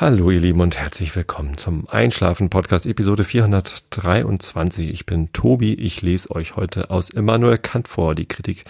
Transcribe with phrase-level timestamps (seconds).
[0.00, 4.90] Hallo ihr Lieben und herzlich willkommen zum Einschlafen Podcast Episode 423.
[4.90, 8.64] Ich bin Tobi, ich lese euch heute aus Immanuel Kant vor, die Kritik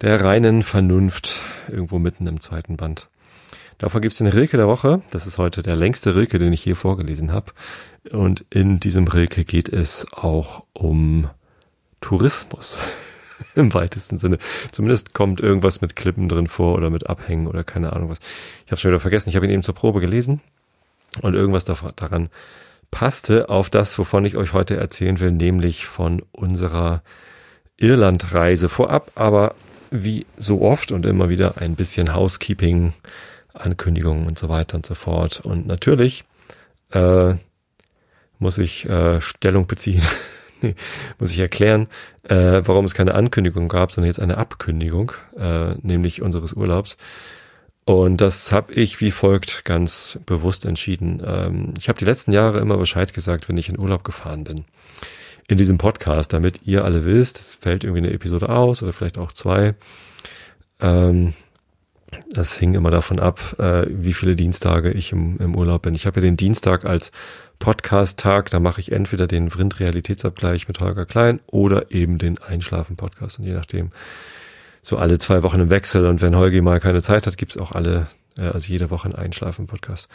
[0.00, 3.10] der reinen Vernunft, irgendwo mitten im zweiten Band.
[3.76, 6.62] Davon gibt es den Rilke der Woche, das ist heute der längste Rilke, den ich
[6.62, 7.52] hier vorgelesen habe.
[8.10, 11.28] Und in diesem Rilke geht es auch um
[12.00, 12.78] Tourismus.
[13.54, 14.38] im weitesten Sinne.
[14.72, 18.20] Zumindest kommt irgendwas mit Klippen drin vor oder mit Abhängen oder keine Ahnung was.
[18.64, 19.28] Ich habe schon wieder vergessen.
[19.28, 20.40] Ich habe ihn eben zur Probe gelesen
[21.22, 22.28] und irgendwas daran
[22.90, 27.02] passte auf das, wovon ich euch heute erzählen will, nämlich von unserer
[27.76, 29.54] Irlandreise vorab, aber
[29.90, 32.92] wie so oft und immer wieder ein bisschen Housekeeping,
[33.52, 35.40] Ankündigungen und so weiter und so fort.
[35.40, 36.24] Und natürlich
[36.92, 37.34] äh,
[38.38, 40.02] muss ich äh, Stellung beziehen,
[41.18, 41.88] muss ich erklären,
[42.28, 46.96] äh, warum es keine Ankündigung gab, sondern jetzt eine Abkündigung, äh, nämlich unseres Urlaubs.
[47.84, 51.22] Und das habe ich wie folgt ganz bewusst entschieden.
[51.24, 54.64] Ähm, ich habe die letzten Jahre immer Bescheid gesagt, wenn ich in Urlaub gefahren bin.
[55.48, 59.18] In diesem Podcast, damit ihr alle wisst, es fällt irgendwie eine Episode aus oder vielleicht
[59.18, 59.74] auch zwei.
[60.80, 61.34] Ähm,
[62.30, 65.94] das hing immer davon ab, äh, wie viele Dienstage ich im, im Urlaub bin.
[65.94, 67.12] Ich habe ja den Dienstag als
[67.58, 73.38] Podcast-Tag, da mache ich entweder den Vrind-Realitätsabgleich mit Holger Klein oder eben den Einschlafen-Podcast.
[73.38, 73.90] Und je nachdem,
[74.84, 76.06] so alle zwei Wochen im Wechsel.
[76.06, 78.06] Und wenn Holgi mal keine Zeit hat, gibt's auch alle,
[78.38, 80.08] äh, also jede Woche einen Einschlafen-Podcast.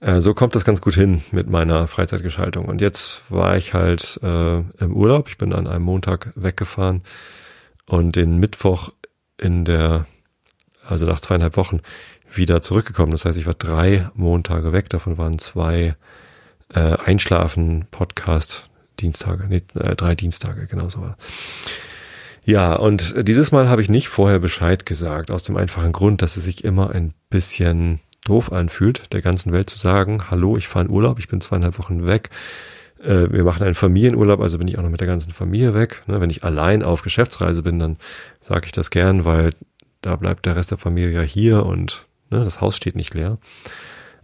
[0.00, 2.64] Äh, so kommt das ganz gut hin mit meiner Freizeitgestaltung.
[2.64, 5.28] Und jetzt war ich halt äh, im Urlaub.
[5.28, 7.02] Ich bin an einem Montag weggefahren
[7.86, 8.90] und den Mittwoch
[9.38, 10.06] in der,
[10.84, 11.80] also nach zweieinhalb Wochen,
[12.32, 13.12] wieder zurückgekommen.
[13.12, 14.88] Das heißt, ich war drei Montage weg.
[14.88, 15.96] Davon waren zwei
[16.74, 18.68] äh, Einschlafen-Podcast
[19.00, 21.18] Dienstage, nee, äh, drei Dienstage, genau so war.
[22.46, 26.36] Ja, und dieses Mal habe ich nicht vorher Bescheid gesagt, aus dem einfachen Grund, dass
[26.36, 30.84] es sich immer ein bisschen doof anfühlt, der ganzen Welt zu sagen, hallo, ich fahre
[30.84, 32.30] in Urlaub, ich bin zweieinhalb Wochen weg,
[33.02, 36.04] äh, wir machen einen Familienurlaub, also bin ich auch noch mit der ganzen Familie weg.
[36.06, 37.96] Ne, wenn ich allein auf Geschäftsreise bin, dann
[38.40, 39.50] sage ich das gern, weil
[40.00, 43.38] da bleibt der Rest der Familie ja hier und ne, das Haus steht nicht leer.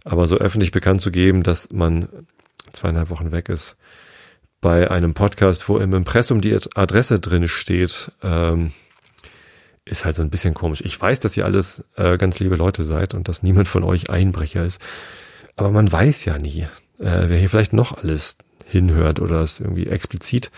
[0.05, 2.07] Aber so öffentlich bekannt zu geben, dass man
[2.71, 3.75] zweieinhalb Wochen weg ist,
[4.63, 8.71] bei einem Podcast, wo im Impressum die Adresse drin steht, ähm,
[9.83, 10.81] ist halt so ein bisschen komisch.
[10.85, 14.09] Ich weiß, dass ihr alles äh, ganz liebe Leute seid und dass niemand von euch
[14.09, 14.81] Einbrecher ist.
[15.57, 16.61] Aber man weiß ja nie,
[16.99, 20.49] äh, wer hier vielleicht noch alles hinhört oder es irgendwie explizit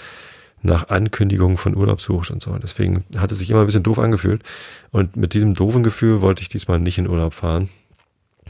[0.62, 2.56] nach Ankündigungen von Urlaub sucht und so.
[2.60, 4.44] Deswegen hat es sich immer ein bisschen doof angefühlt.
[4.92, 7.70] Und mit diesem doofen Gefühl wollte ich diesmal nicht in Urlaub fahren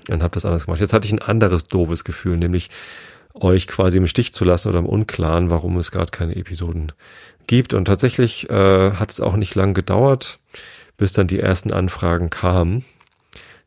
[0.10, 0.82] und habe das anders gemacht.
[0.82, 2.70] Jetzt hatte ich ein anderes doofes Gefühl, nämlich
[3.36, 6.92] euch quasi im Stich zu lassen oder im Unklaren, warum es gerade keine Episoden
[7.48, 7.74] gibt.
[7.74, 10.40] Und tatsächlich äh, hat es auch nicht lang gedauert,
[10.98, 12.86] bis dann die ersten Anfragen kamen.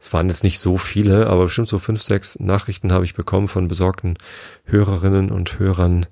[0.01, 3.49] Es waren jetzt nicht so viele, aber bestimmt so fünf, sechs Nachrichten habe ich bekommen
[3.49, 4.17] von besorgten
[4.65, 6.07] Hörerinnen und Hörern,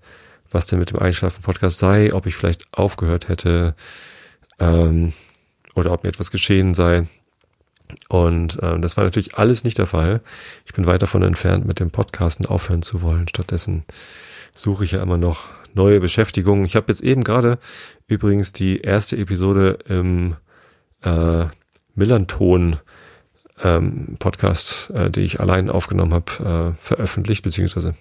[0.51, 3.75] was denn mit dem Einschlafen-Podcast sei, ob ich vielleicht aufgehört hätte
[4.59, 5.13] ähm,
[5.75, 7.07] oder ob mir etwas geschehen sei.
[8.09, 10.21] Und äh, das war natürlich alles nicht der Fall.
[10.65, 13.29] Ich bin weit davon entfernt, mit dem Podcasten aufhören zu wollen.
[13.29, 13.85] Stattdessen
[14.55, 16.65] suche ich ja immer noch neue Beschäftigungen.
[16.65, 17.59] Ich habe jetzt eben gerade
[18.07, 20.37] übrigens die erste Episode im
[21.03, 21.47] äh,
[21.95, 22.77] Millanton
[23.63, 27.95] ähm, Podcast, äh, die ich allein aufgenommen habe, äh, veröffentlicht, beziehungsweise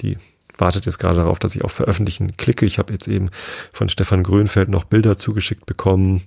[0.00, 0.18] die
[0.58, 2.66] wartet jetzt gerade darauf, dass ich auf Veröffentlichen klicke.
[2.66, 3.30] Ich habe jetzt eben
[3.72, 6.22] von Stefan Grönfeld noch Bilder zugeschickt bekommen.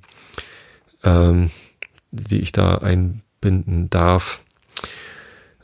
[1.03, 1.51] Ähm,
[2.13, 4.41] die ich da einbinden darf.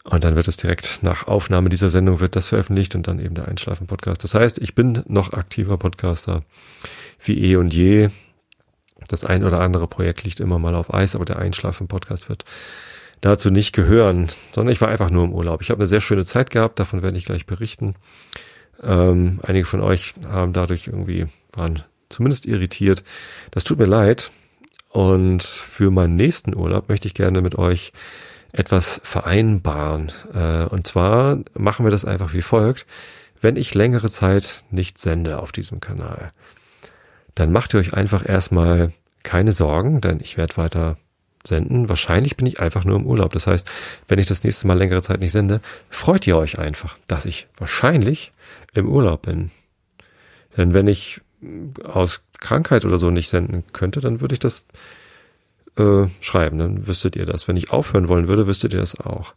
[0.03, 3.35] Und dann wird es direkt nach Aufnahme dieser Sendung wird das veröffentlicht und dann eben
[3.35, 4.23] der Einschlafen-Podcast.
[4.23, 6.43] Das heißt, ich bin noch aktiver Podcaster
[7.23, 8.09] wie eh und je.
[9.07, 12.43] Das ein oder andere Projekt liegt immer mal auf Eis, aber der Einschlafen-Podcast wird
[13.21, 15.61] dazu nicht gehören, sondern ich war einfach nur im Urlaub.
[15.61, 17.95] Ich habe eine sehr schöne Zeit gehabt, davon werde ich gleich berichten.
[18.81, 23.03] Ähm, einige von euch haben dadurch irgendwie, waren zumindest irritiert.
[23.51, 24.31] Das tut mir leid.
[24.89, 27.93] Und für meinen nächsten Urlaub möchte ich gerne mit euch
[28.51, 30.11] etwas vereinbaren.
[30.33, 32.85] Äh, und zwar machen wir das einfach wie folgt.
[33.41, 36.31] Wenn ich längere Zeit nicht sende auf diesem Kanal,
[37.35, 38.91] dann macht ihr euch einfach erstmal
[39.23, 40.97] keine Sorgen, denn ich werde weiter
[41.45, 41.87] senden.
[41.87, 43.31] Wahrscheinlich bin ich einfach nur im Urlaub.
[43.31, 43.69] Das heißt,
[44.07, 47.47] wenn ich das nächste Mal längere Zeit nicht sende, freut ihr euch einfach, dass ich
[47.57, 48.33] wahrscheinlich
[48.73, 49.51] im Urlaub bin.
[50.57, 51.21] Denn wenn ich
[51.83, 54.65] aus Krankheit oder so nicht senden könnte, dann würde ich das
[55.77, 56.57] äh, schreiben.
[56.59, 57.47] Dann wüsstet ihr das.
[57.47, 59.33] Wenn ich aufhören wollen würde, wüsstet ihr das auch.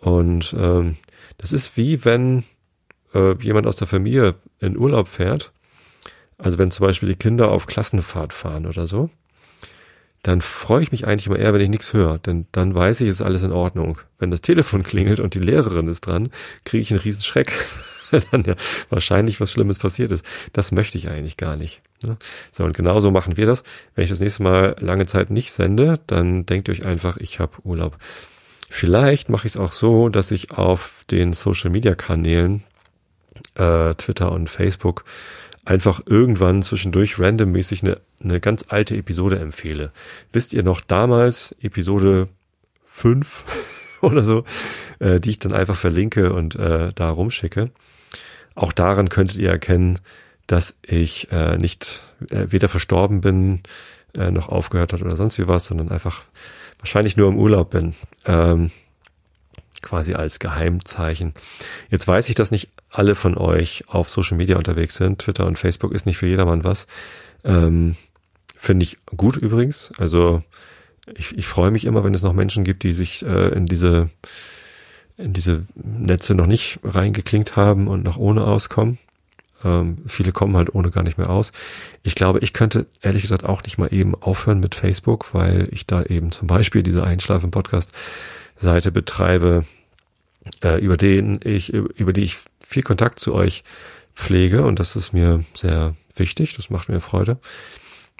[0.00, 0.96] Und ähm,
[1.38, 2.44] das ist wie wenn
[3.14, 5.52] äh, jemand aus der Familie in Urlaub fährt.
[6.38, 9.10] Also wenn zum Beispiel die Kinder auf Klassenfahrt fahren oder so,
[10.22, 13.08] dann freue ich mich eigentlich immer eher, wenn ich nichts höre, denn dann weiß ich,
[13.08, 13.98] ist alles in Ordnung.
[14.18, 16.30] Wenn das Telefon klingelt und die Lehrerin ist dran,
[16.64, 17.52] kriege ich einen riesen Schreck,
[18.30, 18.54] dann ja
[18.88, 20.24] wahrscheinlich was Schlimmes passiert ist.
[20.52, 21.80] Das möchte ich eigentlich gar nicht.
[22.02, 22.16] Ne?
[22.50, 23.62] So, und genauso machen wir das.
[23.94, 27.52] Wenn ich das nächste Mal lange Zeit nicht sende, dann denkt euch einfach, ich habe
[27.64, 27.96] Urlaub.
[28.68, 32.62] Vielleicht mache ich es auch so, dass ich auf den Social-Media-Kanälen,
[33.56, 35.04] äh, Twitter und Facebook,
[35.64, 39.92] einfach irgendwann zwischendurch randommäßig eine, eine ganz alte Episode empfehle.
[40.32, 42.28] Wisst ihr noch damals, Episode
[42.86, 43.44] 5
[44.00, 44.44] oder so,
[45.00, 47.70] äh, die ich dann einfach verlinke und äh, da rumschicke.
[48.60, 50.00] Auch daran könntet ihr erkennen,
[50.46, 53.62] dass ich äh, nicht äh, weder verstorben bin,
[54.14, 56.20] äh, noch aufgehört hat oder sonst wie was, sondern einfach
[56.78, 57.94] wahrscheinlich nur im Urlaub bin.
[58.26, 58.70] Ähm,
[59.80, 61.32] quasi als Geheimzeichen.
[61.88, 65.20] Jetzt weiß ich, dass nicht alle von euch auf Social Media unterwegs sind.
[65.20, 66.86] Twitter und Facebook ist nicht für jedermann was.
[67.44, 67.96] Ähm,
[68.58, 69.90] Finde ich gut übrigens.
[69.96, 70.42] Also
[71.14, 74.10] ich, ich freue mich immer, wenn es noch Menschen gibt, die sich äh, in diese
[75.20, 78.98] in diese Netze noch nicht reingeklinkt haben und noch ohne auskommen.
[79.64, 81.52] Ähm, viele kommen halt ohne gar nicht mehr aus.
[82.02, 85.86] Ich glaube, ich könnte ehrlich gesagt auch nicht mal eben aufhören mit Facebook, weil ich
[85.86, 87.92] da eben zum Beispiel diese Einschlafen-Podcast
[88.56, 89.64] Seite betreibe,
[90.62, 93.64] äh, über den ich, über die ich viel Kontakt zu euch
[94.14, 97.38] pflege und das ist mir sehr wichtig, das macht mir Freude.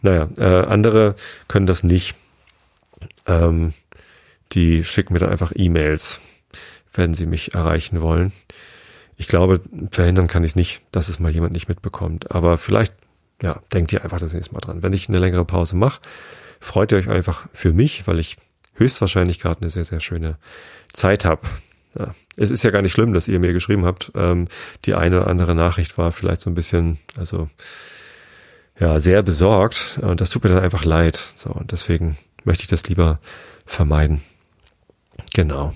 [0.03, 1.15] Naja, äh, andere
[1.49, 2.15] können das nicht.
[3.27, 3.75] Ähm,
[4.53, 6.21] die schicken mir dann einfach E-Mails,
[6.93, 8.33] wenn sie mich erreichen wollen.
[9.17, 9.61] Ich glaube,
[9.91, 12.31] verhindern kann ich es nicht, dass es mal jemand nicht mitbekommt.
[12.31, 12.95] Aber vielleicht,
[13.43, 14.83] ja, denkt ihr einfach das nächste Mal dran.
[14.83, 16.01] Wenn ich eine längere Pause mache,
[16.59, 18.37] freut ihr euch einfach für mich, weil ich
[18.75, 20.39] höchstwahrscheinlich gerade eine sehr, sehr schöne
[20.93, 21.43] Zeit habe.
[21.99, 24.13] Ja, es ist ja gar nicht schlimm, dass ihr mir geschrieben habt.
[24.15, 24.49] Ähm,
[24.85, 27.51] die eine oder andere Nachricht war vielleicht so ein bisschen, also
[28.79, 29.99] ja, sehr besorgt.
[30.01, 31.21] Und das tut mir dann einfach leid.
[31.37, 33.21] So, und deswegen möchte ich das lieber
[33.67, 34.23] vermeiden.
[35.35, 35.75] Genau.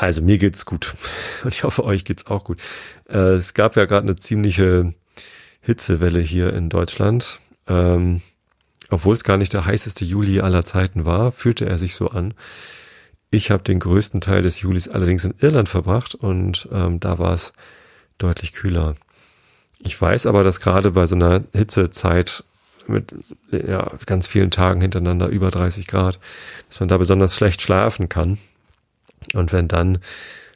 [0.00, 0.94] Also mir geht's gut.
[1.44, 2.58] Und ich hoffe, euch geht's auch gut.
[3.06, 4.94] Äh, es gab ja gerade eine ziemliche
[5.60, 7.38] Hitzewelle hier in Deutschland.
[7.68, 8.22] Ähm,
[8.88, 12.32] obwohl es gar nicht der heißeste Juli aller Zeiten war, fühlte er sich so an.
[13.30, 17.34] Ich habe den größten Teil des Julis allerdings in Irland verbracht und ähm, da war
[17.34, 17.52] es
[18.16, 18.96] deutlich kühler.
[19.80, 22.44] Ich weiß aber, dass gerade bei so einer Hitzezeit
[22.86, 23.14] mit
[23.52, 26.18] ja, ganz vielen Tagen hintereinander über 30 Grad,
[26.70, 28.38] dass man da besonders schlecht schlafen kann.
[29.34, 29.98] Und wenn dann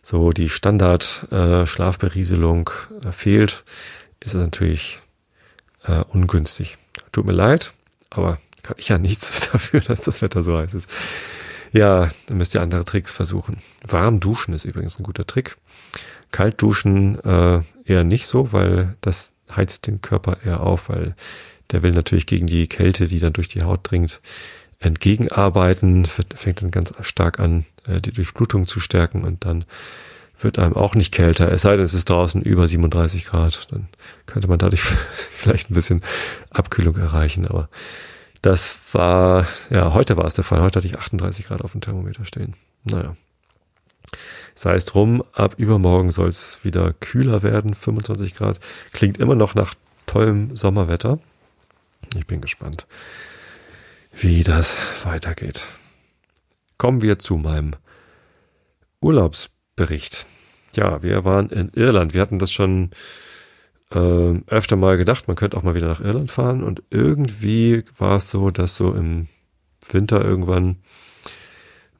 [0.02, 1.66] so die Standard äh,
[3.02, 3.64] äh, fehlt,
[4.20, 5.00] ist es natürlich
[5.84, 6.78] äh, ungünstig.
[7.12, 7.72] Tut mir leid,
[8.10, 10.90] aber kann ich ja nichts dafür, dass das Wetter so heiß ist.
[11.72, 13.58] Ja, dann müsst ihr andere Tricks versuchen.
[13.86, 15.56] Warm duschen ist übrigens ein guter Trick.
[16.30, 21.14] Kalt duschen äh, eher nicht so, weil das heizt den Körper eher auf, weil
[21.70, 24.20] der will natürlich gegen die Kälte, die dann durch die Haut dringt,
[24.80, 29.64] entgegenarbeiten, fängt dann ganz stark an, äh, die Durchblutung zu stärken und dann
[30.40, 33.88] wird einem auch nicht kälter, es sei denn, es ist draußen über 37 Grad, dann
[34.26, 34.82] könnte man dadurch
[35.30, 36.02] vielleicht ein bisschen
[36.50, 37.68] Abkühlung erreichen, aber
[38.42, 41.80] das war, ja, heute war es der Fall, heute hatte ich 38 Grad auf dem
[41.80, 42.54] Thermometer stehen.
[42.84, 43.16] Naja.
[44.54, 48.60] Sei es drum, ab übermorgen soll es wieder kühler werden, 25 Grad.
[48.92, 49.74] Klingt immer noch nach
[50.04, 51.18] tollem Sommerwetter.
[52.16, 52.86] Ich bin gespannt,
[54.16, 55.66] wie das weitergeht.
[56.78, 57.72] Kommen wir zu meinem
[59.00, 60.26] Urlaubsbericht.
[60.74, 62.14] Ja, wir waren in Irland.
[62.14, 62.90] Wir hatten das schon
[63.90, 66.62] äh, öfter mal gedacht, man könnte auch mal wieder nach Irland fahren.
[66.62, 69.28] Und irgendwie war es so, dass so im
[69.90, 70.76] Winter irgendwann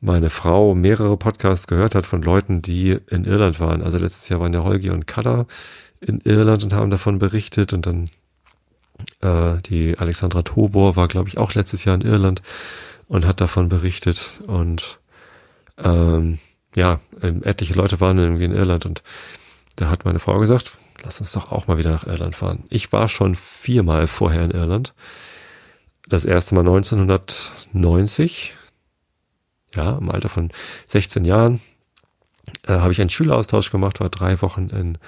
[0.00, 3.82] meine Frau mehrere Podcasts gehört hat von Leuten, die in Irland waren.
[3.82, 5.46] Also letztes Jahr waren ja Holgi und Kada
[6.00, 8.06] in Irland und haben davon berichtet und dann
[9.20, 12.42] äh, die Alexandra Tobor war, glaube ich, auch letztes Jahr in Irland
[13.08, 14.98] und hat davon berichtet und
[15.78, 16.38] ähm,
[16.76, 19.02] ja, ähm, etliche Leute waren irgendwie in Irland und
[19.76, 22.64] da hat meine Frau gesagt, lass uns doch auch mal wieder nach Irland fahren.
[22.70, 24.94] Ich war schon viermal vorher in Irland.
[26.08, 28.54] Das erste Mal 1990,
[29.74, 30.50] ja, im Alter von
[30.86, 31.60] 16 Jahren,
[32.66, 34.98] äh, habe ich einen Schüleraustausch gemacht, war drei Wochen in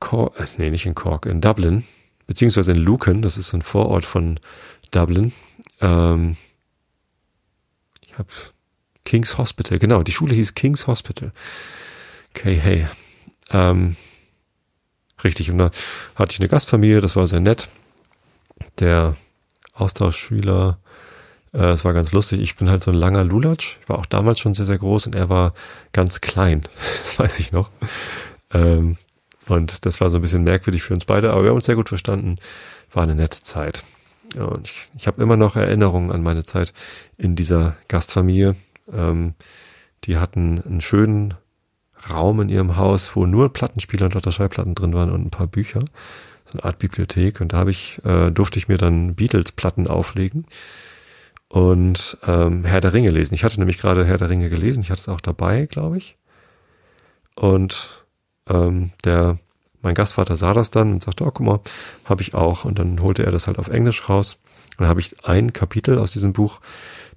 [0.00, 1.84] Cork, äh, nee, nicht in Cork, in Dublin,
[2.26, 4.38] beziehungsweise in Lucan, das ist ein Vorort von
[4.90, 5.32] Dublin.
[5.80, 6.36] Ähm,
[8.06, 8.28] ich habe
[9.04, 11.32] King's Hospital, genau, die Schule hieß King's Hospital.
[12.30, 12.86] Okay, hey.
[13.50, 13.96] Ähm,
[15.22, 15.70] richtig, und da
[16.14, 17.68] hatte ich eine Gastfamilie, das war sehr nett.
[18.78, 19.16] Der
[19.74, 20.78] Austauschschüler,
[21.52, 22.40] äh, es war ganz lustig.
[22.40, 23.76] Ich bin halt so ein langer Lulatsch.
[23.82, 25.54] Ich war auch damals schon sehr, sehr groß und er war
[25.92, 26.62] ganz klein.
[27.02, 27.70] Das weiß ich noch.
[28.52, 28.96] Ähm,
[29.52, 31.76] und das war so ein bisschen merkwürdig für uns beide, aber wir haben uns sehr
[31.76, 32.36] gut verstanden.
[32.92, 33.82] War eine nette Zeit.
[34.36, 36.72] Und ich, ich habe immer noch Erinnerungen an meine Zeit
[37.18, 38.56] in dieser Gastfamilie.
[38.92, 39.34] Ähm,
[40.04, 41.34] die hatten einen schönen
[42.10, 45.46] Raum in ihrem Haus, wo nur Plattenspieler und lauter Schallplatten drin waren und ein paar
[45.46, 45.84] Bücher.
[46.46, 47.40] So eine Art Bibliothek.
[47.40, 50.46] Und da habe ich, äh, durfte ich mir dann Beatles-Platten auflegen
[51.48, 53.34] und ähm, Herr der Ringe lesen.
[53.34, 54.80] Ich hatte nämlich gerade Herr der Ringe gelesen.
[54.80, 56.16] Ich hatte es auch dabei, glaube ich.
[57.34, 58.01] Und
[58.48, 59.38] ähm, der
[59.82, 61.60] mein Gastvater sah das dann und sagte, oh, guck mal,
[62.04, 62.64] habe ich auch.
[62.64, 64.38] Und dann holte er das halt auf Englisch raus.
[64.72, 66.60] Und dann habe ich ein Kapitel aus diesem Buch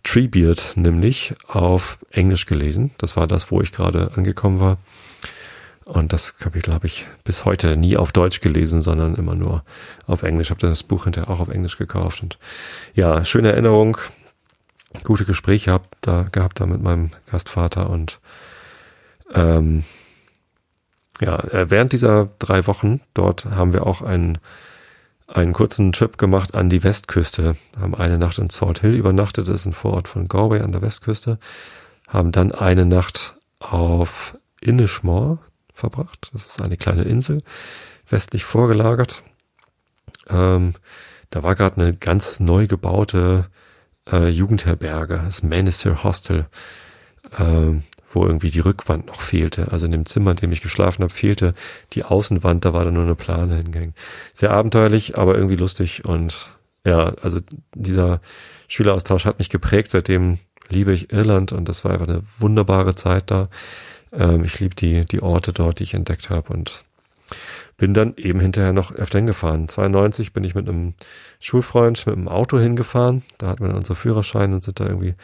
[0.03, 2.91] Treebeard nämlich auf Englisch gelesen.
[2.97, 4.77] Das war das, wo ich gerade angekommen war.
[5.85, 9.63] Und das Kapitel habe ich bis heute nie auf Deutsch gelesen, sondern immer nur
[10.07, 10.49] auf Englisch.
[10.49, 12.23] Habe das Buch hinterher auch auf Englisch gekauft.
[12.23, 12.39] Und
[12.95, 13.97] ja, schöne Erinnerung,
[15.03, 18.19] gute Gespräche hab da gehabt da mit meinem Gastvater und
[19.33, 19.83] ähm,
[21.21, 24.37] ja, äh, während dieser drei Wochen dort haben wir auch einen,
[25.27, 29.61] einen kurzen Trip gemacht an die Westküste, haben eine Nacht in Salt Hill übernachtet, das
[29.61, 31.39] ist ein Vorort von Galway an der Westküste,
[32.07, 35.39] haben dann eine Nacht auf Inishmore
[35.73, 37.39] verbracht, das ist eine kleine Insel,
[38.09, 39.23] westlich vorgelagert.
[40.29, 40.73] Ähm,
[41.29, 43.49] da war gerade eine ganz neu gebaute
[44.11, 46.47] äh, Jugendherberge, das Manister Hostel.
[47.37, 47.83] Ähm,
[48.15, 49.71] wo irgendwie die Rückwand noch fehlte.
[49.71, 51.53] Also in dem Zimmer, in dem ich geschlafen habe, fehlte
[51.93, 53.95] die Außenwand, da war da nur eine Plane hingehängt.
[54.33, 56.49] Sehr abenteuerlich, aber irgendwie lustig und
[56.85, 57.39] ja, also
[57.73, 58.21] dieser
[58.67, 59.91] Schüleraustausch hat mich geprägt.
[59.91, 63.49] Seitdem liebe ich Irland und das war einfach eine wunderbare Zeit da.
[64.13, 66.83] Ähm, ich liebe die, die Orte dort, die ich entdeckt habe und
[67.77, 69.67] bin dann eben hinterher noch öfter hingefahren.
[69.67, 70.93] 92 bin ich mit einem
[71.39, 73.23] Schulfreund mit einem Auto hingefahren.
[73.39, 75.15] Da hatten wir unsere Führerschein und sind da irgendwie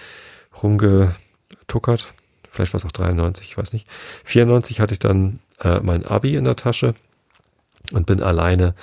[0.61, 2.13] rumgetuckert
[2.51, 3.87] vielleicht war es auch 93, ich weiß nicht.
[4.25, 6.93] 94 hatte ich dann äh, mein Abi in der Tasche
[7.91, 8.75] und bin alleine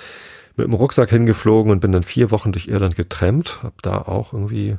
[0.57, 4.33] mit dem Rucksack hingeflogen und bin dann vier Wochen durch Irland getrennt, habe da auch
[4.33, 4.77] irgendwie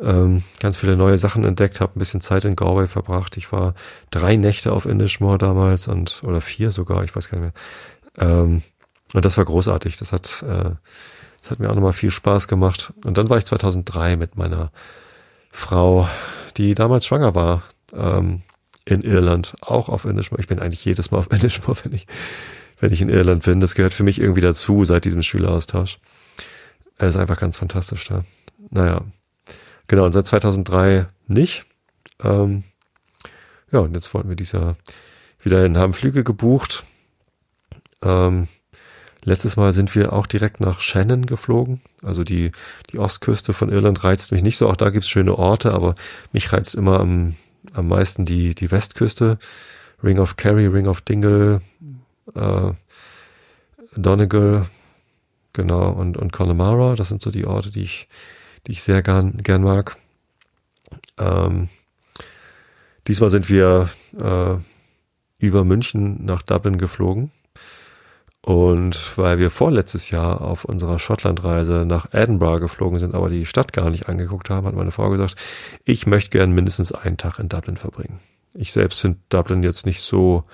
[0.00, 3.36] ähm, ganz viele neue Sachen entdeckt, habe ein bisschen Zeit in Galway verbracht.
[3.36, 3.74] Ich war
[4.10, 7.54] drei Nächte auf Indishmore damals und oder vier sogar, ich weiß gar nicht
[8.18, 8.30] mehr.
[8.30, 8.62] Ähm,
[9.14, 9.96] und das war großartig.
[9.96, 10.72] Das hat äh,
[11.40, 12.92] das hat mir auch nochmal viel Spaß gemacht.
[13.04, 14.70] Und dann war ich 2003 mit meiner
[15.50, 16.08] Frau,
[16.56, 17.62] die damals schwanger war,
[17.94, 18.42] ähm,
[18.84, 20.40] in Irland, auch auf Englischmore.
[20.40, 22.06] Ich bin eigentlich jedes Mal auf Englischmore, wenn ich,
[22.80, 23.60] wenn ich in Irland bin.
[23.60, 25.98] Das gehört für mich irgendwie dazu seit diesem Schüleraustausch.
[26.98, 28.24] Er ist einfach ganz fantastisch da.
[28.70, 29.02] Naja,
[29.86, 31.64] genau, und seit 2003 nicht.
[32.22, 32.64] Ähm,
[33.72, 34.76] ja, und jetzt wollten wir dieses Jahr
[35.42, 36.84] wieder in haben Flüge gebucht.
[38.02, 38.48] Ähm,
[39.24, 41.80] letztes Mal sind wir auch direkt nach Shannon geflogen.
[42.02, 42.52] Also die,
[42.90, 44.68] die Ostküste von Irland reizt mich nicht so.
[44.68, 45.94] Auch da gibt's schöne Orte, aber
[46.32, 47.36] mich reizt immer am
[47.72, 49.38] am meisten die, die Westküste.
[50.02, 51.60] Ring of Kerry, Ring of Dingle,
[52.34, 52.72] äh,
[53.96, 54.66] Donegal,
[55.52, 56.94] genau, und, und Connemara.
[56.94, 58.08] Das sind so die Orte, die ich,
[58.66, 59.96] die ich sehr gern, gern mag.
[61.18, 61.68] Ähm,
[63.06, 64.56] diesmal sind wir äh,
[65.38, 67.30] über München nach Dublin geflogen.
[68.42, 73.72] Und weil wir vorletztes Jahr auf unserer Schottlandreise nach Edinburgh geflogen sind, aber die Stadt
[73.72, 75.36] gar nicht angeguckt haben, hat meine Frau gesagt,
[75.84, 78.18] ich möchte gern mindestens einen Tag in Dublin verbringen.
[78.54, 80.44] Ich selbst finde Dublin jetzt nicht so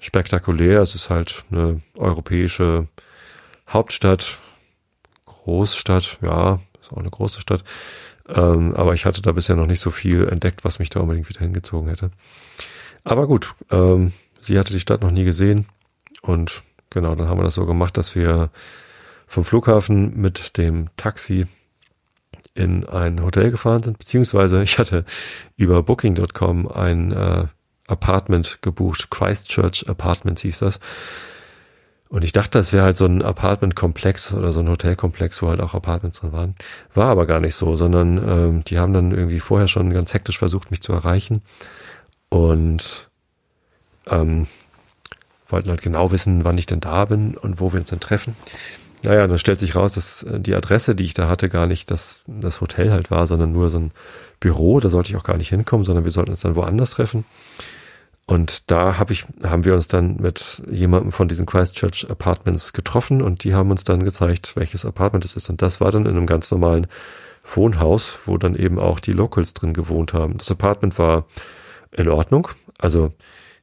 [0.00, 0.82] spektakulär.
[0.82, 2.88] Es ist halt eine europäische
[3.68, 4.38] Hauptstadt,
[5.26, 7.62] Großstadt, ja, ist auch eine große Stadt.
[8.28, 11.28] Ähm, aber ich hatte da bisher noch nicht so viel entdeckt, was mich da unbedingt
[11.28, 12.10] wieder hingezogen hätte.
[13.04, 15.66] Aber gut, ähm, sie hatte die Stadt noch nie gesehen
[16.22, 18.50] und Genau, dann haben wir das so gemacht, dass wir
[19.26, 21.46] vom Flughafen mit dem Taxi
[22.54, 25.04] in ein Hotel gefahren sind, beziehungsweise ich hatte
[25.56, 27.46] über Booking.com ein äh,
[27.86, 30.80] Apartment gebucht, Christchurch Apartments hieß das.
[32.08, 35.60] Und ich dachte, das wäre halt so ein Apartment-Komplex oder so ein Hotelkomplex, wo halt
[35.60, 36.54] auch Apartments drin waren.
[36.92, 40.38] War aber gar nicht so, sondern ähm, die haben dann irgendwie vorher schon ganz hektisch
[40.38, 41.42] versucht, mich zu erreichen.
[42.28, 43.08] Und
[44.08, 44.48] ähm,
[45.52, 48.36] wollten halt genau wissen, wann ich denn da bin und wo wir uns denn treffen.
[49.04, 51.90] Naja, dann stellt sich raus, dass äh, die Adresse, die ich da hatte, gar nicht
[51.90, 53.92] das, das Hotel halt war, sondern nur so ein
[54.40, 54.80] Büro.
[54.80, 57.24] Da sollte ich auch gar nicht hinkommen, sondern wir sollten uns dann woanders treffen.
[58.26, 63.22] Und da hab ich, haben wir uns dann mit jemandem von diesen Christchurch Apartments getroffen
[63.22, 65.50] und die haben uns dann gezeigt, welches Apartment es ist.
[65.50, 66.86] Und das war dann in einem ganz normalen
[67.42, 70.38] Wohnhaus, wo dann eben auch die Locals drin gewohnt haben.
[70.38, 71.24] Das Apartment war
[71.90, 72.48] in Ordnung.
[72.78, 73.12] Also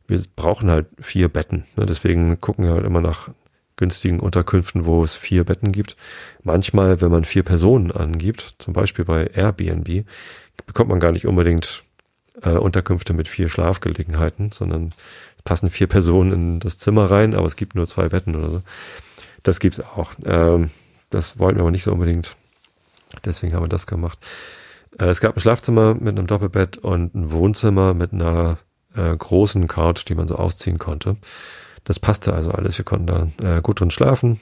[0.07, 1.65] wir brauchen halt vier Betten.
[1.75, 1.85] Ne?
[1.85, 3.29] Deswegen gucken wir halt immer nach
[3.75, 5.95] günstigen Unterkünften, wo es vier Betten gibt.
[6.43, 10.05] Manchmal, wenn man vier Personen angibt, zum Beispiel bei Airbnb,
[10.65, 11.83] bekommt man gar nicht unbedingt
[12.41, 14.91] äh, Unterkünfte mit vier Schlafgelegenheiten, sondern
[15.43, 18.61] passen vier Personen in das Zimmer rein, aber es gibt nur zwei Betten oder so.
[19.43, 20.13] Das gibt's auch.
[20.25, 20.71] Ähm,
[21.09, 22.35] das wollten wir aber nicht so unbedingt.
[23.23, 24.19] Deswegen haben wir das gemacht.
[24.99, 28.57] Äh, es gab ein Schlafzimmer mit einem Doppelbett und ein Wohnzimmer mit einer
[28.97, 31.15] äh, großen Couch, die man so ausziehen konnte.
[31.83, 32.77] Das passte also alles.
[32.77, 34.39] Wir konnten da äh, gut drin schlafen.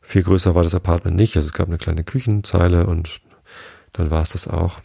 [0.00, 1.36] Viel größer war das Apartment nicht.
[1.36, 3.20] Also es gab eine kleine Küchenzeile und
[3.92, 4.80] dann war es das auch.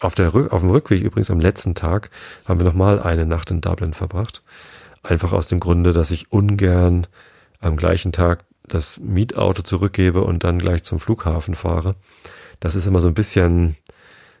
[0.00, 2.10] Auf, der, auf dem Rückweg übrigens am letzten Tag
[2.46, 4.42] haben wir nochmal eine Nacht in Dublin verbracht.
[5.02, 7.06] Einfach aus dem Grunde, dass ich ungern
[7.60, 11.92] am gleichen Tag das Mietauto zurückgebe und dann gleich zum Flughafen fahre.
[12.60, 13.76] Das ist immer so ein bisschen,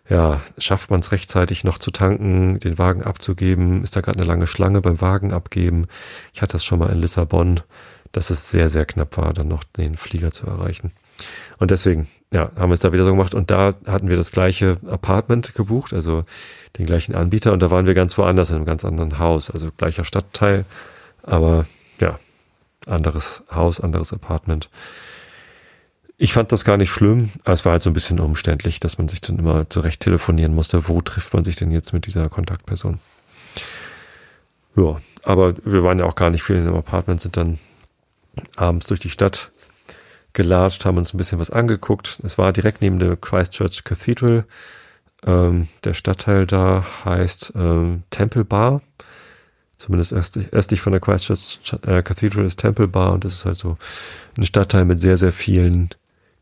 [0.08, 3.82] ja, schafft man es rechtzeitig noch zu tanken, den Wagen abzugeben?
[3.82, 5.86] Ist da gerade eine lange Schlange beim Wagen abgeben?
[6.32, 7.60] Ich hatte das schon mal in Lissabon,
[8.10, 10.92] dass es sehr, sehr knapp war, dann noch den Flieger zu erreichen.
[11.58, 13.34] Und deswegen, ja, haben wir es da wieder so gemacht.
[13.34, 16.24] Und da hatten wir das gleiche Apartment gebucht, also
[16.78, 17.52] den gleichen Anbieter.
[17.52, 20.64] Und da waren wir ganz woanders in einem ganz anderen Haus, also gleicher Stadtteil,
[21.22, 21.66] aber
[22.00, 22.18] ja,
[22.86, 24.68] anderes Haus, anderes Apartment.
[26.18, 29.08] Ich fand das gar nicht schlimm, es war halt so ein bisschen umständlich, dass man
[29.08, 33.00] sich dann immer zurecht telefonieren musste, wo trifft man sich denn jetzt mit dieser Kontaktperson.
[34.76, 37.58] Ja, aber wir waren ja auch gar nicht viel in dem Apartment, sind dann
[38.56, 39.50] abends durch die Stadt
[40.32, 42.20] gelatscht, haben uns ein bisschen was angeguckt.
[42.22, 44.44] Es war direkt neben der Christchurch Cathedral.
[45.24, 48.82] Ähm, der Stadtteil da heißt ähm, Temple Bar.
[49.76, 53.56] Zumindest östlich, östlich von der Christchurch äh, Cathedral ist Temple Bar und das ist halt
[53.56, 53.76] so
[54.36, 55.90] ein Stadtteil mit sehr, sehr vielen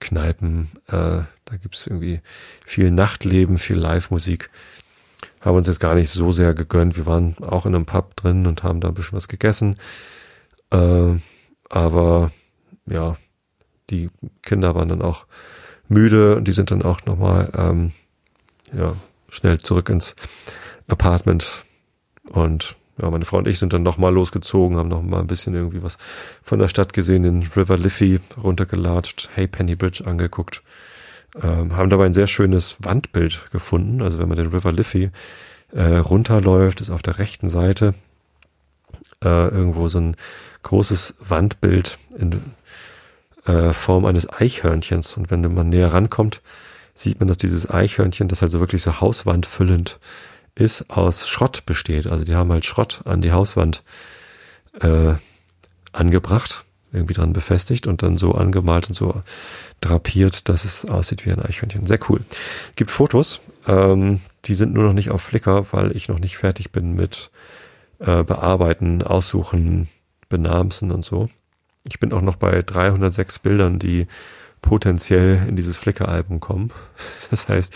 [0.00, 0.70] Kneipen.
[0.88, 2.20] Äh, da gibt's irgendwie
[2.66, 4.50] viel Nachtleben, viel Live-Musik.
[5.40, 6.96] Haben uns jetzt gar nicht so sehr gegönnt.
[6.96, 9.76] Wir waren auch in einem Pub drin und haben da ein bisschen was gegessen.
[10.70, 11.14] Äh,
[11.68, 12.32] aber
[12.86, 13.16] ja,
[13.90, 14.10] die
[14.42, 15.26] Kinder waren dann auch
[15.88, 17.92] müde und die sind dann auch nochmal ähm,
[18.72, 18.94] ja,
[19.28, 20.14] schnell zurück ins
[20.88, 21.64] Apartment
[22.28, 25.82] und ja, meine Frau und ich sind dann nochmal losgezogen, haben nochmal ein bisschen irgendwie
[25.82, 25.96] was
[26.42, 30.62] von der Stadt gesehen, den River Liffey runtergelatscht, Hey Penny Bridge angeguckt,
[31.42, 34.02] ähm, haben dabei ein sehr schönes Wandbild gefunden.
[34.02, 35.10] Also wenn man den River Liffey
[35.72, 37.94] äh, runterläuft, ist auf der rechten Seite
[39.24, 40.16] äh, irgendwo so ein
[40.62, 42.42] großes Wandbild in
[43.46, 45.16] äh, Form eines Eichhörnchens.
[45.16, 46.42] Und wenn man näher rankommt,
[46.94, 49.98] sieht man, dass dieses Eichhörnchen, das halt so wirklich so hauswandfüllend
[50.54, 52.06] ist, aus Schrott besteht.
[52.06, 53.82] Also die haben halt Schrott an die Hauswand
[54.80, 55.14] äh,
[55.92, 59.22] angebracht, irgendwie dran befestigt und dann so angemalt und so
[59.80, 61.86] drapiert, dass es aussieht wie ein Eichhörnchen.
[61.86, 62.20] Sehr cool.
[62.76, 66.72] Gibt Fotos, ähm, die sind nur noch nicht auf Flickr, weil ich noch nicht fertig
[66.72, 67.30] bin mit
[67.98, 69.88] äh, Bearbeiten, Aussuchen,
[70.28, 71.28] Benamsen und so.
[71.88, 74.06] Ich bin auch noch bei 306 Bildern, die
[74.62, 76.72] potenziell in dieses Flickr-Album kommen.
[77.30, 77.72] Das heißt,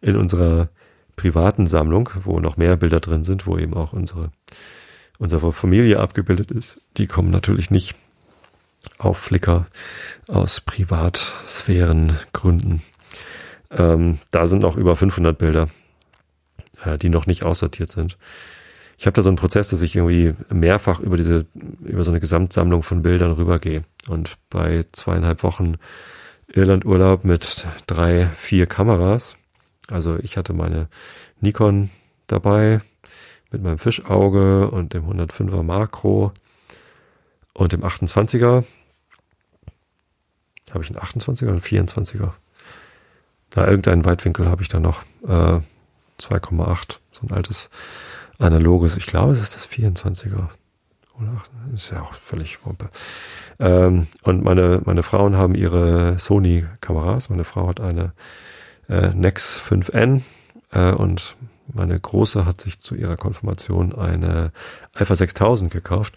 [0.00, 0.70] in unserer
[1.16, 4.30] privaten Sammlung, wo noch mehr Bilder drin sind, wo eben auch unsere,
[5.18, 7.94] unsere Familie abgebildet ist, die kommen natürlich nicht
[8.98, 9.66] auf Flickr
[10.28, 12.82] aus Privatsphärengründen.
[13.70, 15.68] Ähm, da sind noch über 500 Bilder,
[16.84, 18.16] äh, die noch nicht aussortiert sind.
[18.96, 21.46] Ich habe da so einen Prozess, dass ich irgendwie mehrfach über diese,
[21.80, 23.82] über so eine Gesamtsammlung von Bildern rübergehe.
[24.08, 25.74] Und bei zweieinhalb Wochen
[26.52, 29.36] Irlandurlaub mit drei, vier Kameras
[29.90, 30.88] also ich hatte meine
[31.40, 31.90] Nikon
[32.26, 32.80] dabei
[33.50, 36.32] mit meinem Fischauge und dem 105er Makro
[37.52, 38.64] und dem 28er.
[40.70, 42.32] Habe ich einen 28er oder einen 24er?
[43.54, 45.02] Na, irgendeinen Weitwinkel habe ich da noch.
[45.22, 45.60] Äh,
[46.20, 46.98] 2,8.
[47.12, 47.70] So ein altes
[48.38, 48.96] analoges.
[48.96, 50.48] Ich glaube, es ist das 24er.
[51.20, 51.42] Oder
[51.72, 52.90] ist ja auch völlig Wumpe.
[53.60, 57.30] Ähm, und meine, meine Frauen haben ihre Sony-Kameras.
[57.30, 58.12] Meine Frau hat eine
[58.88, 60.22] äh, Nex 5N
[60.72, 61.36] äh, und
[61.72, 64.52] meine Große hat sich zu ihrer Konfirmation eine
[64.92, 66.14] Alpha 6000 gekauft.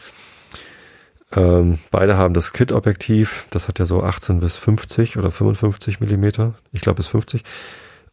[1.36, 6.56] Ähm, beide haben das Kit-Objektiv, das hat ja so 18 bis 50 oder 55 Millimeter,
[6.72, 7.44] ich glaube bis 50.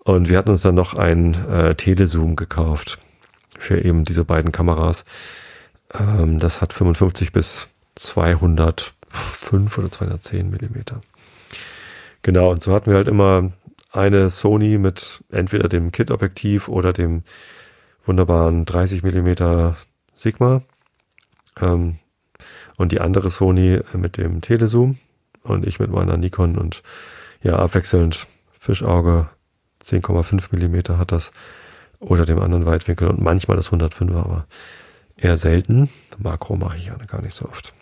[0.04, 2.98] Und wir hatten uns dann noch ein äh, Telezoom gekauft
[3.58, 5.04] für eben diese beiden Kameras.
[5.94, 11.00] Ähm, das hat 55 bis 205 oder 210 Millimeter.
[12.22, 13.52] Genau, und so hatten wir halt immer
[13.94, 17.22] eine Sony mit entweder dem Kit-Objektiv oder dem
[18.04, 19.76] wunderbaren 30 Millimeter
[20.12, 20.62] Sigma
[21.61, 21.98] ähm,
[22.76, 24.98] und die andere Sony mit dem Telezoom
[25.42, 26.83] und ich mit meiner Nikon und
[27.42, 29.28] ja abwechselnd Fischauge
[29.83, 31.30] 10,5 Millimeter hat das
[32.00, 34.46] oder dem anderen Weitwinkel und manchmal das 105er, aber
[35.16, 35.88] eher selten.
[36.18, 37.72] Makro mache ich ja gar nicht so oft.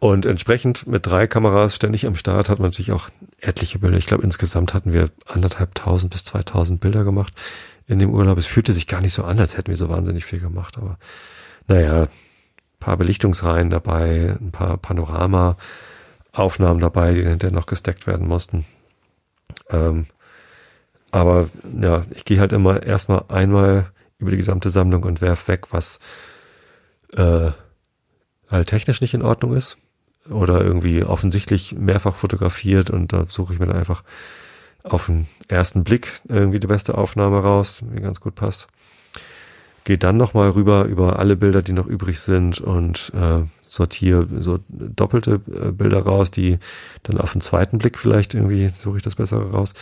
[0.00, 3.98] Und entsprechend mit drei Kameras ständig am Start hat man natürlich auch etliche Bilder.
[3.98, 7.34] Ich glaube, insgesamt hatten wir anderthalb tausend bis zweitausend Bilder gemacht
[7.86, 8.38] in dem Urlaub.
[8.38, 10.78] Es fühlte sich gar nicht so an, als hätten wir so wahnsinnig viel gemacht.
[10.78, 10.98] Aber
[11.68, 12.06] naja,
[12.78, 15.58] paar Belichtungsreihen dabei, ein paar Panorama
[16.32, 18.64] Aufnahmen dabei, die hinterher noch gesteckt werden mussten.
[19.68, 20.06] Ähm,
[21.10, 25.72] aber ja, ich gehe halt immer erstmal einmal über die gesamte Sammlung und werf weg,
[25.72, 26.00] was
[27.16, 27.50] äh,
[28.50, 29.76] halt technisch nicht in Ordnung ist
[30.30, 34.02] oder irgendwie offensichtlich mehrfach fotografiert und da suche ich mir dann einfach
[34.82, 38.68] auf den ersten Blick irgendwie die beste Aufnahme raus, die ganz gut passt.
[39.84, 44.58] Geht dann nochmal rüber über alle Bilder, die noch übrig sind und äh, sortiere so
[44.68, 46.58] doppelte äh, Bilder raus, die
[47.02, 49.74] dann auf den zweiten Blick vielleicht irgendwie suche ich das bessere raus.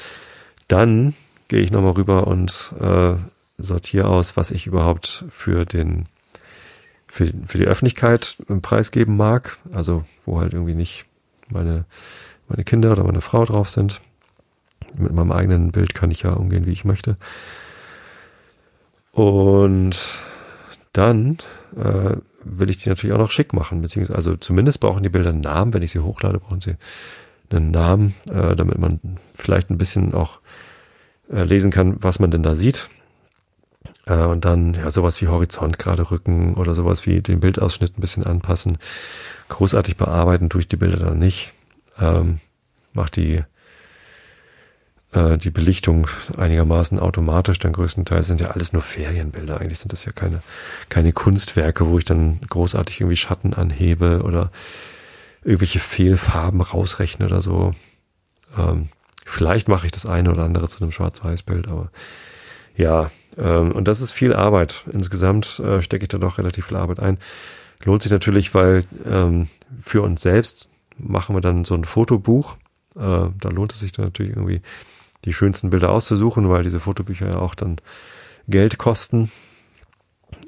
[0.69, 1.15] Dann
[1.49, 3.15] gehe ich nochmal rüber und äh,
[3.57, 6.05] sortiere aus, was ich überhaupt für den
[7.09, 9.59] für, für die Öffentlichkeit preisgeben mag.
[9.73, 11.07] Also wo halt irgendwie nicht
[11.49, 11.85] meine,
[12.49, 14.01] meine Kinder oder meine Frau drauf sind.
[14.97, 17.17] Mit meinem eigenen Bild kann ich ja umgehen, wie ich möchte.
[19.13, 19.99] Und
[20.93, 21.39] dann
[21.77, 25.31] äh, will ich die natürlich auch noch schick machen, beziehungsweise also zumindest brauchen die Bilder
[25.31, 25.75] einen Namen.
[25.75, 26.77] Wenn ich sie hochlade, brauchen sie
[27.51, 29.01] einen Namen, äh, damit man
[29.37, 30.41] vielleicht ein bisschen auch
[31.31, 32.89] äh, lesen kann, was man denn da sieht.
[34.09, 38.01] Äh, und dann ja sowas wie Horizont gerade rücken oder sowas wie den Bildausschnitt ein
[38.01, 38.79] bisschen anpassen.
[39.49, 41.53] Großartig bearbeiten tue ich die Bilder dann nicht.
[42.01, 42.41] Ähm,
[42.93, 43.43] mach die
[45.13, 49.61] äh, die Belichtung einigermaßen automatisch, dann größtenteils sind ja alles nur Ferienbilder.
[49.61, 50.43] Eigentlich sind das ja keine,
[50.89, 54.51] keine Kunstwerke, wo ich dann großartig irgendwie Schatten anhebe oder
[55.45, 57.75] irgendwelche Fehlfarben rausrechne oder so.
[58.57, 58.89] Ähm,
[59.25, 61.91] vielleicht mache ich das eine oder andere zu einem Schwarz-Weiß-Bild, aber
[62.77, 63.11] ja,
[63.43, 64.85] und das ist viel Arbeit.
[64.93, 67.19] Insgesamt äh, stecke ich da doch relativ viel Arbeit ein.
[67.85, 69.49] Lohnt sich natürlich, weil ähm,
[69.81, 72.57] für uns selbst machen wir dann so ein Fotobuch.
[72.97, 73.01] Äh,
[73.41, 74.63] da lohnt es sich dann natürlich irgendwie
[75.25, 77.77] die schönsten Bilder auszusuchen, weil diese Fotobücher ja auch dann
[78.49, 79.31] Geld kosten.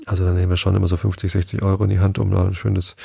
[0.07, 2.45] Also dann nehmen wir schon immer so 50, 60 Euro in die Hand, um da
[2.45, 2.97] ein schönes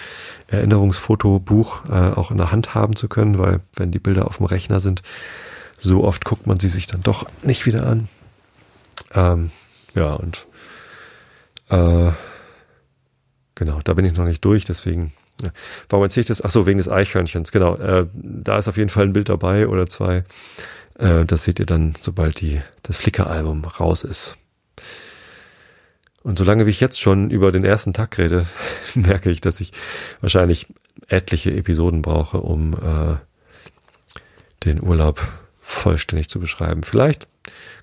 [0.48, 4.46] Erinnerungsfotobuch äh, auch in der Hand haben zu können, weil wenn die Bilder auf dem
[4.46, 5.04] Rechner sind,
[5.78, 8.08] so oft guckt man sie sich dann doch nicht wieder an.
[9.14, 9.52] Ähm,
[9.96, 10.46] ja, und
[11.70, 12.12] äh,
[13.56, 15.14] genau, da bin ich noch nicht durch, deswegen.
[15.90, 16.42] Warum erzähle ich das?
[16.42, 17.76] Ach so, wegen des Eichhörnchens, genau.
[17.76, 20.24] Äh, da ist auf jeden Fall ein Bild dabei oder zwei.
[20.98, 24.38] Äh, das seht ihr dann, sobald die, das Flickr-Album raus ist.
[26.24, 28.46] Und solange wie ich jetzt schon über den ersten Tag rede,
[28.96, 29.74] merke ich, dass ich
[30.22, 30.68] wahrscheinlich
[31.08, 33.18] etliche Episoden brauche, um äh,
[34.64, 35.28] den Urlaub
[35.60, 36.84] vollständig zu beschreiben.
[36.84, 37.28] Vielleicht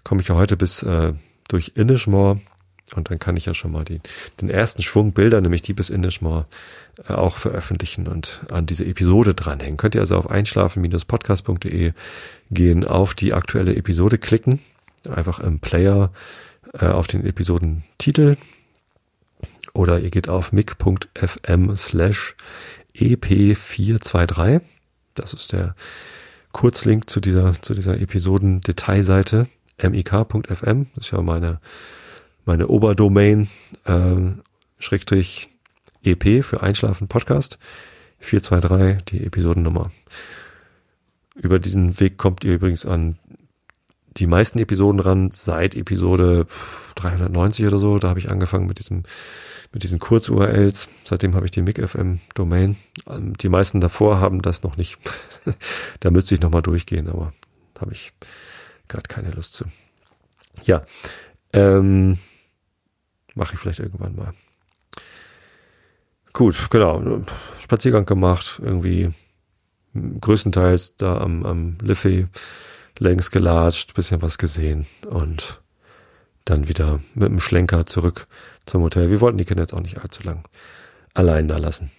[0.05, 1.13] komme ich ja heute bis äh,
[1.53, 2.41] durch Inishmore
[2.95, 4.01] und dann kann ich ja schon mal die,
[4.41, 6.47] den ersten Schwung Bilder, nämlich die bis Inishmore,
[7.09, 9.77] äh, auch veröffentlichen und an diese Episode dranhängen.
[9.77, 11.93] Könnt ihr also auf einschlafen-podcast.de
[12.51, 14.61] gehen, auf die aktuelle Episode klicken,
[15.09, 16.13] einfach im Player
[16.75, 18.37] äh, auf den Episodentitel
[19.73, 22.37] oder ihr geht auf mic.fm slash
[22.95, 24.61] ep423.
[25.15, 25.75] Das ist der
[26.53, 29.47] Kurzlink zu dieser, zu dieser Episoden-Detailseite
[29.81, 30.87] mik.fm.
[30.95, 31.61] Das ist ja meine,
[32.45, 33.49] meine Oberdomain,
[33.85, 34.17] äh,
[34.79, 35.51] Schrägstrich
[36.03, 37.59] EP für Einschlafen Podcast.
[38.19, 39.91] 423, die Episodennummer.
[41.35, 43.19] Über diesen Weg kommt ihr übrigens an
[44.17, 46.47] die meisten Episoden ran, seit Episode
[46.97, 47.99] 390 oder so.
[47.99, 49.05] Da habe ich angefangen mit diesem,
[49.73, 50.89] mit diesen Kurz-URLs.
[51.05, 52.77] Seitdem habe ich die MIG-FM-Domain.
[53.09, 54.99] Ähm, die meisten davor haben das noch nicht.
[56.01, 57.33] da müsste ich nochmal durchgehen, aber
[57.81, 58.13] habe ich
[58.93, 59.65] gerade keine Lust zu.
[60.65, 60.85] Ja,
[61.53, 62.19] ähm,
[63.35, 64.35] mache ich vielleicht irgendwann mal.
[66.33, 67.25] Gut, genau.
[67.61, 69.11] Spaziergang gemacht, irgendwie
[69.95, 72.27] größtenteils da am, am Liffey
[72.99, 75.61] längs gelatscht, bisschen was gesehen und
[76.45, 78.27] dann wieder mit dem Schlenker zurück
[78.67, 79.11] zum Hotel.
[79.11, 80.49] Wir wollten die Kinder jetzt auch nicht allzu lang
[81.15, 81.91] allein da lassen.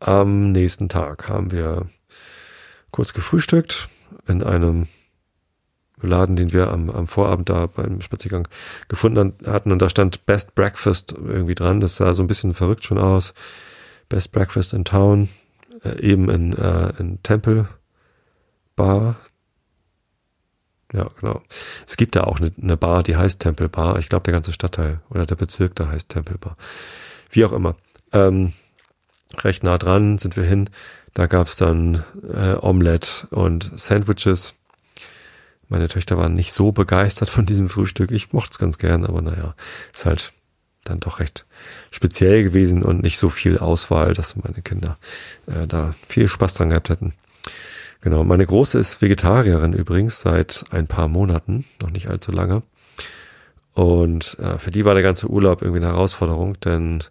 [0.00, 1.88] Am nächsten Tag haben wir
[2.90, 3.88] kurz gefrühstückt
[4.26, 4.88] in einem
[6.02, 8.48] Laden, den wir am, am Vorabend da beim Spaziergang
[8.88, 11.80] gefunden hatten und da stand Best Breakfast irgendwie dran.
[11.80, 13.34] Das sah so ein bisschen verrückt schon aus.
[14.08, 15.28] Best Breakfast in Town,
[15.84, 17.68] äh, eben in, äh, in Temple
[18.76, 19.16] Bar.
[20.92, 21.42] Ja, genau.
[21.86, 23.98] Es gibt da auch eine, eine Bar, die heißt Temple Bar.
[23.98, 26.56] Ich glaube, der ganze Stadtteil oder der Bezirk da heißt Temple Bar.
[27.30, 27.76] Wie auch immer.
[28.12, 28.52] Ähm,
[29.42, 30.70] recht nah dran sind wir hin.
[31.14, 34.54] Da gab's dann äh, Omelette und Sandwiches
[35.68, 38.10] meine Töchter waren nicht so begeistert von diesem Frühstück.
[38.10, 39.54] Ich mochte es ganz gern, aber naja,
[39.92, 40.32] ist halt
[40.84, 41.46] dann doch recht
[41.90, 44.98] speziell gewesen und nicht so viel Auswahl, dass meine Kinder
[45.46, 47.14] äh, da viel Spaß dran gehabt hätten.
[48.02, 52.62] Genau, meine Große ist Vegetarierin übrigens seit ein paar Monaten, noch nicht allzu lange.
[53.72, 57.02] Und äh, für die war der ganze Urlaub irgendwie eine Herausforderung, denn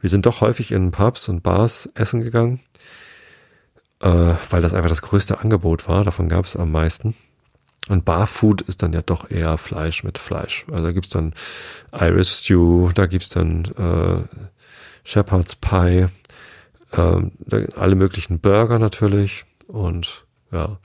[0.00, 2.60] wir sind doch häufig in Pubs und Bars essen gegangen
[4.00, 6.04] äh, weil das einfach das größte Angebot war.
[6.04, 7.14] Davon gab es am meisten.
[7.90, 10.64] Und Barfood ist dann ja doch eher Fleisch mit Fleisch.
[10.70, 11.34] Also da gibt's dann
[11.92, 14.36] Irish Stew, da gibt's dann äh,
[15.02, 16.06] Shepherd's Pie,
[16.92, 19.44] äh, alle möglichen Burger natürlich.
[19.66, 20.78] Und ja,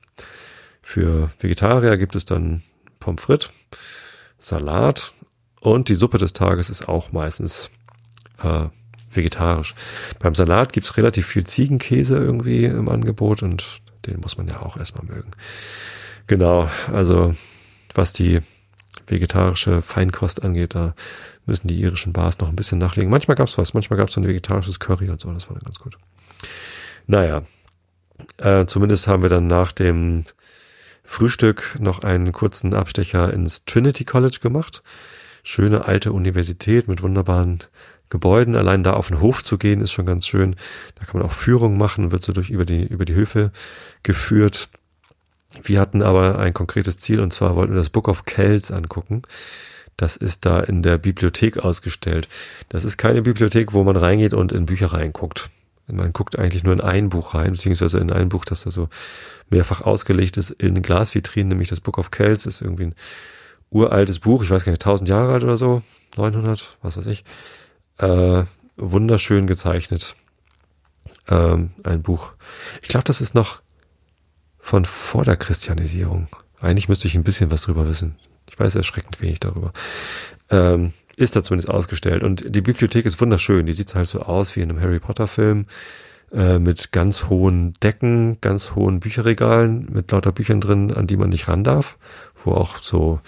[0.81, 2.63] für Vegetarier gibt es dann
[2.99, 3.51] Pommes frites,
[4.39, 5.13] Salat
[5.59, 7.69] und die Suppe des Tages ist auch meistens
[8.41, 8.69] äh,
[9.11, 9.75] vegetarisch.
[10.17, 14.75] Beim Salat gibt's relativ viel Ziegenkäse irgendwie im Angebot und den muss man ja auch
[14.75, 15.29] erstmal mögen.
[16.27, 17.35] Genau, also
[17.93, 18.39] was die
[19.07, 20.95] vegetarische Feinkost angeht, da
[21.45, 23.11] müssen die irischen Bars noch ein bisschen nachlegen.
[23.11, 25.79] Manchmal gab's was, manchmal gab's so ein vegetarisches Curry und so, das war dann ganz
[25.79, 25.97] gut.
[27.07, 27.43] Naja,
[28.38, 30.25] äh, zumindest haben wir dann nach dem
[31.03, 34.81] Frühstück noch einen kurzen Abstecher ins Trinity College gemacht.
[35.43, 37.59] Schöne alte Universität mit wunderbaren
[38.09, 38.55] Gebäuden.
[38.55, 40.55] Allein da auf den Hof zu gehen ist schon ganz schön.
[40.95, 43.51] Da kann man auch Führung machen, wird so durch über die, über die Höfe
[44.01, 44.69] geführt.
[45.63, 49.21] Wir hatten aber ein konkretes Ziel und zwar wollten wir das Book of Kells angucken.
[49.97, 52.27] Das ist da in der Bibliothek ausgestellt.
[52.69, 55.49] Das ist keine Bibliothek, wo man reingeht und in Bücher reinguckt.
[55.87, 58.89] Man guckt eigentlich nur in ein Buch rein, beziehungsweise in ein Buch, das da so
[59.49, 62.95] mehrfach ausgelegt ist in Glasvitrinen, nämlich das Book of Kells ist irgendwie ein
[63.69, 65.83] uraltes Buch, ich weiß gar nicht, 1000 Jahre alt oder so,
[66.17, 67.23] 900, was weiß ich.
[67.99, 68.43] Äh,
[68.77, 70.15] wunderschön gezeichnet.
[71.27, 72.31] Ähm, ein Buch.
[72.81, 73.61] Ich glaube, das ist noch
[74.65, 76.28] von vor der Christianisierung.
[76.60, 78.15] Eigentlich müsste ich ein bisschen was drüber wissen.
[78.49, 79.73] Ich weiß erschreckend wenig darüber.
[80.49, 82.23] Ähm, ist da zumindest ausgestellt.
[82.23, 83.67] Und die Bibliothek ist wunderschön.
[83.67, 85.67] Die sieht halt so aus wie in einem Harry Potter Film.
[86.34, 91.30] Äh, mit ganz hohen Decken, ganz hohen Bücherregalen, mit lauter Büchern drin, an die man
[91.30, 91.95] nicht ran darf.
[92.43, 93.19] Wo auch so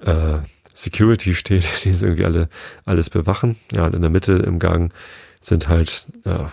[0.00, 0.38] äh,
[0.74, 2.48] Security steht, die es irgendwie alle
[2.84, 3.58] alles bewachen.
[3.70, 4.92] Ja, und in der Mitte im Gang
[5.40, 6.52] sind halt ja,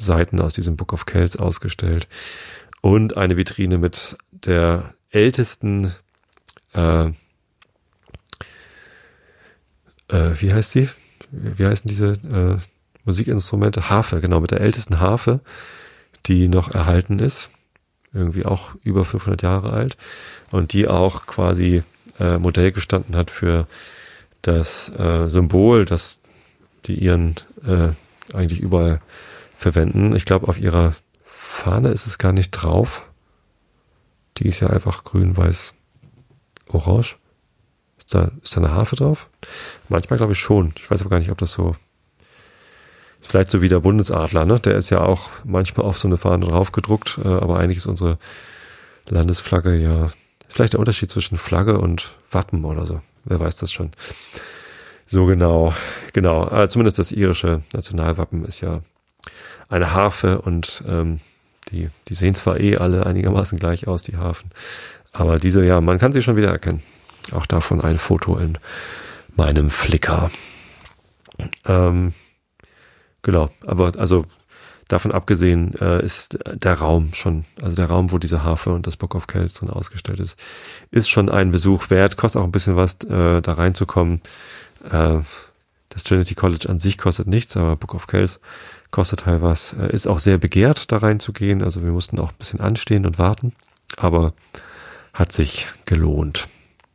[0.00, 2.08] Seiten aus diesem Book of Kells ausgestellt
[2.80, 5.92] und eine Vitrine mit der ältesten,
[6.74, 7.06] äh,
[10.08, 10.88] äh, wie heißt sie?
[11.30, 12.58] Wie heißen diese äh,
[13.04, 13.90] Musikinstrumente?
[13.90, 15.40] Harfe, genau, mit der ältesten Harfe,
[16.26, 17.50] die noch erhalten ist.
[18.12, 19.96] Irgendwie auch über 500 Jahre alt
[20.50, 21.84] und die auch quasi
[22.18, 23.68] äh, Modell gestanden hat für
[24.42, 26.18] das äh, Symbol, das
[26.86, 27.90] die ihren äh,
[28.34, 29.00] eigentlich überall
[29.60, 30.16] verwenden.
[30.16, 30.94] Ich glaube, auf ihrer
[31.24, 33.06] Fahne ist es gar nicht drauf.
[34.38, 35.74] Die ist ja einfach grün, weiß,
[36.68, 37.16] orange.
[37.98, 39.28] Ist da, ist da eine Harfe drauf?
[39.88, 40.72] Manchmal glaube ich schon.
[40.76, 41.76] Ich weiß aber gar nicht, ob das so
[43.20, 44.58] ist vielleicht so wie der Bundesadler, ne?
[44.60, 47.86] Der ist ja auch manchmal auf so eine Fahne drauf gedruckt, äh, aber eigentlich ist
[47.86, 48.18] unsere
[49.10, 50.10] Landesflagge ja
[50.48, 53.02] vielleicht der Unterschied zwischen Flagge und Wappen oder so.
[53.24, 53.90] Wer weiß das schon.
[55.06, 55.74] So genau,
[56.14, 56.48] genau.
[56.48, 58.80] Äh, zumindest das irische Nationalwappen ist ja
[59.68, 61.20] eine Harfe und ähm,
[61.70, 64.50] die, die sehen zwar eh alle einigermaßen gleich aus, die Harfen,
[65.12, 66.82] aber diese, ja, man kann sie schon wieder erkennen.
[67.32, 68.58] Auch davon ein Foto in
[69.36, 70.30] meinem Flickr.
[71.66, 72.12] Ähm,
[73.22, 74.24] genau, aber also
[74.88, 78.96] davon abgesehen äh, ist der Raum schon, also der Raum, wo diese Harfe und das
[78.96, 80.36] Book of Kells drin ausgestellt ist,
[80.90, 84.20] ist schon ein Besuch wert, kostet auch ein bisschen was, äh, da reinzukommen.
[84.90, 85.18] Äh,
[85.90, 88.40] das Trinity College an sich kostet nichts, aber Book of Kells
[88.90, 89.74] kostet halt was.
[89.74, 91.62] Äh, ist auch sehr begehrt, da reinzugehen.
[91.62, 93.52] Also wir mussten auch ein bisschen anstehen und warten.
[93.96, 94.32] Aber
[95.12, 96.48] hat sich gelohnt.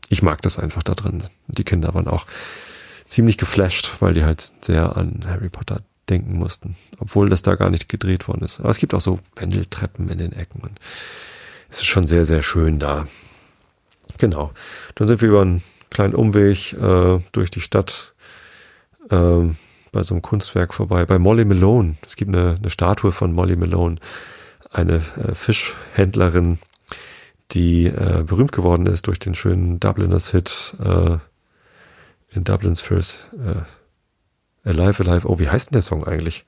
[0.09, 1.23] Ich mag das einfach da drin.
[1.47, 2.25] Die Kinder waren auch
[3.07, 6.75] ziemlich geflasht, weil die halt sehr an Harry Potter denken mussten.
[6.99, 8.59] Obwohl das da gar nicht gedreht worden ist.
[8.59, 10.61] Aber es gibt auch so Pendeltreppen in den Ecken.
[10.61, 10.79] Und
[11.69, 13.07] es ist schon sehr, sehr schön da.
[14.17, 14.51] Genau.
[14.95, 18.13] Dann sind wir über einen kleinen Umweg äh, durch die Stadt
[19.09, 19.49] äh,
[19.95, 21.95] bei so einem Kunstwerk vorbei, bei Molly Malone.
[22.05, 23.95] Es gibt eine, eine Statue von Molly Malone,
[24.71, 26.59] eine äh, Fischhändlerin,
[27.51, 31.17] die äh, berühmt geworden ist durch den schönen Dubliners Hit äh,
[32.35, 35.29] in Dublin's First äh, Alive Alive.
[35.29, 36.43] Oh, wie heißt denn der Song eigentlich?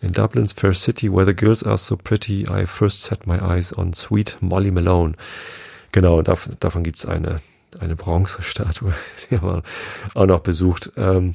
[0.00, 3.76] In Dublin's fair city, where the girls are so pretty, I first set my eyes
[3.76, 5.14] on sweet Molly Malone.
[5.90, 7.40] Genau, davon, davon gibt's eine,
[7.80, 8.94] eine Bronzestatue,
[9.30, 9.62] die haben wir
[10.14, 10.92] auch noch besucht.
[10.96, 11.34] Ähm,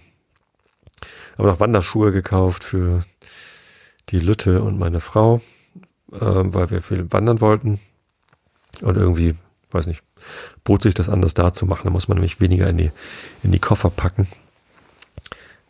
[1.41, 3.03] haben noch Wanderschuhe gekauft für
[4.09, 5.41] die Lütte und meine Frau,
[6.11, 7.79] äh, weil wir viel wandern wollten.
[8.81, 9.35] Und irgendwie,
[9.71, 10.03] weiß nicht,
[10.63, 11.83] bot sich das anders da zu machen.
[11.85, 12.91] Da muss man nämlich weniger in die,
[13.43, 14.27] in die Koffer packen.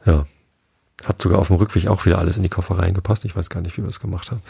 [0.06, 0.26] Ja.
[1.06, 3.26] Hat sogar auf dem Rückweg auch wieder alles in die Koffer reingepasst.
[3.26, 4.42] Ich weiß gar nicht, wie wir es gemacht haben.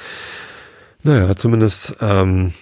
[1.03, 2.53] Naja, zumindest ähm,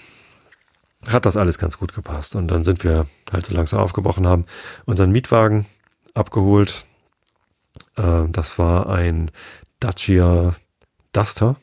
[1.08, 2.36] hat das alles ganz gut gepasst.
[2.36, 4.46] Und dann sind wir halt so langsam aufgebrochen, haben
[4.86, 5.66] unseren Mietwagen
[6.14, 6.86] abgeholt,
[8.00, 9.32] äh, das war ein
[9.80, 10.56] Dacia
[11.12, 11.58] Duster.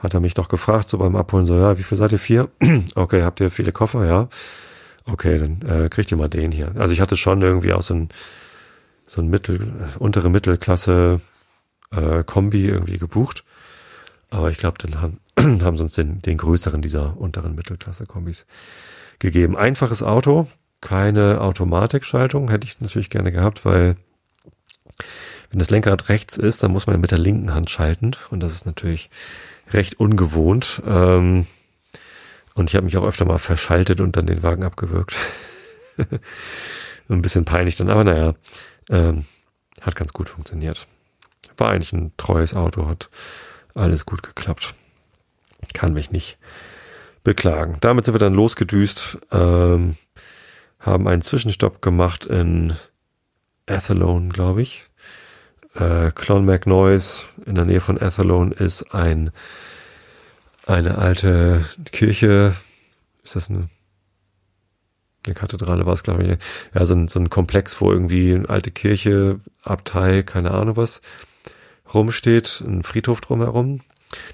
[0.00, 2.18] hat er mich noch gefragt, so beim Abholen, so, ja, wie viel seid ihr?
[2.18, 2.48] Vier?
[2.94, 4.06] okay, habt ihr viele Koffer?
[4.06, 4.28] Ja.
[5.04, 6.72] Okay, dann äh, kriegt ihr mal den hier.
[6.76, 8.08] Also ich hatte schon irgendwie auch so ein,
[9.06, 11.20] so ein Mittel, untere Mittelklasse
[11.92, 13.44] äh, Kombi irgendwie gebucht.
[14.30, 15.20] Aber ich glaube, dann haben,
[15.64, 18.46] haben sie uns den, den größeren dieser unteren Mittelklasse-Kombis
[19.20, 19.56] gegeben.
[19.56, 20.48] Einfaches Auto,
[20.80, 23.96] keine Automatikschaltung, hätte ich natürlich gerne gehabt, weil
[25.50, 28.52] wenn das Lenkrad rechts ist, dann muss man mit der linken Hand schalten und das
[28.52, 29.10] ist natürlich
[29.72, 30.82] recht ungewohnt.
[30.86, 31.46] Ähm,
[32.54, 35.14] und ich habe mich auch öfter mal verschaltet und dann den Wagen abgewürgt.
[37.08, 38.34] ein bisschen peinlich dann, aber naja,
[38.90, 39.26] ähm,
[39.82, 40.86] hat ganz gut funktioniert.
[41.56, 43.08] War eigentlich ein treues Auto, hat
[43.74, 44.74] alles gut geklappt.
[45.74, 46.38] Kann mich nicht
[47.24, 47.78] beklagen.
[47.80, 49.96] Damit sind wir dann losgedüst, ähm,
[50.78, 52.74] haben einen Zwischenstopp gemacht in
[53.66, 54.84] Athlone, glaube ich.
[55.78, 59.30] Äh, Clonmacnoise in der Nähe von Athlone ist ein
[60.66, 62.54] eine alte Kirche.
[63.22, 63.68] Ist das eine,
[65.24, 66.38] eine Kathedrale war es, glaube ich.
[66.74, 71.00] Ja, so ein, so ein Komplex, wo irgendwie eine alte Kirche, Abtei, keine Ahnung was,
[71.92, 73.80] rumsteht, ein Friedhof drumherum.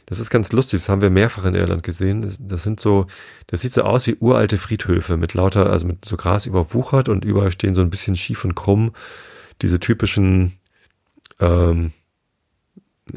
[0.06, 2.34] Das ist ganz lustig, das haben wir mehrfach in Irland gesehen.
[2.38, 3.06] Das sind so,
[3.46, 7.24] das sieht so aus wie uralte Friedhöfe mit lauter, also mit so Gras überwuchert und
[7.24, 8.92] überall stehen so ein bisschen schief und krumm
[9.62, 10.58] diese typischen
[11.42, 11.92] ähm,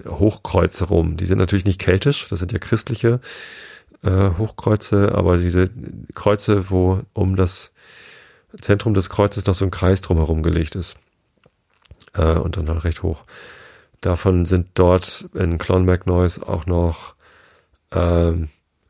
[0.07, 1.15] Hochkreuze rum.
[1.15, 3.21] Die sind natürlich nicht keltisch, das sind ja christliche
[4.03, 5.69] äh, Hochkreuze, aber diese
[6.13, 7.71] Kreuze, wo um das
[8.59, 10.97] Zentrum des Kreuzes noch so ein Kreis drumherum gelegt ist.
[12.13, 13.23] Äh, und dann halt recht hoch.
[14.01, 17.15] Davon sind dort in Clonmacnoise auch noch
[17.91, 18.33] äh,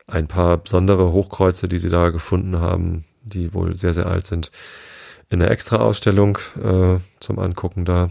[0.06, 4.50] ein paar besondere Hochkreuze, die sie da gefunden haben, die wohl sehr, sehr alt sind,
[5.28, 8.10] in der Extra-Ausstellung äh, zum Angucken da.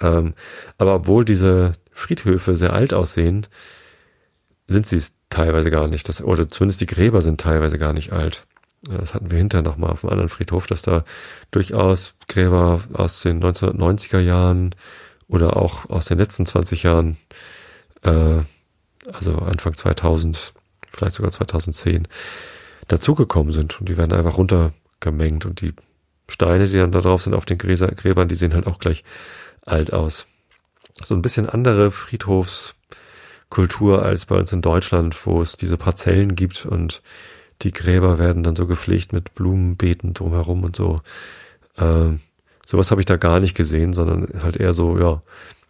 [0.00, 0.34] Ähm,
[0.78, 3.46] aber obwohl diese Friedhöfe sehr alt aussehen,
[4.66, 6.08] sind sie es teilweise gar nicht.
[6.08, 8.44] Das, oder zumindest die Gräber sind teilweise gar nicht alt.
[8.82, 11.04] Das hatten wir hinterher nochmal auf einem anderen Friedhof, dass da
[11.50, 14.74] durchaus Gräber aus den 1990er Jahren
[15.28, 17.18] oder auch aus den letzten 20 Jahren,
[18.02, 18.38] äh,
[19.12, 20.54] also Anfang 2000,
[20.90, 22.08] vielleicht sogar 2010,
[22.88, 23.80] dazugekommen sind.
[23.80, 25.44] Und die werden einfach runtergemengt.
[25.44, 25.74] Und die
[26.28, 29.04] Steine, die dann da drauf sind auf den Gräbern, die sehen halt auch gleich
[29.64, 30.26] alt aus.
[31.02, 36.66] So ein bisschen andere Friedhofskultur als bei uns in Deutschland, wo es diese Parzellen gibt
[36.66, 37.02] und
[37.62, 40.96] die Gräber werden dann so gepflegt mit Blumenbeeten drumherum und so.
[41.78, 42.20] Ähm,
[42.66, 45.22] sowas habe ich da gar nicht gesehen, sondern halt eher so, ja,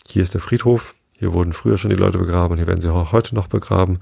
[0.09, 3.13] hier ist der Friedhof, hier wurden früher schon die Leute begraben, hier werden sie auch
[3.13, 3.99] heute noch begraben.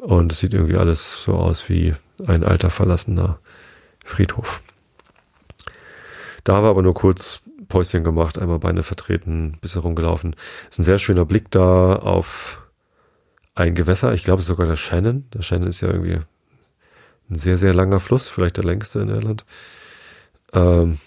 [0.00, 1.94] Und es sieht irgendwie alles so aus wie
[2.26, 3.38] ein alter verlassener
[4.04, 4.62] Friedhof.
[6.42, 7.40] Da war aber nur kurz
[7.72, 10.36] Päuschen gemacht, einmal Beine vertreten, bisschen rumgelaufen.
[10.68, 12.60] Ist ein sehr schöner Blick da auf
[13.54, 14.12] ein Gewässer.
[14.12, 15.24] Ich glaube, sogar der Shannon.
[15.32, 16.20] Der Shannon ist ja irgendwie
[17.30, 19.46] ein sehr, sehr langer Fluss, vielleicht der längste in Irland.
[20.52, 20.98] Ähm,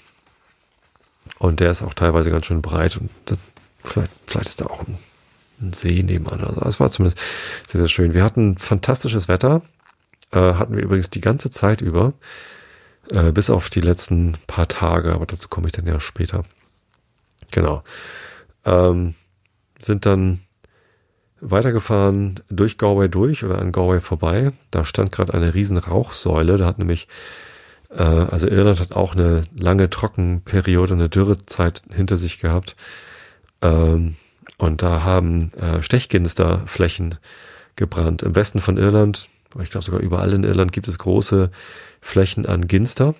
[1.38, 3.38] und der ist auch teilweise ganz schön breit und das,
[3.84, 4.98] vielleicht, vielleicht ist da auch ein,
[5.62, 6.46] ein See nebenan.
[6.46, 7.22] Also es war zumindest
[7.68, 8.16] sehr, sehr schön.
[8.16, 9.62] Wir hatten fantastisches Wetter.
[10.32, 12.14] Äh, hatten wir übrigens die ganze Zeit über.
[13.12, 16.44] Äh, bis auf die letzten paar Tage, aber dazu komme ich dann ja später.
[17.52, 17.84] Genau.
[18.66, 19.14] Ähm,
[19.80, 20.40] sind dann
[21.40, 24.52] weitergefahren durch Galway durch oder an Galway vorbei.
[24.72, 26.58] Da stand gerade eine riesen Rauchsäule.
[26.58, 27.08] Da hat nämlich,
[27.90, 32.76] äh, also Irland hat auch eine lange Trockenperiode, eine Dürrezeit hinter sich gehabt.
[33.62, 34.16] Ähm,
[34.58, 37.16] und da haben äh, Stechginsterflächen
[37.76, 38.24] gebrannt.
[38.24, 39.30] Im Westen von Irland,
[39.62, 41.52] ich glaube sogar überall in Irland gibt es große
[42.06, 43.16] Flächen an Ginster.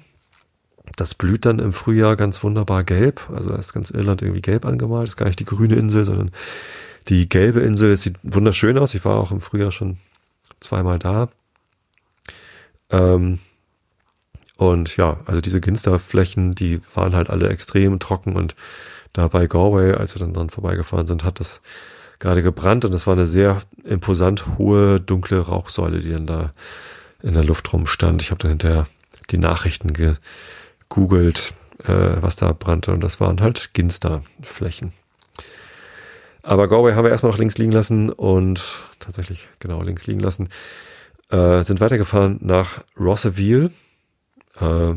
[0.96, 3.28] Das blüht dann im Frühjahr ganz wunderbar gelb.
[3.36, 5.06] Also da ist ganz Irland irgendwie gelb angemalt.
[5.06, 6.30] Das ist gar nicht die grüne Insel, sondern
[7.08, 7.92] die gelbe Insel.
[7.92, 8.94] Es sieht wunderschön aus.
[8.94, 9.98] Ich war auch im Frühjahr schon
[10.60, 11.30] zweimal da.
[12.92, 13.40] Ähm,
[14.56, 18.56] und ja, also diese Ginsterflächen, die waren halt alle extrem trocken und
[19.14, 21.60] da bei Galway, als wir dann dran vorbeigefahren sind, hat das
[22.20, 26.54] gerade gebrannt und es war eine sehr imposant hohe dunkle Rauchsäule, die dann da
[27.26, 28.22] in der Luft rumstand.
[28.22, 28.88] Ich habe dann hinterher
[29.32, 31.54] die Nachrichten gegoogelt,
[31.84, 34.94] äh, was da brannte und das waren halt Ginsterflächen.
[36.44, 40.50] Aber Galway haben wir erstmal noch links liegen lassen und tatsächlich genau links liegen lassen.
[41.30, 43.72] Äh, sind weitergefahren nach Rosseville,
[44.60, 44.94] äh,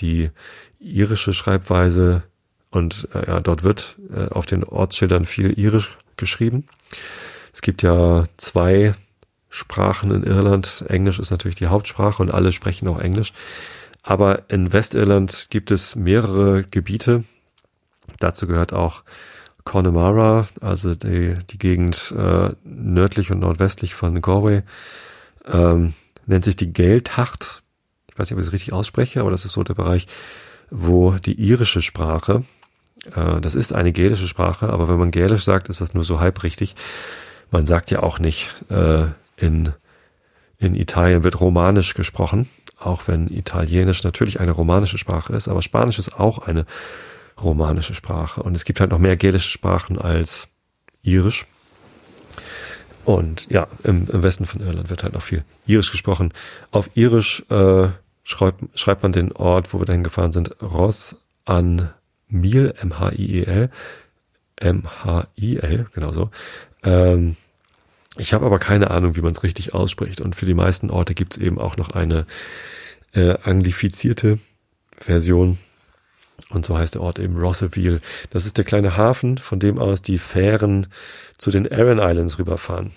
[0.00, 0.30] die
[0.80, 2.24] irische Schreibweise
[2.72, 6.66] und äh, ja, dort wird äh, auf den Ortsschildern viel irisch geschrieben.
[7.52, 8.94] Es gibt ja zwei
[9.50, 10.84] Sprachen in Irland.
[10.88, 13.32] Englisch ist natürlich die Hauptsprache und alle sprechen auch Englisch.
[14.02, 17.24] Aber in Westirland gibt es mehrere Gebiete.
[18.18, 19.02] Dazu gehört auch
[19.64, 24.62] Connemara, also die, die Gegend äh, nördlich und nordwestlich von Galway,
[25.46, 25.92] ähm,
[26.26, 27.62] nennt sich die Gaeltacht.
[28.10, 30.06] Ich weiß nicht, ob ich es richtig ausspreche, aber das ist so der Bereich,
[30.70, 32.44] wo die irische Sprache,
[33.14, 36.20] äh, das ist eine gälische Sprache, aber wenn man gälisch sagt, ist das nur so
[36.20, 36.76] halb richtig.
[37.50, 39.06] Man sagt ja auch nicht, äh,
[39.40, 39.72] in,
[40.58, 45.98] in Italien wird Romanisch gesprochen, auch wenn Italienisch natürlich eine romanische Sprache ist, aber Spanisch
[45.98, 46.66] ist auch eine
[47.42, 48.42] romanische Sprache.
[48.42, 50.48] Und es gibt halt noch mehr gälische Sprachen als
[51.02, 51.46] Irisch.
[53.04, 56.32] Und ja, im, im Westen von Irland wird halt noch viel Irisch gesprochen.
[56.70, 57.88] Auf Irisch äh,
[58.24, 61.90] schreibt, schreibt man den Ort, wo wir dahin gefahren sind, Ross an
[62.28, 63.70] Miel, M-H-I-E-L,
[64.56, 66.30] M-H-I-L, genau so.
[66.84, 67.36] Ähm,
[68.16, 70.20] ich habe aber keine Ahnung, wie man es richtig ausspricht.
[70.20, 72.26] Und für die meisten Orte gibt es eben auch noch eine
[73.12, 74.38] äh, anglifizierte
[74.96, 75.58] Version.
[76.50, 78.00] Und so heißt der Ort eben Rosseville.
[78.30, 80.88] Das ist der kleine Hafen, von dem aus die Fähren
[81.38, 82.90] zu den Aran Islands rüberfahren.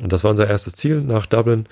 [0.00, 1.66] Und das war unser erstes Ziel nach Dublin.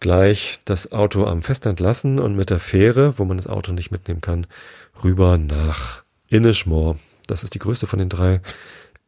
[0.00, 3.90] Gleich das Auto am Festland lassen und mit der Fähre, wo man das Auto nicht
[3.90, 4.46] mitnehmen kann,
[5.02, 6.98] rüber nach Inishmore.
[7.26, 8.40] Das ist die größte von den drei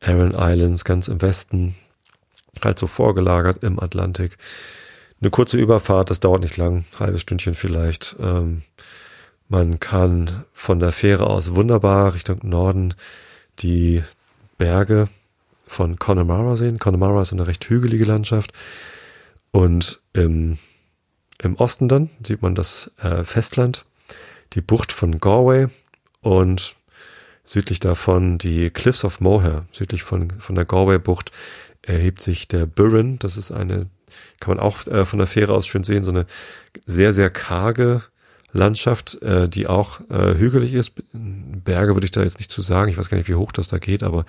[0.00, 1.74] Aran Islands, ganz im Westen,
[2.62, 4.36] halt so vorgelagert im Atlantik.
[5.20, 8.16] Eine kurze Überfahrt, das dauert nicht lang, halbes Stündchen vielleicht.
[8.20, 8.62] Ähm,
[9.48, 12.94] man kann von der Fähre aus wunderbar Richtung Norden
[13.60, 14.02] die
[14.58, 15.08] Berge
[15.66, 16.78] von Connemara sehen.
[16.78, 18.52] Connemara ist eine recht hügelige Landschaft.
[19.50, 20.58] Und im,
[21.42, 23.84] im Osten dann sieht man das äh, Festland,
[24.54, 25.66] die Bucht von Galway
[26.20, 26.76] und
[27.44, 29.66] südlich davon die Cliffs of Moher.
[29.72, 31.32] Südlich von, von der Galway-Bucht
[31.82, 33.18] erhebt sich der Burren.
[33.18, 33.86] Das ist eine,
[34.40, 36.26] kann man auch äh, von der Fähre aus schön sehen, so eine
[36.86, 38.02] sehr, sehr karge
[38.52, 40.92] Landschaft, äh, die auch äh, hügelig ist.
[41.12, 42.90] Berge würde ich da jetzt nicht zu sagen.
[42.90, 44.24] Ich weiß gar nicht, wie hoch das da geht, aber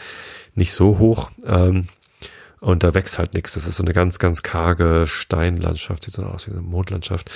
[0.56, 1.32] nicht so hoch.
[1.46, 1.88] Ähm,
[2.60, 3.54] und da wächst halt nichts.
[3.54, 7.30] Das ist so eine ganz, ganz karge Steinlandschaft, sieht so aus wie eine Mondlandschaft.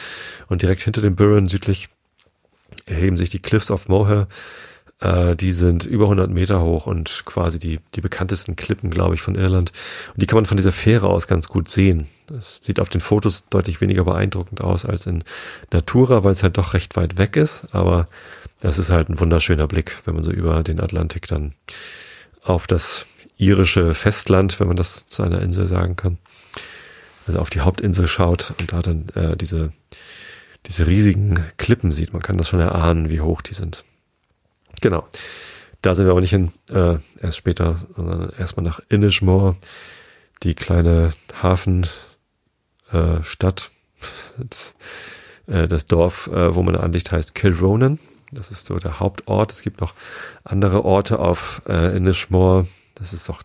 [0.47, 1.89] Und direkt hinter dem Burren südlich
[2.85, 4.29] erheben sich die Cliffs of Moher.
[4.99, 9.21] Äh, die sind über 100 Meter hoch und quasi die, die bekanntesten Klippen, glaube ich,
[9.21, 9.71] von Irland.
[10.13, 12.07] Und die kann man von dieser Fähre aus ganz gut sehen.
[12.27, 15.23] Das sieht auf den Fotos deutlich weniger beeindruckend aus als in
[15.71, 17.67] Natura, weil es halt doch recht weit weg ist.
[17.71, 18.07] Aber
[18.59, 21.53] das ist halt ein wunderschöner Blick, wenn man so über den Atlantik dann
[22.43, 23.05] auf das
[23.37, 26.17] irische Festland, wenn man das zu einer Insel sagen kann,
[27.27, 29.71] also auf die Hauptinsel schaut und da dann äh, diese,
[30.65, 32.13] diese riesigen Klippen sieht.
[32.13, 33.83] Man kann das schon erahnen, wie hoch die sind.
[34.81, 35.07] Genau.
[35.81, 39.55] Da sind wir aber nicht hin, äh, erst später, sondern erstmal nach Inishmore,
[40.43, 41.11] die kleine
[41.41, 41.91] Hafenstadt,
[42.91, 44.75] äh, das,
[45.47, 47.99] äh, das Dorf, äh, wo man anliegt, heißt Kilronan.
[48.31, 49.53] Das ist so der Hauptort.
[49.53, 49.93] Es gibt noch
[50.43, 52.67] andere Orte auf äh, Inishmore.
[52.95, 53.41] Das ist auch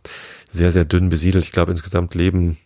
[0.51, 1.45] sehr, sehr dünn besiedelt.
[1.45, 2.59] Ich glaube, insgesamt leben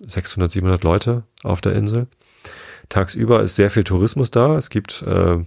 [0.00, 2.08] 600, 700 Leute auf der Insel.
[2.88, 4.58] Tagsüber ist sehr viel Tourismus da.
[4.58, 5.38] Es gibt äh,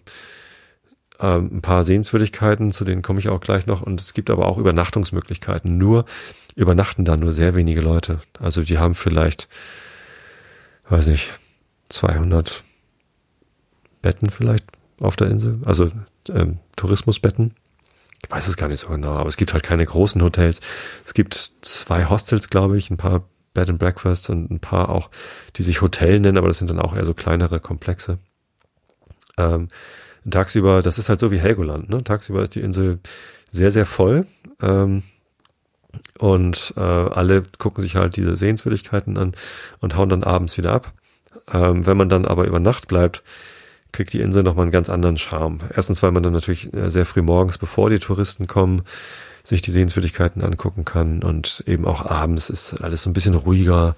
[1.19, 3.81] ähm, ein paar Sehenswürdigkeiten, zu denen komme ich auch gleich noch.
[3.81, 5.77] Und es gibt aber auch Übernachtungsmöglichkeiten.
[5.77, 6.05] Nur
[6.55, 8.21] übernachten da nur sehr wenige Leute.
[8.39, 9.47] Also die haben vielleicht,
[10.87, 11.31] weiß ich,
[11.89, 12.63] 200
[14.01, 14.65] Betten vielleicht
[14.99, 15.59] auf der Insel.
[15.65, 15.91] Also
[16.29, 17.53] ähm, Tourismusbetten.
[18.23, 20.59] Ich weiß es gar nicht so genau, aber es gibt halt keine großen Hotels.
[21.05, 25.09] Es gibt zwei Hostels, glaube ich, ein paar Bed and Breakfasts und ein paar auch,
[25.55, 28.19] die sich Hotel nennen, aber das sind dann auch eher so kleinere Komplexe.
[29.37, 29.67] Ähm,
[30.29, 32.03] tagsüber, das ist halt so wie Helgoland, ne?
[32.03, 32.99] Tagsüber ist die Insel
[33.51, 34.25] sehr, sehr voll.
[34.61, 35.03] Ähm,
[36.19, 39.33] und äh, alle gucken sich halt diese Sehenswürdigkeiten an
[39.79, 40.93] und hauen dann abends wieder ab.
[41.51, 43.23] Ähm, wenn man dann aber über Nacht bleibt,
[43.91, 45.59] kriegt die Insel nochmal einen ganz anderen Charme.
[45.73, 48.81] Erstens, weil man dann natürlich äh, sehr früh morgens, bevor die Touristen kommen,
[49.43, 53.95] sich die Sehenswürdigkeiten angucken kann und eben auch abends ist alles so ein bisschen ruhiger.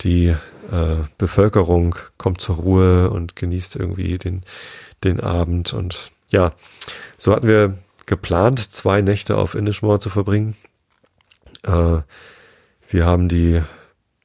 [0.00, 4.42] Die äh, Bevölkerung kommt zur Ruhe und genießt irgendwie den
[5.04, 5.72] den Abend.
[5.72, 6.52] Und ja,
[7.16, 10.56] so hatten wir geplant, zwei Nächte auf Inishmore zu verbringen.
[11.62, 12.00] Äh,
[12.88, 13.62] wir haben die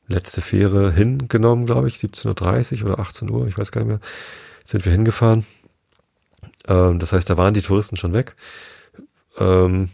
[0.07, 3.99] letzte Fähre hingenommen, glaube ich, 17.30 Uhr oder 18 Uhr, ich weiß gar nicht mehr,
[4.65, 5.45] sind wir hingefahren.
[6.67, 8.35] Ähm, das heißt, da waren die Touristen schon weg.
[9.37, 9.89] Ähm,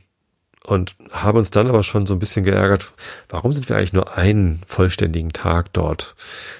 [0.65, 2.91] und haben uns dann aber schon so ein bisschen geärgert,
[3.29, 6.15] warum sind wir eigentlich nur einen vollständigen Tag dort?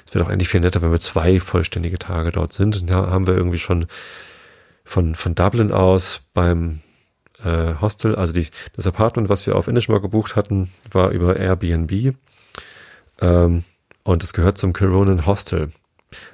[0.08, 2.80] Es wäre doch eigentlich viel netter, wenn wir zwei vollständige Tage dort sind.
[2.82, 3.88] Und da haben wir irgendwie schon
[4.84, 6.80] von, von Dublin aus beim
[7.44, 12.16] äh, Hostel, also die, das Apartment, was wir auf Inishmore gebucht hatten, war über Airbnb.
[13.22, 13.64] Ähm,
[14.04, 15.72] und es gehört zum Caronan Hostel.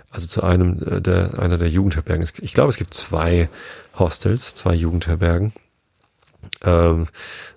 [0.09, 2.25] Also zu einem äh, der, einer der Jugendherbergen.
[2.41, 3.49] Ich glaube, es gibt zwei
[3.97, 5.51] Hostels, zwei Jugendherbergen.
[6.63, 7.07] Ähm,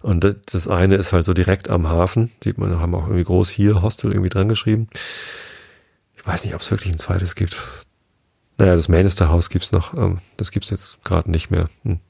[0.03, 2.31] und das eine ist halt so direkt am Hafen.
[2.43, 4.89] Sieht man, haben auch irgendwie groß hier Hostel irgendwie dran geschrieben.
[6.17, 7.63] Ich weiß nicht, ob es wirklich ein zweites gibt.
[8.59, 9.95] Naja, das Manister Haus gibt's noch.
[9.95, 11.71] Ähm, das gibt's jetzt gerade nicht mehr.
[11.85, 12.01] Hm.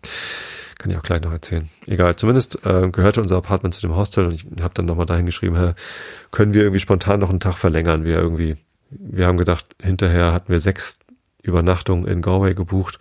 [0.79, 1.69] Kann ich auch gleich noch erzählen.
[1.87, 5.27] Egal, zumindest äh, gehörte unser Apartment zu dem Hostel und ich habe dann nochmal dahin
[5.27, 5.75] geschrieben, Herr,
[6.31, 8.05] können wir irgendwie spontan noch einen Tag verlängern?
[8.05, 8.57] Wir irgendwie,
[8.91, 11.01] wir haben gedacht, hinterher hatten wir sechs
[11.43, 13.01] Übernachtungen in Galway gebucht,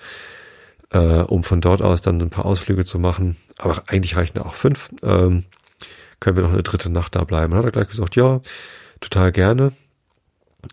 [0.91, 3.38] äh, um von dort aus dann ein paar Ausflüge zu machen.
[3.57, 4.89] Aber eigentlich reichen auch fünf.
[5.03, 5.45] Ähm,
[6.19, 7.53] können wir noch eine dritte Nacht da bleiben?
[7.53, 8.41] Und hat er gleich gesagt, ja,
[9.01, 9.73] total gerne.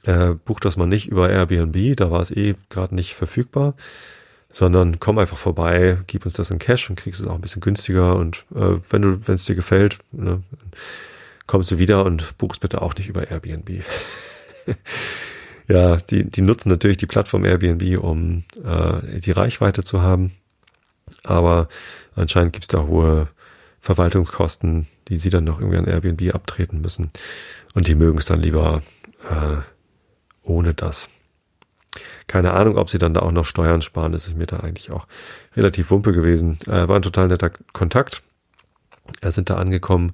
[0.05, 3.75] Äh, bucht das mal nicht über Airbnb, da war es eh gerade nicht verfügbar
[4.55, 7.61] sondern komm einfach vorbei, gib uns das in Cash und kriegst es auch ein bisschen
[7.61, 10.43] günstiger und äh, wenn du, wenn es dir gefällt, ne,
[11.49, 13.85] kommst du wieder und buchst bitte auch nicht über Airbnb.
[15.69, 20.33] ja, die, die nutzen natürlich die Plattform Airbnb, um äh, die Reichweite zu haben,
[21.23, 21.69] aber
[22.15, 23.29] anscheinend gibt es da hohe
[23.81, 27.11] Verwaltungskosten, die sie dann noch irgendwie an Airbnb abtreten müssen
[27.75, 28.83] und die mögen es dann lieber
[29.31, 29.57] äh,
[30.43, 31.09] ohne das.
[32.27, 34.13] Keine Ahnung, ob sie dann da auch noch Steuern sparen.
[34.13, 35.07] Das ist mir dann eigentlich auch
[35.57, 36.59] relativ wumpe gewesen.
[36.67, 38.23] Äh, war ein total netter Kontakt.
[39.21, 40.13] Er sind da angekommen.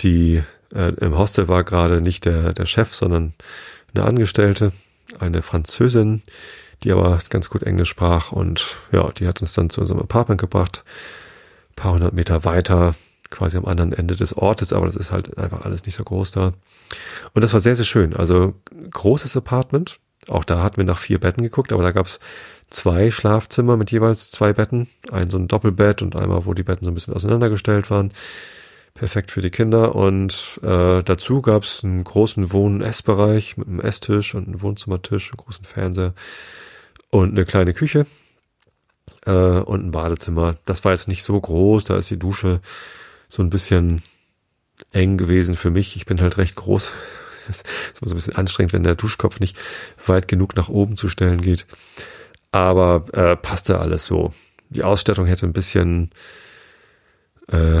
[0.00, 0.42] Die
[0.74, 3.34] äh, im Hostel war gerade nicht der, der Chef, sondern
[3.94, 4.72] eine Angestellte,
[5.18, 6.22] eine Französin,
[6.82, 10.40] die aber ganz gut Englisch sprach und ja, die hat uns dann zu unserem Apartment
[10.40, 10.84] gebracht,
[11.76, 12.94] paar hundert Meter weiter,
[13.30, 16.32] quasi am anderen Ende des Ortes, aber das ist halt einfach alles nicht so groß
[16.32, 16.52] da.
[17.32, 18.16] Und das war sehr, sehr schön.
[18.16, 18.54] Also
[18.90, 22.18] großes Apartment, auch da hatten wir nach vier Betten geguckt, aber da gab es
[22.68, 24.88] zwei Schlafzimmer mit jeweils zwei Betten.
[25.10, 28.10] Ein so ein Doppelbett und einmal, wo die Betten so ein bisschen auseinandergestellt waren.
[29.00, 29.94] Perfekt für die Kinder.
[29.94, 35.38] Und äh, dazu gab es einen großen Wohn-Essbereich mit einem Esstisch und einem Wohnzimmertisch, einen
[35.38, 36.12] großen Fernseher
[37.08, 38.04] und eine kleine Küche
[39.24, 40.56] äh, und ein Badezimmer.
[40.66, 42.60] Das war jetzt nicht so groß, da ist die Dusche
[43.26, 44.02] so ein bisschen
[44.92, 45.96] eng gewesen für mich.
[45.96, 46.92] Ich bin halt recht groß
[47.48, 49.56] das ist immer so ein bisschen anstrengend, wenn der Duschkopf nicht
[50.04, 51.64] weit genug nach oben zu stellen geht.
[52.52, 54.34] Aber äh, passte alles so.
[54.68, 56.10] Die Ausstattung hätte ein bisschen
[57.48, 57.80] äh,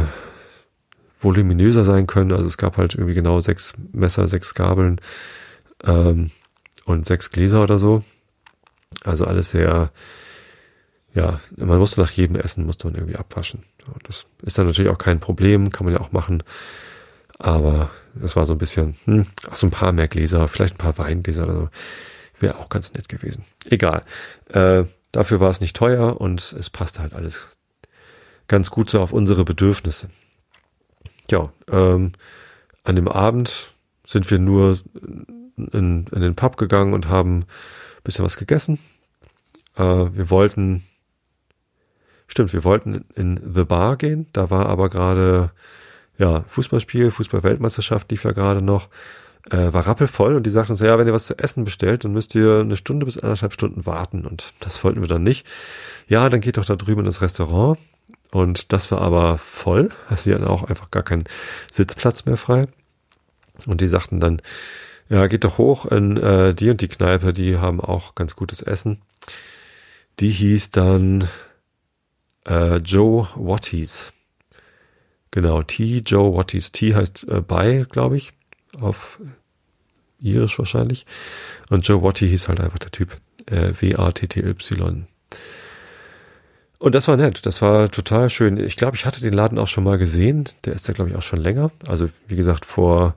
[1.20, 2.32] voluminöser sein können.
[2.32, 5.00] Also es gab halt irgendwie genau sechs Messer, sechs Gabeln
[5.84, 6.30] ähm,
[6.84, 8.02] und sechs Gläser oder so.
[9.04, 9.90] Also alles sehr,
[11.14, 13.64] ja, man musste nach jedem Essen, musste man irgendwie abwaschen.
[13.86, 16.42] Und das ist dann natürlich auch kein Problem, kann man ja auch machen.
[17.38, 20.78] Aber das war so ein bisschen, hm, ach so ein paar mehr Gläser, vielleicht ein
[20.78, 21.68] paar Weingläser oder so.
[22.38, 23.44] Wäre auch ganz nett gewesen.
[23.66, 24.02] Egal.
[24.48, 27.48] Äh, dafür war es nicht teuer und es passte halt alles
[28.48, 30.08] ganz gut so auf unsere Bedürfnisse.
[31.30, 32.12] Ja, ähm,
[32.82, 33.72] an dem Abend
[34.06, 34.78] sind wir nur
[35.56, 37.44] in, in den Pub gegangen und haben
[38.02, 38.78] bisschen was gegessen.
[39.76, 40.84] Äh, wir wollten,
[42.26, 44.26] stimmt, wir wollten in The Bar gehen.
[44.32, 45.52] Da war aber gerade
[46.18, 48.88] ja, Fußballspiel, Fußballweltmeisterschaft lief ja gerade noch,
[49.50, 52.12] äh, war rappelvoll und die sagten so, ja, wenn ihr was zu essen bestellt, dann
[52.12, 55.46] müsst ihr eine Stunde bis anderthalb Stunden warten und das wollten wir dann nicht.
[56.08, 57.78] Ja, dann geht doch da drüben ins Restaurant
[58.32, 61.24] und das war aber voll, also sie hatten auch einfach gar keinen
[61.70, 62.66] Sitzplatz mehr frei
[63.66, 64.40] und die sagten dann,
[65.08, 68.62] ja, geht doch hoch in äh, die und die Kneipe, die haben auch ganz gutes
[68.62, 69.02] Essen.
[70.20, 71.28] Die hieß dann
[72.46, 74.12] äh, Joe Watties.
[75.32, 76.70] Genau, T, Joe Watties.
[76.70, 78.32] T heißt äh, bei, glaube ich,
[78.80, 79.20] auf
[80.20, 81.06] irisch wahrscheinlich.
[81.70, 83.16] Und Joe Watty hieß halt einfach der Typ.
[83.46, 85.06] Äh, W-A-T-T-Y.
[86.80, 88.56] Und das war nett, das war total schön.
[88.56, 90.44] Ich glaube, ich hatte den Laden auch schon mal gesehen.
[90.64, 91.70] Der ist ja, glaube ich, auch schon länger.
[91.86, 93.16] Also, wie gesagt, vor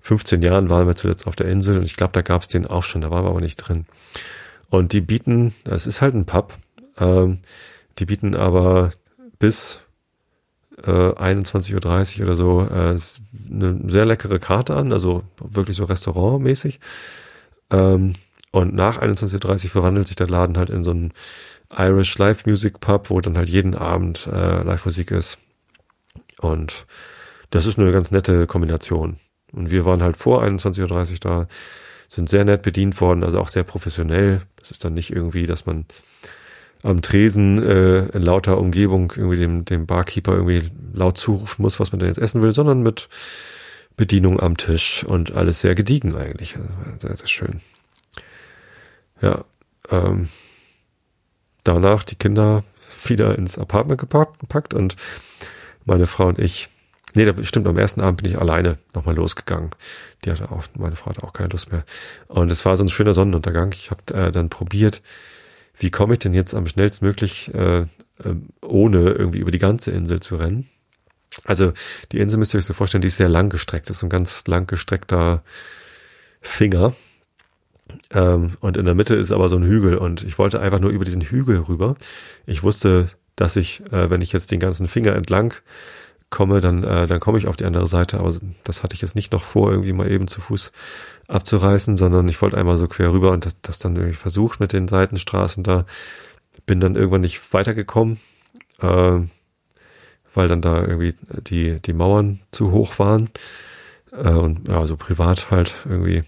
[0.00, 2.66] 15 Jahren waren wir zuletzt auf der Insel und ich glaube, da gab es den
[2.66, 3.84] auch schon, da waren wir aber nicht drin.
[4.70, 6.56] Und die bieten, es ist halt ein Pub,
[6.98, 7.40] ähm,
[7.98, 8.90] die bieten aber
[9.38, 9.80] bis
[10.82, 11.72] äh, 21.30
[12.20, 12.96] Uhr oder so äh,
[13.50, 16.80] eine sehr leckere Karte an, also wirklich so restaurantmäßig.
[17.70, 18.14] Ähm,
[18.50, 21.12] und nach 21.30 Uhr verwandelt sich der Laden halt in so einen
[21.70, 25.38] Irish Live Music Pub, wo dann halt jeden Abend äh, Live-Musik ist.
[26.40, 26.86] Und
[27.50, 29.18] das ist eine ganz nette Kombination.
[29.52, 31.46] Und wir waren halt vor 21.30 Uhr da,
[32.08, 34.42] sind sehr nett bedient worden, also auch sehr professionell.
[34.56, 35.86] Das ist dann nicht irgendwie, dass man
[36.82, 41.92] am Tresen äh, in lauter Umgebung irgendwie dem, dem Barkeeper irgendwie laut zurufen muss, was
[41.92, 43.08] man denn jetzt essen will, sondern mit
[43.96, 46.56] Bedienung am Tisch und alles sehr gediegen eigentlich.
[46.56, 47.60] Also sehr, sehr schön.
[49.22, 49.44] Ja,
[49.90, 50.28] ähm,
[51.64, 52.64] danach die Kinder
[53.04, 54.96] wieder ins Apartment gepackt und
[55.84, 56.68] meine Frau und ich,
[57.14, 59.70] nee, da bestimmt am ersten Abend bin ich alleine nochmal losgegangen.
[60.24, 61.84] Die hatte auch, meine Frau hatte auch keine Lust mehr.
[62.28, 63.72] Und es war so ein schöner Sonnenuntergang.
[63.74, 65.02] Ich habe äh, dann probiert,
[65.78, 67.86] wie komme ich denn jetzt am schnellstmöglich äh,
[68.24, 70.68] ähm, ohne irgendwie über die ganze Insel zu rennen.
[71.44, 71.72] Also
[72.12, 73.90] die Insel müsst ihr euch so vorstellen, die ist sehr lang gestreckt.
[73.90, 75.42] Das ist ein ganz lang gestreckter
[76.40, 76.94] Finger.
[78.12, 80.90] Ähm, und in der Mitte ist aber so ein Hügel und ich wollte einfach nur
[80.90, 81.96] über diesen Hügel rüber.
[82.46, 85.54] Ich wusste, dass ich, äh, wenn ich jetzt den ganzen Finger entlang
[86.30, 88.18] komme, dann, äh, dann komme ich auf die andere Seite.
[88.18, 88.34] Aber
[88.64, 90.72] das hatte ich jetzt nicht noch vor, irgendwie mal eben zu Fuß
[91.28, 94.72] abzureißen, sondern ich wollte einmal so quer rüber und das, das dann irgendwie versucht mit
[94.72, 95.86] den Seitenstraßen da.
[96.66, 98.18] Bin dann irgendwann nicht weitergekommen,
[98.80, 99.18] äh,
[100.34, 101.14] weil dann da irgendwie
[101.48, 103.30] die, die Mauern zu hoch waren.
[104.12, 106.24] Äh, und ja, so privat halt irgendwie,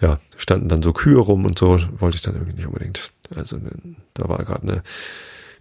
[0.00, 3.10] ja, standen dann so Kühe rum und so, wollte ich dann irgendwie nicht unbedingt.
[3.34, 3.58] Also
[4.14, 4.82] da war gerade eine,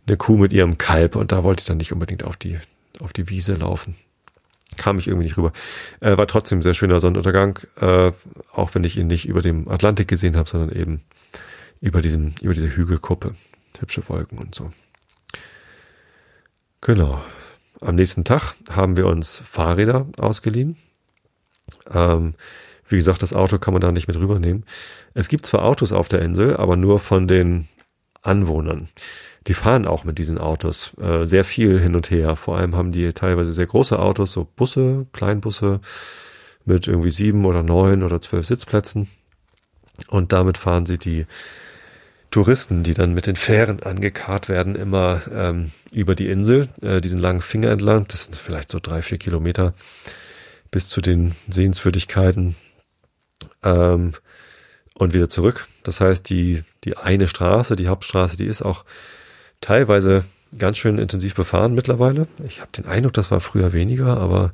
[0.07, 2.57] eine Kuh mit ihrem Kalb und da wollte ich dann nicht unbedingt auf die,
[2.99, 3.95] auf die Wiese laufen.
[4.77, 5.53] Kam ich irgendwie nicht rüber.
[5.99, 8.11] Äh, war trotzdem sehr schöner Sonnenuntergang, äh,
[8.51, 11.01] auch wenn ich ihn nicht über dem Atlantik gesehen habe, sondern eben
[11.79, 13.35] über diesem, über diese Hügelkuppe.
[13.79, 14.71] Hübsche Wolken und so.
[16.81, 17.23] Genau.
[17.81, 20.77] Am nächsten Tag haben wir uns Fahrräder ausgeliehen.
[21.91, 22.33] Ähm,
[22.93, 24.65] wie gesagt, das Auto kann man da nicht mit rübernehmen.
[25.15, 27.67] Es gibt zwar Autos auf der Insel, aber nur von den
[28.21, 28.87] Anwohnern.
[29.47, 32.35] Die fahren auch mit diesen Autos äh, sehr viel hin und her.
[32.35, 35.81] Vor allem haben die teilweise sehr große Autos, so Busse, Kleinbusse
[36.65, 39.09] mit irgendwie sieben oder neun oder zwölf Sitzplätzen.
[40.07, 41.25] Und damit fahren sie die
[42.29, 47.19] Touristen, die dann mit den Fähren angekarrt werden, immer ähm, über die Insel, äh, diesen
[47.19, 48.05] langen Finger entlang.
[48.07, 49.73] Das sind vielleicht so drei, vier Kilometer
[50.69, 52.55] bis zu den Sehenswürdigkeiten
[53.63, 54.13] ähm,
[54.95, 55.67] und wieder zurück.
[55.83, 58.85] Das heißt, die, die eine Straße, die Hauptstraße, die ist auch
[59.61, 60.25] teilweise
[60.57, 62.27] ganz schön intensiv befahren mittlerweile.
[62.45, 64.53] Ich habe den Eindruck, das war früher weniger, aber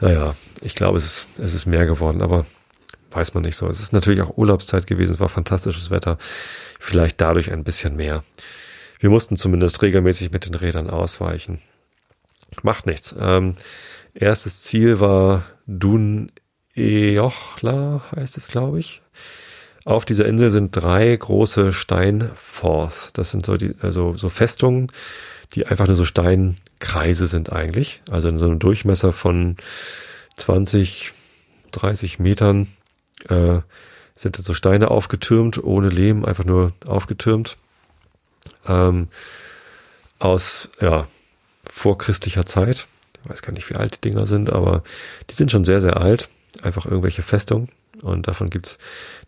[0.00, 2.46] naja, ich glaube, es ist, es ist mehr geworden, aber
[3.10, 3.68] weiß man nicht so.
[3.68, 6.18] Es ist natürlich auch Urlaubszeit gewesen, es war fantastisches Wetter,
[6.78, 8.24] vielleicht dadurch ein bisschen mehr.
[8.98, 11.60] Wir mussten zumindest regelmäßig mit den Rädern ausweichen.
[12.62, 13.14] Macht nichts.
[13.18, 13.56] Ähm,
[14.18, 16.32] Erstes Ziel war Dun
[16.76, 19.02] Eochla, heißt es, glaube ich.
[19.84, 23.10] Auf dieser Insel sind drei große Steinforts.
[23.12, 24.88] Das sind so die, also so Festungen,
[25.54, 28.02] die einfach nur so Steinkreise sind eigentlich.
[28.10, 29.56] Also in so einem Durchmesser von
[30.36, 31.12] 20,
[31.70, 32.68] 30 Metern
[33.28, 33.60] äh,
[34.14, 37.56] sind so Steine aufgetürmt, ohne Lehm, einfach nur aufgetürmt.
[38.66, 39.08] Ähm,
[40.18, 41.06] aus ja,
[41.64, 42.88] vorchristlicher Zeit
[43.28, 44.82] weiß gar nicht, wie alt die Dinger sind, aber
[45.30, 46.28] die sind schon sehr, sehr alt.
[46.62, 47.68] Einfach irgendwelche Festungen.
[48.02, 48.78] Und davon gibt's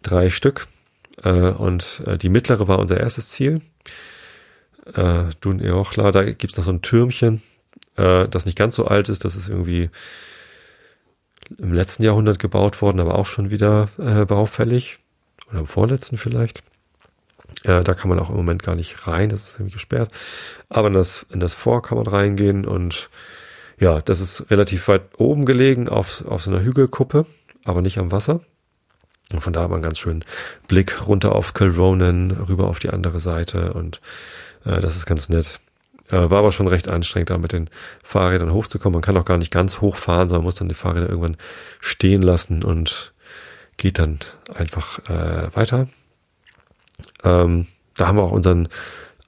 [0.03, 0.69] drei Stück.
[1.25, 3.61] Äh, und äh, die mittlere war unser erstes Ziel.
[4.95, 7.43] Äh, Dun Eochla, da gibt's noch so ein Türmchen,
[7.97, 9.25] äh, das nicht ganz so alt ist.
[9.25, 9.91] Das ist irgendwie
[11.59, 14.99] im letzten Jahrhundert gebaut worden, aber auch schon wieder äh, baufällig.
[15.51, 16.63] Oder im vorletzten vielleicht.
[17.65, 20.13] Äh, da kann man auch im Moment gar nicht rein, das ist irgendwie gesperrt.
[20.69, 23.09] Aber in das, in das Vor kann man reingehen und
[23.79, 27.27] ja, das ist relativ weit oben gelegen auf, auf so einer Hügelkuppe,
[27.65, 28.41] aber nicht am Wasser.
[29.33, 30.25] Und von da hat man ganz schön
[30.69, 34.01] Blick runter auf Kilronan, rüber auf die andere Seite und
[34.65, 35.61] äh, das ist ganz nett.
[36.11, 37.69] Äh, war aber schon recht anstrengend, da mit den
[38.03, 38.95] Fahrrädern hochzukommen.
[38.95, 41.37] Man kann auch gar nicht ganz hochfahren, sondern muss dann die Fahrräder irgendwann
[41.81, 43.13] stehen lassen und
[43.77, 44.19] geht dann
[44.55, 45.89] einfach äh, weiter.
[47.23, 48.69] Ähm, da haben wir auch unseren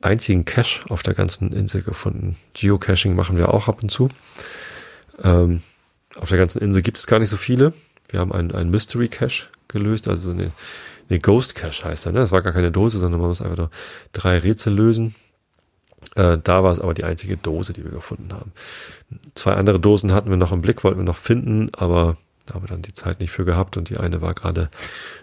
[0.01, 2.37] einzigen Cache auf der ganzen Insel gefunden.
[2.55, 4.09] Geocaching machen wir auch ab und zu.
[5.23, 5.63] Ähm,
[6.17, 7.73] auf der ganzen Insel gibt es gar nicht so viele.
[8.09, 10.51] Wir haben einen, Mystery Cache gelöst, also eine,
[11.09, 12.13] eine Ghost Cache heißt er.
[12.13, 12.21] Ne?
[12.21, 13.71] Das war gar keine Dose, sondern man muss einfach nur
[14.13, 15.15] drei Rätsel lösen.
[16.17, 18.53] Äh, da war es aber die einzige Dose, die wir gefunden haben.
[19.35, 22.65] Zwei andere Dosen hatten wir noch im Blick, wollten wir noch finden, aber da haben
[22.65, 24.71] wir dann die Zeit nicht für gehabt und die eine war gerade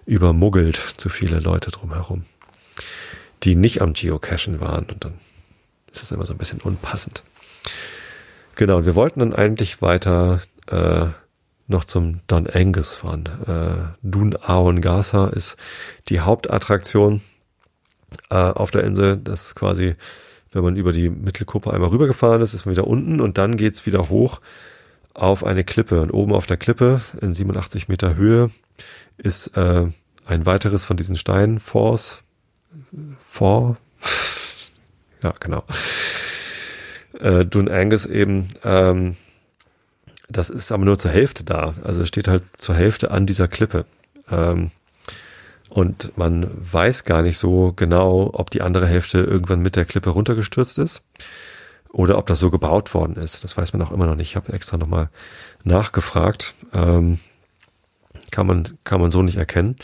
[0.05, 2.25] übermuggelt, zu viele Leute drumherum
[3.43, 4.85] die nicht am Geocachen waren.
[4.85, 5.13] Und dann
[5.91, 7.23] ist es immer so ein bisschen unpassend.
[8.55, 11.07] Genau, und wir wollten dann eigentlich weiter äh,
[11.67, 13.25] noch zum Don Angus fahren.
[13.45, 15.57] Äh, Dun Aon Gasa ist
[16.09, 17.21] die Hauptattraktion
[18.29, 19.17] äh, auf der Insel.
[19.17, 19.93] Das ist quasi,
[20.51, 23.85] wenn man über die Mittelkuppe einmal rübergefahren ist, ist man wieder unten und dann geht's
[23.85, 24.39] wieder hoch
[25.13, 26.01] auf eine Klippe.
[26.01, 28.49] Und oben auf der Klippe in 87 Meter Höhe
[29.17, 29.87] ist äh,
[30.25, 32.23] ein weiteres von diesen Steinforts,
[33.37, 33.77] vor,
[35.23, 35.63] ja, genau,
[37.19, 39.15] äh, Dun Angus eben, ähm,
[40.27, 41.75] das ist aber nur zur Hälfte da.
[41.83, 43.85] Also es steht halt zur Hälfte an dieser Klippe.
[44.29, 44.71] Ähm,
[45.69, 50.09] und man weiß gar nicht so genau, ob die andere Hälfte irgendwann mit der Klippe
[50.09, 51.03] runtergestürzt ist
[51.89, 53.43] oder ob das so gebaut worden ist.
[53.43, 54.29] Das weiß man auch immer noch nicht.
[54.29, 55.09] Ich habe extra nochmal
[55.63, 56.55] nachgefragt.
[56.73, 57.19] Ähm,
[58.31, 59.75] kann man, kann man so nicht erkennen.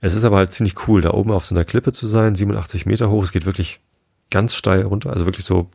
[0.00, 2.86] Es ist aber halt ziemlich cool, da oben auf so einer Klippe zu sein, 87
[2.86, 3.24] Meter hoch.
[3.24, 3.80] Es geht wirklich
[4.30, 5.70] ganz steil runter, also wirklich so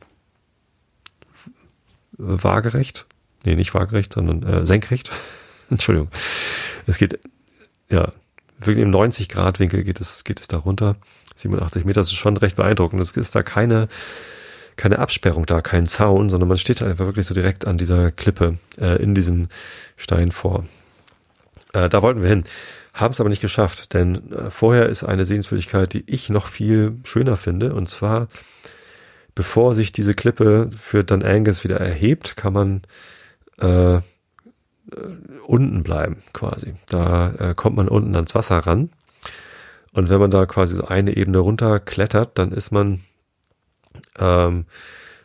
[2.12, 3.06] waagerecht.
[3.44, 5.10] Nee, nicht waagerecht, sondern äh, senkrecht.
[5.70, 6.08] Entschuldigung.
[6.86, 7.18] Es geht,
[7.90, 8.12] ja,
[8.58, 10.96] wirklich im 90 Grad Winkel geht es, geht es da runter.
[11.36, 13.02] 87 Meter, das ist schon recht beeindruckend.
[13.02, 13.88] Es ist da keine,
[14.76, 18.58] keine Absperrung da, kein Zaun, sondern man steht einfach wirklich so direkt an dieser Klippe,
[18.80, 19.48] äh, in diesem
[19.96, 20.64] Stein vor.
[21.74, 22.44] Äh, da wollten wir hin,
[22.94, 26.96] haben es aber nicht geschafft, denn äh, vorher ist eine Sehenswürdigkeit, die ich noch viel
[27.04, 28.28] schöner finde, und zwar,
[29.34, 32.82] bevor sich diese Klippe für Dan Angus wieder erhebt, kann man
[33.58, 34.00] äh,
[35.46, 36.74] unten bleiben quasi.
[36.86, 38.90] Da äh, kommt man unten ans Wasser ran.
[39.92, 43.00] Und wenn man da quasi so eine Ebene runter klettert, dann ist man
[44.18, 44.66] ähm,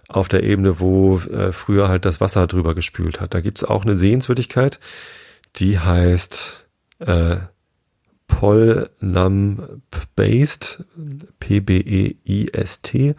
[0.08, 3.34] auf der Ebene, wo äh, früher halt das Wasser drüber gespült hat.
[3.34, 4.80] Da gibt's auch eine Sehenswürdigkeit,
[5.56, 6.68] die heißt
[7.00, 7.38] äh,
[8.28, 9.82] Pol Nam
[10.16, 10.84] Based,
[11.40, 13.16] P-B-E-I-S-T,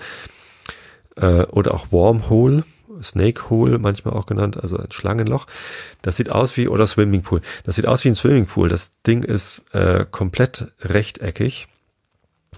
[1.17, 2.65] äh, oder auch Wormhole.
[3.03, 5.47] Snake Hole manchmal auch genannt, also ein Schlangenloch.
[6.03, 7.41] Das sieht aus wie, oder Swimmingpool.
[7.65, 8.69] Das sieht aus wie ein Swimmingpool.
[8.69, 11.69] Das Ding ist äh, komplett rechteckig.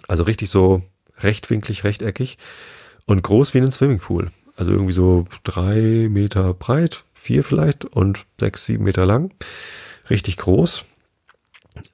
[0.09, 0.83] Also richtig so
[1.18, 2.39] rechtwinklig, rechteckig
[3.07, 4.33] und groß wie ein Swimmingpool.
[4.57, 9.32] Also irgendwie so drei Meter breit, vier vielleicht und sechs, sieben Meter lang.
[10.11, 10.84] Richtig groß.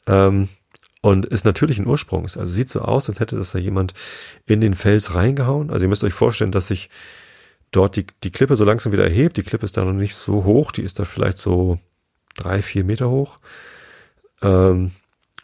[0.07, 0.49] Ähm,
[1.01, 2.37] und ist natürlich ein Ursprungs.
[2.37, 3.95] Also sieht so aus, als hätte das da jemand
[4.47, 5.71] in den Fels reingehauen.
[5.71, 6.91] Also ihr müsst euch vorstellen, dass sich
[7.71, 9.37] dort die, die Klippe so langsam wieder erhebt.
[9.37, 11.79] Die Klippe ist da noch nicht so hoch, die ist da vielleicht so
[12.37, 13.39] drei, vier Meter hoch.
[14.43, 14.93] Ähm,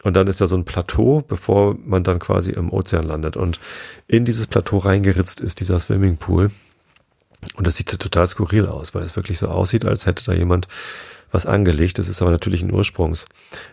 [0.03, 3.37] und dann ist da so ein Plateau, bevor man dann quasi im Ozean landet.
[3.37, 3.59] Und
[4.07, 6.51] in dieses Plateau reingeritzt ist dieser Swimmingpool.
[7.55, 10.67] Und das sieht total skurril aus, weil es wirklich so aussieht, als hätte da jemand
[11.31, 11.97] was angelegt.
[11.97, 13.27] Das ist aber natürlich ein Ursprungs.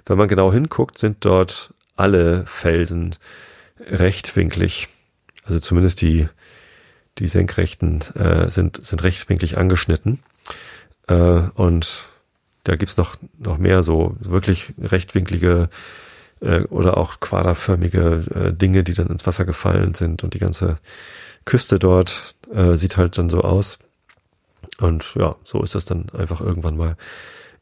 [0.07, 3.17] Wenn man genau hinguckt, sind dort alle Felsen
[3.81, 4.89] rechtwinklig.
[5.45, 6.29] Also zumindest die,
[7.19, 10.21] die Senkrechten äh, sind, sind rechtwinklig angeschnitten.
[11.09, 12.05] Äh, und
[12.65, 15.69] da gibt's noch, noch mehr so wirklich rechtwinklige
[16.41, 20.23] äh, oder auch quaderförmige äh, Dinge, die dann ins Wasser gefallen sind.
[20.23, 20.77] Und die ganze
[21.45, 23.79] Küste dort äh, sieht halt dann so aus.
[24.79, 26.97] Und ja, so ist das dann einfach irgendwann mal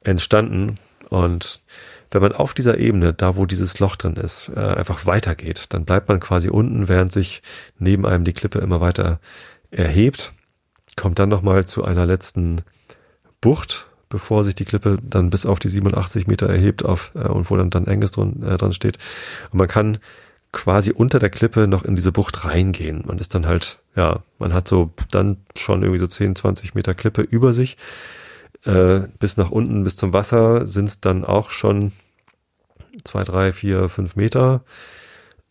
[0.02, 0.76] entstanden.
[1.08, 1.60] Und
[2.10, 5.84] wenn man auf dieser Ebene, da wo dieses Loch drin ist, äh, einfach weitergeht, dann
[5.84, 7.42] bleibt man quasi unten, während sich
[7.78, 9.20] neben einem die Klippe immer weiter
[9.70, 10.32] erhebt,
[10.96, 12.62] kommt dann nochmal zu einer letzten
[13.40, 17.50] Bucht, bevor sich die Klippe dann bis auf die 87 Meter erhebt auf, äh, und
[17.50, 18.98] wo dann, dann Enges drin, äh, dran steht.
[19.50, 19.98] Und man kann
[20.52, 23.04] quasi unter der Klippe noch in diese Bucht reingehen.
[23.06, 26.94] Man ist dann halt, ja, man hat so dann schon irgendwie so 10, 20 Meter
[26.94, 27.76] Klippe über sich
[28.64, 31.92] äh, bis nach unten, bis zum Wasser sind es dann auch schon
[33.04, 34.62] zwei, drei, vier, fünf Meter.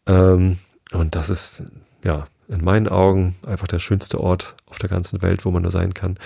[0.06, 0.60] Ähm,
[0.91, 1.64] und das ist,
[2.04, 5.72] ja, in meinen Augen einfach der schönste Ort auf der ganzen Welt, wo man nur
[5.72, 6.18] sein kann.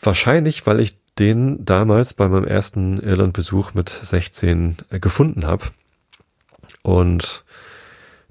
[0.00, 5.66] Wahrscheinlich, weil ich den damals bei meinem ersten Irlandbesuch mit 16 äh, gefunden habe
[6.84, 7.42] und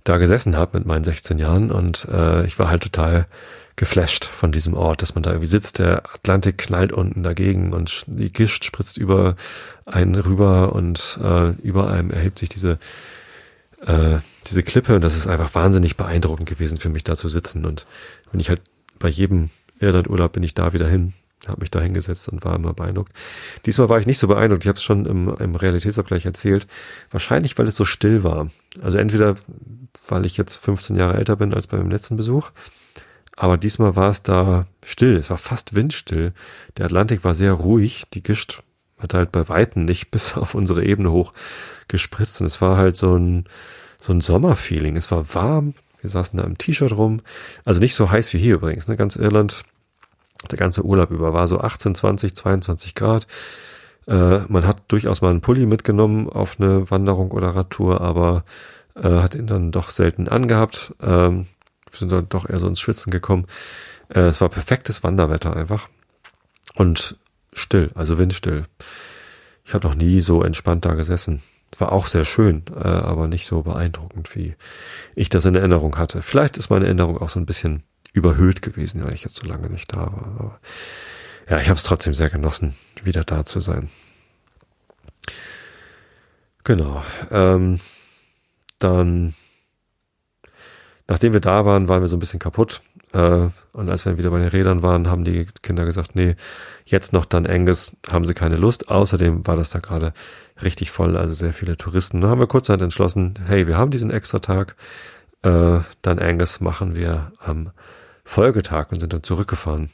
[0.05, 3.25] da gesessen habe mit meinen 16 Jahren und äh, ich war halt total
[3.75, 8.05] geflasht von diesem Ort, dass man da irgendwie sitzt, der Atlantik knallt unten dagegen und
[8.07, 9.35] die Gischt spritzt über
[9.85, 12.77] einen rüber und äh, über einem erhebt sich diese
[13.81, 17.65] äh, diese Klippe und das ist einfach wahnsinnig beeindruckend gewesen für mich da zu sitzen.
[17.65, 17.85] Und
[18.31, 18.61] wenn ich halt
[18.99, 19.49] bei jedem
[19.79, 21.13] Irlandurlaub bin ich da wieder hin,
[21.47, 23.11] habe mich da hingesetzt und war immer beeindruckt.
[23.65, 26.67] Diesmal war ich nicht so beeindruckt, ich habe es schon im, im Realitätsabgleich erzählt,
[27.11, 28.49] wahrscheinlich weil es so still war.
[28.81, 29.35] Also entweder
[30.07, 32.51] weil ich jetzt 15 Jahre älter bin als beim letzten Besuch
[33.35, 35.15] aber diesmal war es da still.
[35.15, 36.33] Es war fast windstill.
[36.77, 38.03] Der Atlantik war sehr ruhig.
[38.13, 38.61] Die Gischt
[38.99, 41.33] hat halt bei Weitem nicht bis auf unsere Ebene hoch
[41.87, 42.41] gespritzt.
[42.41, 43.45] Und es war halt so ein,
[43.99, 44.95] so ein Sommerfeeling.
[44.95, 45.73] Es war warm.
[46.01, 47.21] Wir saßen da im T-Shirt rum.
[47.63, 48.87] Also nicht so heiß wie hier übrigens.
[48.87, 48.97] Ne?
[48.97, 49.63] Ganz Irland,
[50.51, 53.27] der ganze Urlaub über war so 18, 20, 22 Grad.
[54.07, 58.43] Äh, man hat durchaus mal einen Pulli mitgenommen auf eine Wanderung oder Radtour, aber
[58.95, 60.93] äh, hat ihn dann doch selten angehabt.
[61.01, 61.47] Ähm,
[61.89, 63.45] wir sind dann doch eher so ins Schwitzen gekommen.
[64.09, 65.89] Äh, es war perfektes Wanderwetter einfach.
[66.75, 67.17] Und
[67.53, 68.65] still, also windstill.
[69.65, 71.41] Ich habe noch nie so entspannt da gesessen.
[71.79, 74.55] War auch sehr schön, äh, aber nicht so beeindruckend, wie
[75.15, 76.21] ich das in Erinnerung hatte.
[76.21, 77.83] Vielleicht ist meine Erinnerung auch so ein bisschen
[78.13, 80.35] überhöht gewesen, weil ich jetzt so lange nicht da war.
[80.39, 80.59] Aber
[81.49, 83.89] ja, ich habe es trotzdem sehr genossen, wieder da zu sein.
[86.63, 87.03] Genau.
[87.31, 87.79] Ähm,
[88.79, 89.33] dann
[91.07, 92.81] nachdem wir da waren, waren wir so ein bisschen kaputt.
[93.13, 96.35] Äh, und als wir wieder bei den Rädern waren, haben die Kinder gesagt, nee,
[96.85, 98.89] jetzt noch dann Angus, haben sie keine Lust.
[98.89, 100.13] Außerdem war das da gerade
[100.63, 102.21] richtig voll, also sehr viele Touristen.
[102.21, 104.75] Da haben wir kurzerhand entschlossen, hey, wir haben diesen extra Tag,
[105.43, 107.71] äh, dann Angus machen wir am
[108.23, 109.89] Folgetag und sind dann zurückgefahren.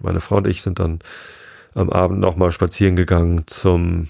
[0.00, 1.00] Meine Frau und ich sind dann
[1.74, 4.08] am Abend nochmal spazieren gegangen zum,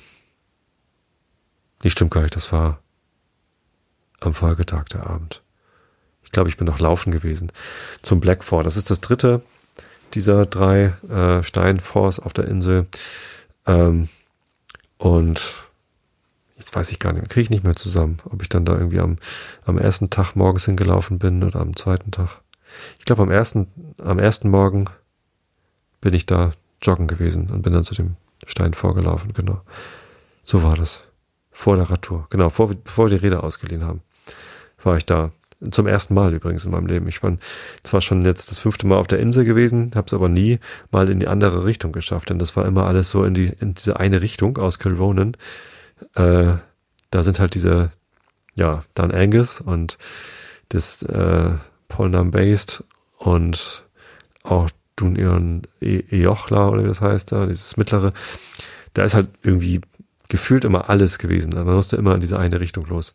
[1.83, 2.79] nicht stimmt gar nicht, das war
[4.21, 5.43] am Folgetag der Abend.
[6.23, 7.53] Ich glaube, ich bin noch laufen gewesen
[8.03, 8.67] zum Blackford.
[8.67, 9.43] Das ist das dritte
[10.15, 12.87] dieser drei äh, Steinforts auf der Insel.
[13.67, 14.09] Ähm,
[14.99, 15.57] und
[16.57, 19.01] jetzt weiß ich gar nicht, kriege ich nicht mehr zusammen, ob ich dann da irgendwie
[19.01, 19.17] am,
[19.65, 22.41] am ersten Tag morgens hingelaufen bin oder am zweiten Tag.
[22.99, 23.69] Ich glaube, am ersten,
[24.03, 24.87] am ersten Morgen
[26.01, 26.53] bin ich da
[26.83, 28.17] joggen gewesen und bin dann zu dem
[28.47, 29.61] Stein vorgelaufen, genau.
[30.43, 31.03] So war das.
[31.51, 32.27] Vor der Radtour.
[32.31, 34.03] Genau, vor, bevor wir die Räder ausgeliehen haben,
[34.83, 35.31] war ich da.
[35.71, 37.09] Zum ersten Mal übrigens in meinem Leben.
[37.09, 37.39] Ich war
[37.85, 40.59] zwar schon jetzt das fünfte Mal auf der Insel gewesen, habe es aber nie
[40.91, 43.73] mal in die andere Richtung geschafft, denn das war immer alles so in die in
[43.73, 45.37] diese eine Richtung aus Kilronan.
[46.17, 46.57] Äh,
[47.11, 47.93] da sind halt diese,
[48.57, 49.97] ja, Dan Angus und
[50.69, 51.51] das äh,
[51.95, 52.83] Polnam Based
[53.19, 53.85] und
[54.43, 58.13] auch Dunion Eochla oder wie das heißt da, dieses mittlere.
[58.95, 59.81] Da ist halt irgendwie
[60.29, 61.51] gefühlt immer alles gewesen.
[61.55, 63.15] Man musste immer in diese eine Richtung los.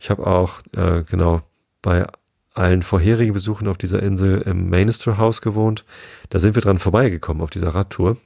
[0.00, 1.42] Ich habe auch äh, genau
[1.80, 2.06] bei
[2.54, 5.84] allen vorherigen Besuchen auf dieser Insel im Mainster House gewohnt.
[6.28, 8.16] Da sind wir dran vorbeigekommen auf dieser Radtour.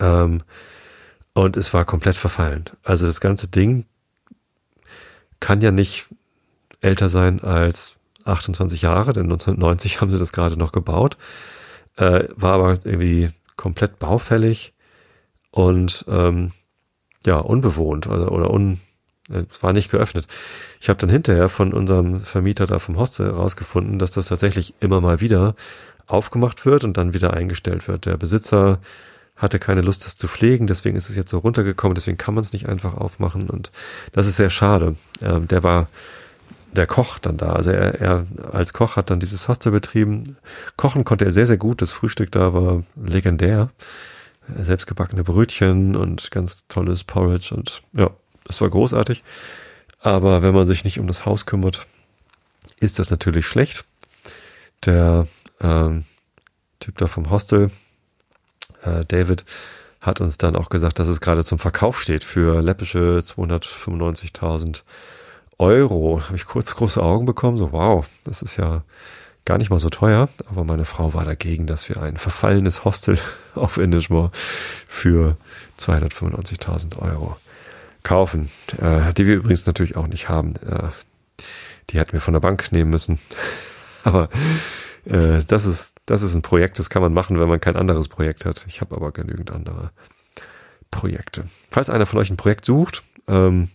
[0.00, 0.42] Ähm,
[1.32, 2.66] und es war komplett verfallen.
[2.82, 3.86] Also das ganze Ding
[5.40, 6.08] kann ja nicht
[6.82, 11.16] älter sein als 28 Jahre, denn 1990 haben sie das gerade noch gebaut.
[11.96, 14.72] Äh, war aber irgendwie komplett baufällig
[15.50, 16.52] und ähm,
[17.26, 18.80] ja, unbewohnt also, oder un,
[19.30, 20.26] äh, es war nicht geöffnet.
[20.80, 25.00] Ich habe dann hinterher von unserem Vermieter da vom Hostel rausgefunden, dass das tatsächlich immer
[25.00, 25.54] mal wieder
[26.06, 28.06] aufgemacht wird und dann wieder eingestellt wird.
[28.06, 28.80] Der Besitzer
[29.36, 32.42] hatte keine Lust, das zu pflegen, deswegen ist es jetzt so runtergekommen, deswegen kann man
[32.42, 33.70] es nicht einfach aufmachen und
[34.12, 34.96] das ist sehr schade.
[35.20, 35.88] Ähm, der war
[36.72, 37.52] der Koch dann da.
[37.52, 40.36] Also er, er als Koch hat dann dieses Hostel betrieben.
[40.76, 41.82] Kochen konnte er sehr, sehr gut.
[41.82, 43.70] Das Frühstück da war legendär.
[44.58, 48.10] Selbstgebackene Brötchen und ganz tolles Porridge und ja,
[48.48, 49.22] es war großartig.
[50.00, 51.86] Aber wenn man sich nicht um das Haus kümmert,
[52.80, 53.84] ist das natürlich schlecht.
[54.84, 55.28] Der
[55.60, 56.04] ähm,
[56.80, 57.70] Typ da vom Hostel,
[58.82, 59.44] äh, David,
[60.00, 64.82] hat uns dann auch gesagt, dass es gerade zum Verkauf steht für läppische 295.000
[65.58, 66.22] Euro.
[66.24, 68.82] Habe ich kurz große Augen bekommen, so wow, das ist ja
[69.44, 70.28] gar nicht mal so teuer.
[70.48, 73.18] Aber meine Frau war dagegen, dass wir ein verfallenes Hostel
[73.54, 74.30] auf Indishmore
[74.88, 75.36] für
[75.78, 77.36] 295.000 Euro
[78.02, 80.56] kaufen, äh, die wir übrigens natürlich auch nicht haben.
[80.56, 80.88] Äh,
[81.90, 83.18] die hätten wir von der Bank nehmen müssen.
[84.04, 84.28] aber
[85.04, 88.08] äh, das ist das ist ein Projekt, das kann man machen, wenn man kein anderes
[88.08, 88.64] Projekt hat.
[88.68, 89.90] Ich habe aber genügend andere
[90.90, 91.44] Projekte.
[91.70, 93.70] Falls einer von euch ein Projekt sucht, ähm,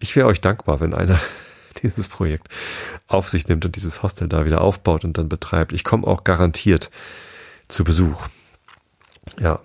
[0.00, 1.20] ich wäre euch dankbar, wenn einer
[1.82, 2.48] dieses Projekt
[3.06, 5.72] auf sich nimmt und dieses Hostel da wieder aufbaut und dann betreibt.
[5.72, 6.90] Ich komme auch garantiert
[7.68, 8.26] zu Besuch.
[9.38, 9.60] Ja,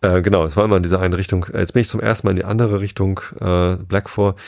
[0.00, 1.46] äh, genau, es war immer in dieser eine Richtung.
[1.52, 4.38] Jetzt bin ich zum ersten Mal in die andere Richtung, äh, Blackford.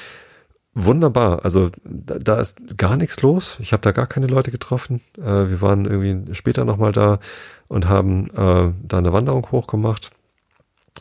[0.72, 3.58] Wunderbar, also da, da ist gar nichts los.
[3.60, 5.00] Ich habe da gar keine Leute getroffen.
[5.18, 7.18] Äh, wir waren irgendwie später nochmal da
[7.66, 10.12] und haben äh, da eine Wanderung hochgemacht.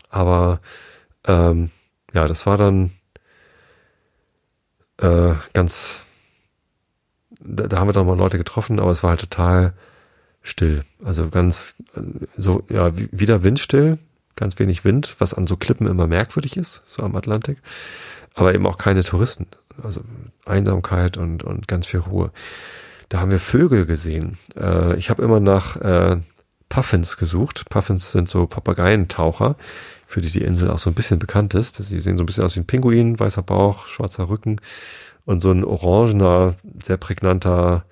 [0.09, 0.59] Aber
[1.27, 1.69] ähm,
[2.13, 2.91] ja, das war dann
[5.01, 5.99] äh, ganz,
[7.39, 9.73] da, da haben wir dann mal Leute getroffen, aber es war halt total
[10.41, 10.83] still.
[11.03, 12.01] Also ganz äh,
[12.37, 13.97] so, ja, wieder windstill,
[14.35, 17.57] ganz wenig Wind, was an so Klippen immer merkwürdig ist, so am Atlantik.
[18.35, 19.47] Aber eben auch keine Touristen.
[19.83, 20.01] Also
[20.45, 22.31] Einsamkeit und, und ganz viel Ruhe.
[23.09, 24.37] Da haben wir Vögel gesehen.
[24.55, 26.17] Äh, ich habe immer nach äh,
[26.69, 27.65] Puffins gesucht.
[27.69, 29.55] Puffins sind so Papageientaucher,
[30.10, 31.76] für die die Insel auch so ein bisschen bekannt ist.
[31.76, 34.60] Sie sehen so ein bisschen aus wie ein Pinguin, weißer Bauch, schwarzer Rücken
[35.26, 37.86] und so ein orangener, sehr prägnanter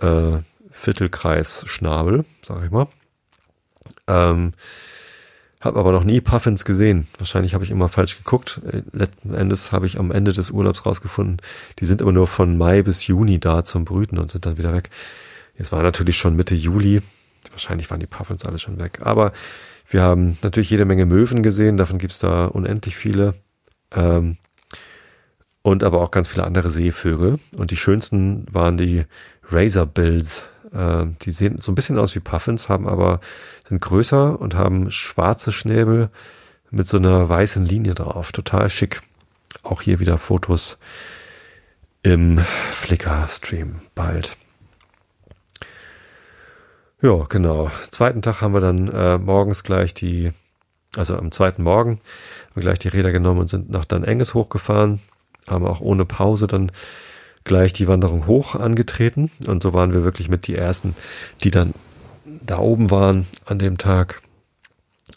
[0.00, 0.38] äh,
[0.70, 2.88] Viertelkreis-Schnabel, sag ich mal.
[4.06, 4.54] Ähm,
[5.60, 7.08] habe aber noch nie Puffins gesehen.
[7.18, 8.62] Wahrscheinlich habe ich immer falsch geguckt.
[8.66, 11.42] Äh, letzten Endes habe ich am Ende des Urlaubs rausgefunden,
[11.78, 14.72] die sind immer nur von Mai bis Juni da zum Brüten und sind dann wieder
[14.72, 14.88] weg.
[15.58, 17.02] Jetzt war natürlich schon Mitte Juli.
[17.50, 19.00] Wahrscheinlich waren die Puffins alle schon weg.
[19.02, 19.32] Aber
[19.88, 21.78] wir haben natürlich jede Menge Möwen gesehen.
[21.78, 23.34] Davon gibt's da unendlich viele.
[23.90, 24.36] Ähm,
[25.62, 27.38] und aber auch ganz viele andere Seevögel.
[27.56, 29.04] Und die schönsten waren die
[29.50, 30.44] Razorbills.
[30.72, 33.20] Äh, die sehen so ein bisschen aus wie Puffins, haben aber,
[33.66, 36.10] sind größer und haben schwarze Schnäbel
[36.70, 38.32] mit so einer weißen Linie drauf.
[38.32, 39.00] Total schick.
[39.62, 40.78] Auch hier wieder Fotos
[42.02, 42.38] im
[42.72, 44.36] Flickr-Stream bald.
[47.00, 47.70] Ja, genau.
[47.90, 50.32] Zweiten Tag haben wir dann äh, morgens gleich die,
[50.96, 52.00] also am zweiten Morgen,
[52.46, 55.00] haben wir gleich die Räder genommen und sind nach dann Enges hochgefahren.
[55.48, 56.72] Haben auch ohne Pause dann
[57.44, 59.30] gleich die Wanderung hoch angetreten.
[59.46, 60.96] Und so waren wir wirklich mit die ersten,
[61.42, 61.72] die dann
[62.24, 64.20] da oben waren an dem Tag.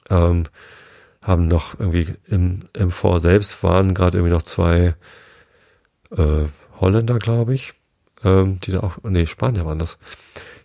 [0.10, 0.44] Ähm,
[1.22, 4.96] haben noch irgendwie im, im Vor selbst waren gerade irgendwie noch zwei
[6.12, 6.46] äh,
[6.80, 7.74] Holländer, glaube ich,
[8.24, 10.00] ähm, die da auch, nee, Spanier waren das,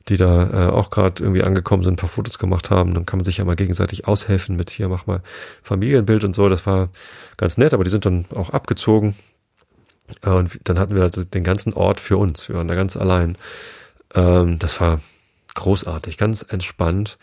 [0.08, 2.94] die da äh, auch gerade irgendwie angekommen sind, ein paar Fotos gemacht haben.
[2.94, 5.22] Dann kann man sich ja mal gegenseitig aushelfen mit hier, mach mal
[5.62, 6.48] Familienbild und so.
[6.48, 6.90] Das war
[7.36, 9.16] ganz nett, aber die sind dann auch abgezogen.
[10.22, 12.48] Äh, und dann hatten wir halt den ganzen Ort für uns.
[12.48, 13.36] Wir waren da ganz allein.
[14.14, 15.00] Ähm, das war
[15.54, 17.18] großartig, ganz entspannt.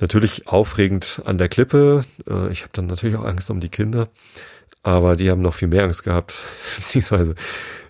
[0.00, 2.04] Natürlich aufregend an der Klippe.
[2.28, 4.08] Äh, ich habe dann natürlich auch Angst um die Kinder,
[4.84, 6.34] aber die haben noch viel mehr Angst gehabt.
[6.76, 7.34] Beziehungsweise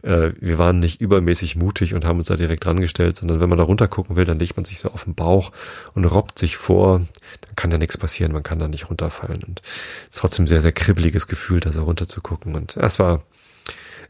[0.02, 3.48] äh, wir waren nicht übermäßig mutig und haben uns da direkt dran gestellt, sondern wenn
[3.48, 5.50] man da runter gucken will, dann legt man sich so auf den Bauch
[5.94, 7.00] und robbt sich vor.
[7.40, 9.42] Dann kann da nichts passieren, man kann da nicht runterfallen.
[9.42, 12.54] Und es ist trotzdem sehr, sehr kribbeliges Gefühl, da so runter zu gucken.
[12.54, 13.22] Und es war,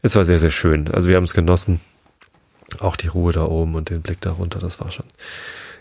[0.03, 0.87] es war sehr, sehr schön.
[0.89, 1.81] Also wir haben es genossen.
[2.79, 5.05] Auch die Ruhe da oben und den Blick da runter, das war schon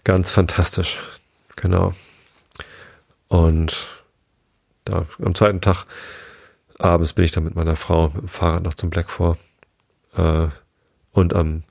[0.04, 0.98] ganz fantastisch.
[1.56, 1.94] Genau.
[3.28, 3.88] Und
[4.84, 5.86] da am zweiten Tag
[6.84, 9.38] abends bin ich dann mit meiner Frau mit dem Fahrrad noch zum Black Four.
[10.16, 10.48] Äh,
[11.12, 11.64] und am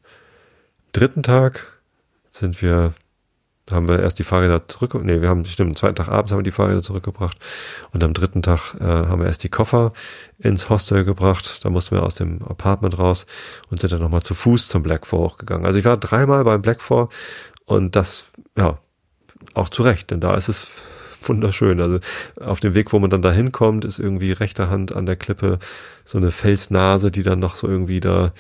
[0.92, 1.82] dritten Tag
[2.30, 2.94] sind wir,
[3.70, 6.40] haben wir erst die Fahrräder zurück, nee, wir haben, stimmt, am zweiten Tag abends haben
[6.40, 7.38] wir die Fahrräder zurückgebracht
[7.92, 9.94] und am dritten Tag äh, haben wir erst die Koffer
[10.40, 13.26] ins Hostel gebracht, da mussten wir aus dem Apartment raus
[13.70, 15.66] und sind dann nochmal zu Fuß zum Black Four hochgegangen.
[15.66, 17.10] Also ich war dreimal beim Black Four
[17.66, 18.26] und das,
[18.58, 18.80] ja,
[19.54, 20.72] auch zu Recht, denn da ist es
[21.28, 21.80] wunderschön.
[21.82, 22.00] Also
[22.40, 25.60] auf dem Weg, wo man dann da hinkommt, ist irgendwie rechter Hand an der Klippe
[26.06, 28.34] so eine Felsnase, die dann noch so irgendwie da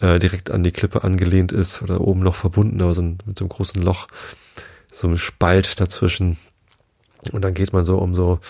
[0.00, 3.38] äh, direkt an die Klippe angelehnt ist oder oben noch verbunden, aber so ein, mit
[3.38, 4.08] so einem großen Loch,
[4.92, 6.36] so ein Spalt dazwischen.
[7.32, 8.40] Und dann geht man so um so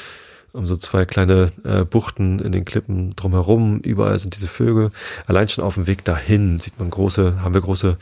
[0.52, 3.78] um so zwei kleine äh, Buchten in den Klippen drumherum.
[3.80, 4.90] Überall sind diese Vögel.
[5.26, 7.98] Allein schon auf dem Weg dahin sieht man große, haben wir große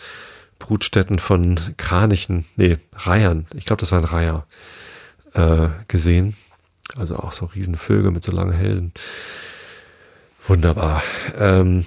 [0.59, 3.47] Brutstätten von Kranichen, nee, Reihern.
[3.55, 4.47] Ich glaube, das waren Reiher
[5.39, 6.36] äh, gesehen.
[6.97, 8.93] Also auch so Riesenvögel mit so langen Hälsen.
[10.47, 11.03] Wunderbar.
[11.39, 11.84] Ähm,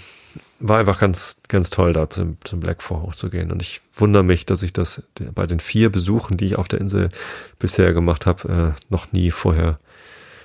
[0.60, 3.52] war einfach ganz, ganz toll, da zum, zum Black Four hochzugehen.
[3.52, 5.02] Und ich wundere mich, dass ich das
[5.34, 7.10] bei den vier Besuchen, die ich auf der Insel
[7.58, 9.80] bisher gemacht habe, äh, noch nie vorher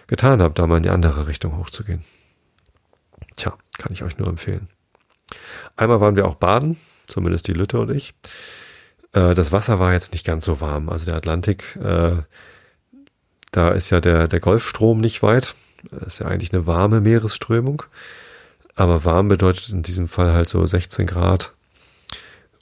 [0.07, 2.03] getan habe, da mal in die andere Richtung hochzugehen.
[3.37, 4.69] Tja, kann ich euch nur empfehlen.
[5.77, 8.15] Einmal waren wir auch baden, zumindest die Lütte und ich.
[9.13, 10.89] Äh, das Wasser war jetzt nicht ganz so warm.
[10.89, 12.23] Also der Atlantik äh,
[13.57, 15.55] da ist ja der, der Golfstrom nicht weit.
[15.91, 17.85] Das ist ja eigentlich eine warme Meeresströmung.
[18.75, 21.53] Aber warm bedeutet in diesem Fall halt so 16 Grad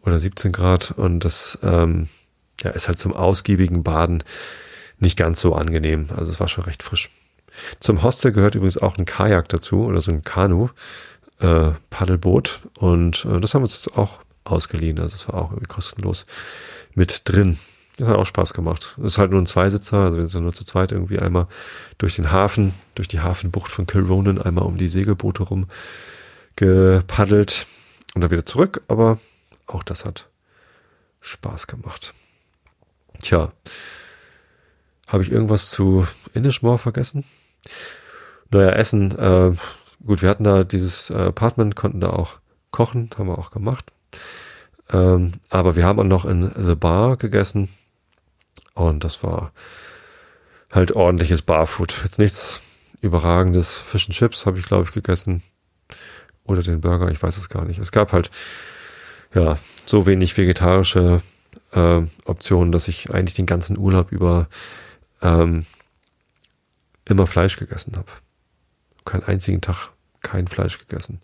[0.03, 0.93] oder 17 Grad.
[0.93, 2.09] Und das ähm,
[2.63, 4.23] ja, ist halt zum ausgiebigen Baden
[5.01, 6.07] nicht ganz so angenehm.
[6.15, 7.11] Also es war schon recht frisch.
[7.81, 10.69] Zum Hostel gehört übrigens auch ein Kajak dazu oder so ein Kanu,
[11.41, 12.61] äh, Paddelboot.
[12.79, 15.01] Und äh, das haben wir uns auch ausgeliehen.
[15.01, 16.27] Also es war auch irgendwie kostenlos
[16.95, 17.59] mit drin.
[17.97, 18.95] Das hat auch Spaß gemacht.
[18.97, 21.47] Das ist halt nur ein Zweisitzer, also wir sind nur zu zweit irgendwie einmal
[21.99, 25.67] durch den Hafen, durch die Hafenbucht von Kilronan, einmal um die Segelboote rum
[26.57, 27.67] gepaddelt
[28.15, 29.19] und dann wieder zurück, aber
[29.67, 30.29] auch das hat
[31.21, 32.15] Spaß gemacht.
[33.21, 33.53] Tja,
[35.07, 37.25] habe ich irgendwas zu Inishmore vergessen?
[38.51, 39.53] Naja, Essen, äh,
[40.05, 42.39] gut, wir hatten da dieses äh, Apartment, konnten da auch
[42.73, 43.93] kochen, haben wir auch gemacht.
[44.93, 47.69] Ähm, aber wir haben auch noch in The Bar gegessen
[48.75, 49.53] und das war
[50.73, 51.95] halt ordentliches Barfood.
[52.03, 52.61] Jetzt nichts
[53.01, 53.79] überragendes.
[53.79, 55.43] Fish and Chips habe ich, glaube ich, gegessen.
[56.45, 57.79] Oder den Burger, ich weiß es gar nicht.
[57.79, 58.31] Es gab halt,
[59.35, 61.23] ja, so wenig vegetarische
[61.73, 64.49] äh, Optionen, dass ich eigentlich den ganzen Urlaub über
[65.23, 65.65] ähm,
[67.05, 68.11] immer Fleisch gegessen habe.
[69.05, 69.91] Keinen einzigen Tag
[70.23, 71.21] kein Fleisch gegessen.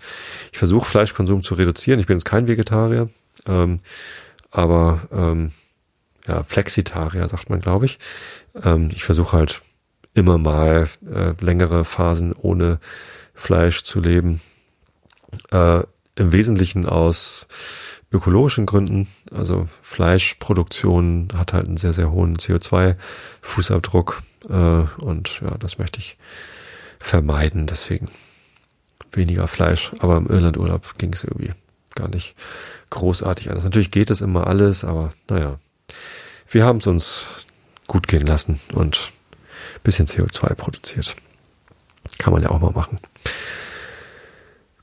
[0.53, 1.99] Ich versuche Fleischkonsum zu reduzieren.
[1.99, 3.09] Ich bin jetzt kein Vegetarier,
[3.47, 3.81] ähm,
[4.51, 5.53] aber ähm,
[6.27, 7.99] ja, Flexitarier, sagt man, glaube ich.
[8.63, 9.63] Ähm, ich versuche halt
[10.15, 12.79] immer mal äh, längere Phasen ohne
[13.35, 14.41] Fleisch zu leben.
[15.51, 15.81] Äh,
[16.17, 17.47] Im Wesentlichen aus
[18.13, 19.09] ökologischen Gründen.
[19.33, 24.23] Also Fleischproduktion hat halt einen sehr, sehr hohen CO2-Fußabdruck.
[24.49, 26.17] Äh, und ja, das möchte ich
[26.99, 27.67] vermeiden.
[27.67, 28.09] Deswegen
[29.13, 29.93] weniger Fleisch.
[30.01, 31.53] Aber im Irlandurlaub ging es irgendwie
[31.95, 32.35] gar nicht
[32.91, 33.65] großartig anders.
[33.65, 35.59] Natürlich geht es immer alles, aber naja,
[36.49, 37.27] wir haben es uns
[37.87, 39.13] gut gehen lassen und
[39.83, 41.17] bisschen CO2 produziert.
[42.19, 42.99] Kann man ja auch mal machen.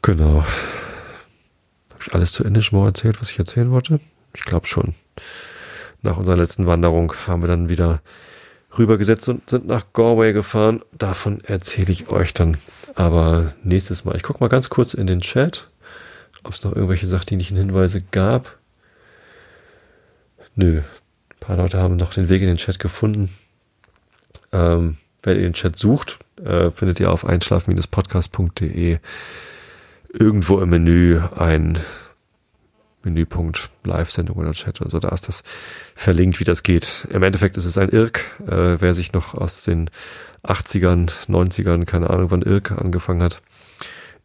[0.01, 0.43] Genau.
[1.91, 3.99] Habe ich alles zu Inishmore erzählt, was ich erzählen wollte?
[4.34, 4.95] Ich glaube schon.
[6.01, 8.01] Nach unserer letzten Wanderung haben wir dann wieder
[8.78, 10.82] rübergesetzt und sind nach Galway gefahren.
[10.91, 12.58] Davon erzähle ich euch dann
[12.95, 14.16] aber nächstes Mal.
[14.16, 15.70] Ich gucke mal ganz kurz in den Chat,
[16.43, 18.57] ob es noch irgendwelche sachdienlichen Hinweise gab.
[20.60, 23.30] Nö, ein paar Leute haben noch den Weg in den Chat gefunden.
[24.51, 28.97] Ähm, wenn ihr den Chat sucht, äh, findet ihr auf einschlafen-podcast.de
[30.14, 31.78] irgendwo im Menü ein
[33.03, 34.82] Menüpunkt Live-Sendung oder Chat.
[34.82, 35.43] Also da ist das
[35.93, 37.08] verlinkt, wie das geht.
[37.12, 38.24] Im Endeffekt ist es ein Irk.
[38.47, 39.91] Äh, wer sich noch aus den
[40.43, 43.43] 80ern, 90ern, keine Ahnung, wann Irk angefangen hat,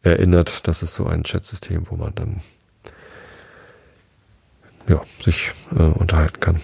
[0.01, 2.41] erinnert, das ist so ein Chatsystem, wo man dann
[4.87, 6.61] ja, sich äh, unterhalten kann.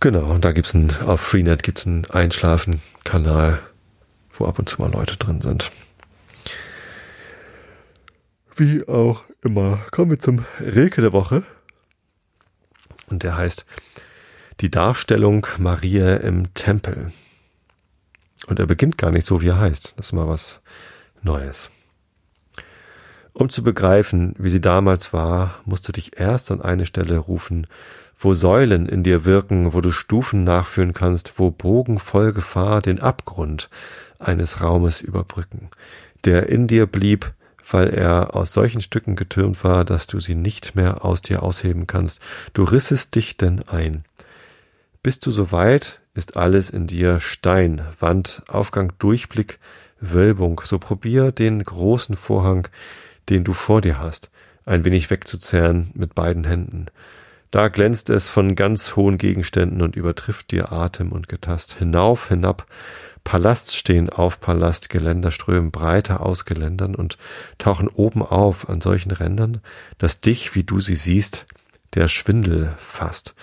[0.00, 3.60] Genau, und da gibt's ein, auf Freenet gibt's einen Einschlafen-Kanal,
[4.32, 5.70] wo ab und zu mal Leute drin sind.
[8.56, 9.78] Wie auch immer.
[9.90, 11.42] Kommen wir zum Rilke der Woche.
[13.08, 13.66] Und der heißt
[14.60, 17.12] Die Darstellung Maria im Tempel.
[18.46, 19.94] Und er beginnt gar nicht so, wie er heißt.
[19.96, 20.60] Das ist mal was
[21.22, 21.70] Neues.
[23.40, 27.66] Um zu begreifen, wie sie damals war, musst du dich erst an eine Stelle rufen,
[28.18, 33.00] wo Säulen in dir wirken, wo du Stufen nachführen kannst, wo Bogen voll Gefahr den
[33.00, 33.70] Abgrund
[34.18, 35.70] eines Raumes überbrücken,
[36.26, 37.32] der in dir blieb,
[37.70, 41.86] weil er aus solchen Stücken getürmt war, dass du sie nicht mehr aus dir ausheben
[41.86, 42.20] kannst.
[42.52, 44.04] Du rissest dich denn ein.
[45.02, 49.58] Bist du so weit, ist alles in dir Stein, Wand, Aufgang, Durchblick,
[49.98, 50.60] Wölbung.
[50.62, 52.68] So probier den großen Vorhang,
[53.28, 54.30] den du vor dir hast,
[54.64, 56.86] ein wenig wegzuzerren mit beiden Händen.
[57.50, 61.76] Da glänzt es von ganz hohen Gegenständen und übertrifft dir Atem und Getast.
[61.78, 62.66] Hinauf, hinab,
[63.24, 67.18] Palast stehen auf Palast, Geländer strömen breiter aus Geländern und
[67.58, 69.60] tauchen oben auf an solchen Rändern,
[69.98, 71.46] dass dich, wie du sie siehst,
[71.94, 73.34] der Schwindel fasst.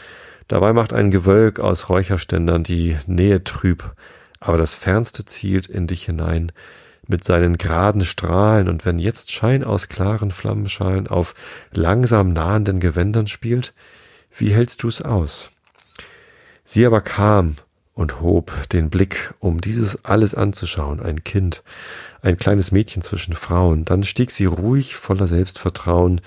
[0.48, 3.94] Dabei macht ein Gewölk aus Räucherständern die Nähe trüb,
[4.40, 6.54] aber das Fernste zielt in dich hinein
[7.08, 11.34] mit seinen geraden Strahlen, und wenn jetzt Schein aus klaren Flammenschalen auf
[11.72, 13.74] langsam nahenden Gewändern spielt,
[14.36, 15.52] wie hältst du's aus?
[16.64, 17.56] Sie aber kam
[17.94, 21.64] und hob den Blick, um dieses alles anzuschauen, ein Kind,
[22.22, 26.22] ein kleines Mädchen zwischen Frauen, dann stieg sie ruhig voller Selbstvertrauen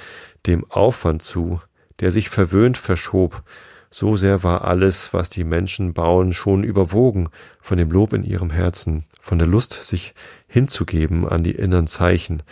[0.47, 1.61] dem Aufwand zu,
[2.01, 3.43] der sich verwöhnt verschob,
[3.91, 7.29] so sehr war alles, was die Menschen bauen, schon überwogen
[7.61, 10.15] von dem Lob in ihrem Herzen, von der Lust, sich
[10.47, 12.43] hinzugeben an die innern Zeichen.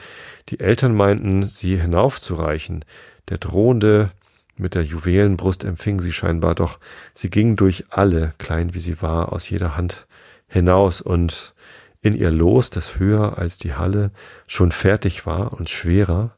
[0.49, 2.85] Die Eltern meinten, sie hinaufzureichen.
[3.29, 4.11] Der drohende
[4.57, 6.81] mit der Juwelenbrust empfing sie scheinbar, doch
[7.15, 10.07] sie ging durch alle, klein wie sie war, aus jeder Hand
[10.49, 11.55] hinaus und
[12.01, 14.11] in ihr Los, das höher als die Halle
[14.47, 16.37] schon fertig war und schwerer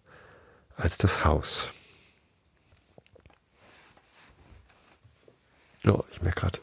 [0.76, 1.70] als das Haus.
[5.86, 6.58] Oh, ich merke gerade,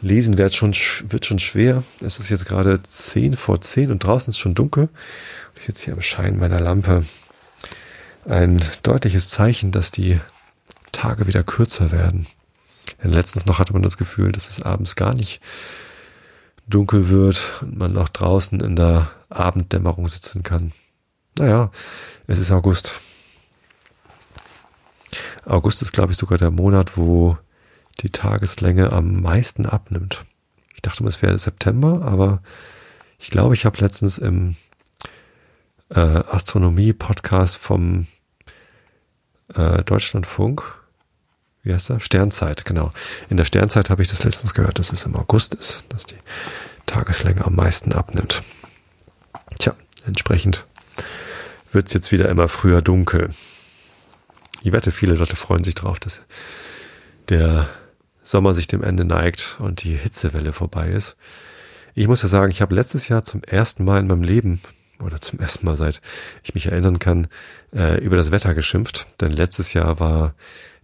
[0.00, 0.74] lesen wird schon,
[1.08, 1.82] wird schon schwer.
[2.00, 4.84] Es ist jetzt gerade zehn vor zehn und draußen ist schon dunkel.
[4.84, 7.04] Und ich sitze hier im Schein meiner Lampe.
[8.24, 10.20] Ein deutliches Zeichen, dass die
[10.92, 12.26] Tage wieder kürzer werden.
[13.02, 15.40] Denn letztens noch hatte man das Gefühl, dass es abends gar nicht
[16.66, 20.72] dunkel wird und man noch draußen in der Abenddämmerung sitzen kann.
[21.38, 21.70] Naja,
[22.26, 22.94] es ist August.
[25.44, 27.38] August ist, glaube ich, sogar der Monat, wo
[28.00, 30.24] die Tageslänge am meisten abnimmt.
[30.74, 32.42] Ich dachte, es wäre September, aber
[33.18, 34.56] ich glaube, ich habe letztens im
[35.90, 38.06] äh, Astronomie-Podcast vom
[39.54, 40.74] äh, Deutschlandfunk,
[41.62, 42.00] wie heißt er?
[42.00, 42.92] Sternzeit, genau.
[43.28, 46.18] In der Sternzeit habe ich das letztens gehört, dass es im August ist, dass die
[46.86, 48.42] Tageslänge am meisten abnimmt.
[49.58, 49.74] Tja,
[50.06, 50.66] entsprechend
[51.72, 53.30] wird es jetzt wieder immer früher dunkel.
[54.62, 56.20] Ich wette, viele Leute freuen sich drauf, dass
[57.28, 57.68] der
[58.28, 61.16] Sommer sich dem Ende neigt und die Hitzewelle vorbei ist.
[61.94, 64.60] Ich muss ja sagen, ich habe letztes Jahr zum ersten Mal in meinem Leben
[65.02, 66.02] oder zum ersten Mal seit
[66.42, 67.28] ich mich erinnern kann,
[67.74, 69.06] äh, über das Wetter geschimpft.
[69.22, 70.34] Denn letztes Jahr war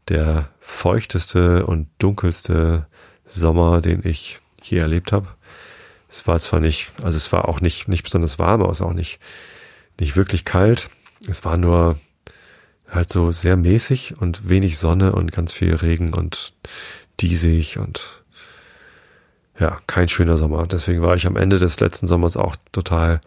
[0.08, 2.86] der feuchteste und dunkelste
[3.26, 5.28] Sommer, den ich je erlebt habe.
[6.08, 8.88] Es war zwar nicht, also es war auch nicht, nicht besonders warm, aber es war
[8.88, 9.20] auch nicht,
[10.00, 10.88] nicht wirklich kalt.
[11.28, 11.98] Es war nur
[12.90, 16.54] halt so sehr mäßig und wenig Sonne und ganz viel Regen und
[17.20, 18.22] diesig und
[19.58, 20.66] ja, kein schöner Sommer.
[20.66, 23.20] Deswegen war ich am Ende des letzten Sommers auch total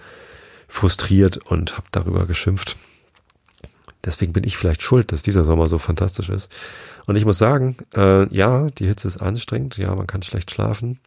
[0.67, 2.75] frustriert und habe darüber geschimpft.
[4.03, 6.49] Deswegen bin ich vielleicht schuld, dass dieser Sommer so fantastisch ist.
[7.05, 10.99] Und ich muss sagen, äh, ja, die Hitze ist anstrengend, ja, man kann schlecht schlafen.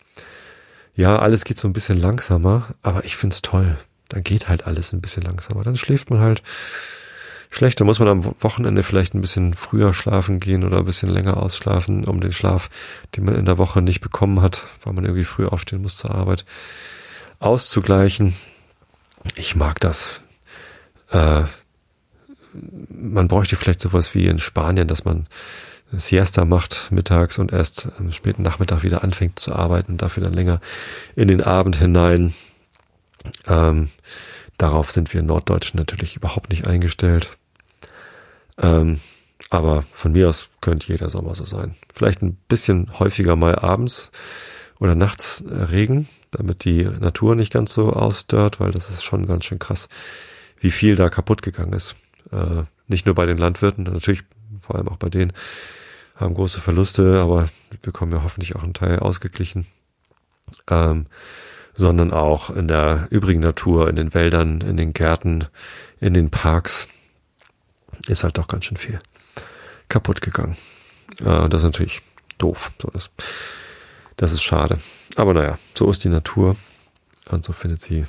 [0.94, 3.76] Ja, alles geht so ein bisschen langsamer, aber ich find's toll.
[4.08, 5.62] Dann geht halt alles ein bisschen langsamer.
[5.62, 6.42] Dann schläft man halt
[7.50, 7.80] schlecht.
[7.80, 11.36] Da muss man am Wochenende vielleicht ein bisschen früher schlafen gehen oder ein bisschen länger
[11.36, 12.70] ausschlafen, um den Schlaf,
[13.16, 16.14] den man in der Woche nicht bekommen hat, weil man irgendwie früh aufstehen muss zur
[16.14, 16.44] Arbeit,
[17.40, 18.34] auszugleichen.
[19.34, 20.22] Ich mag das.
[21.10, 21.42] Äh,
[22.88, 25.26] man bräuchte vielleicht sowas wie in Spanien, dass man
[25.92, 30.60] Siesta macht mittags und erst am späten Nachmittag wieder anfängt zu arbeiten dafür dann länger
[31.16, 32.32] in den Abend hinein.
[33.46, 33.90] Ähm,
[34.56, 37.36] darauf sind wir Norddeutschen natürlich überhaupt nicht eingestellt.
[38.60, 39.00] Ähm,
[39.48, 41.74] aber von mir aus könnte jeder Sommer so sein.
[41.94, 44.10] Vielleicht ein bisschen häufiger mal abends
[44.78, 49.44] oder nachts Regen, damit die Natur nicht ganz so ausdörrt, weil das ist schon ganz
[49.44, 49.88] schön krass,
[50.60, 51.96] wie viel da kaputt gegangen ist.
[52.32, 54.22] Äh, nicht nur bei den Landwirten, natürlich
[54.60, 55.32] vor allem auch bei denen,
[56.16, 57.46] haben große Verluste, aber
[57.82, 59.66] bekommen ja hoffentlich auch einen Teil ausgeglichen.
[60.68, 61.06] Ähm,
[61.72, 65.46] sondern auch in der übrigen Natur, in den Wäldern, in den Gärten,
[66.00, 66.88] in den Parks
[68.06, 68.98] ist halt doch ganz schön viel
[69.88, 70.56] kaputt gegangen.
[71.20, 72.02] Äh, das ist natürlich
[72.38, 72.72] doof.
[72.80, 73.10] So, das,
[74.16, 74.78] das ist schade.
[75.16, 76.56] Aber naja, so ist die Natur
[77.30, 78.06] und so findet sie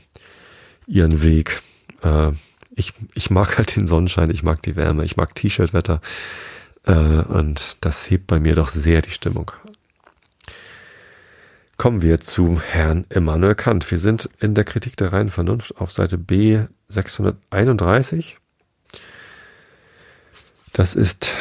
[0.87, 1.61] ihren Weg.
[2.03, 2.31] Äh,
[2.75, 6.01] ich, ich mag halt den Sonnenschein, ich mag die Wärme, ich mag T-Shirt-Wetter.
[6.85, 9.51] Äh, und das hebt bei mir doch sehr die Stimmung.
[11.77, 13.89] Kommen wir zu Herrn Immanuel Kant.
[13.89, 16.59] Wir sind in der Kritik der reinen Vernunft auf Seite B
[16.89, 18.37] 631.
[20.73, 21.31] Das ist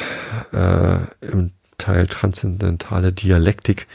[0.52, 3.86] äh, im Teil Transzendentale Dialektik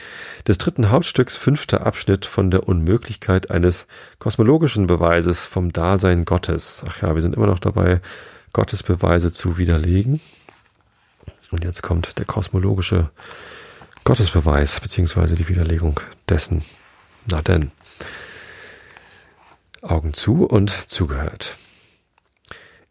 [0.47, 3.85] des dritten Hauptstücks fünfter Abschnitt von der Unmöglichkeit eines
[4.19, 6.83] kosmologischen Beweises vom Dasein Gottes.
[6.87, 8.01] Ach ja, wir sind immer noch dabei,
[8.53, 10.19] Gottes Beweise zu widerlegen.
[11.51, 13.11] Und jetzt kommt der kosmologische
[14.03, 16.63] Gottesbeweis, beziehungsweise die Widerlegung dessen.
[17.29, 17.71] Na denn.
[19.81, 21.57] Augen zu und zugehört.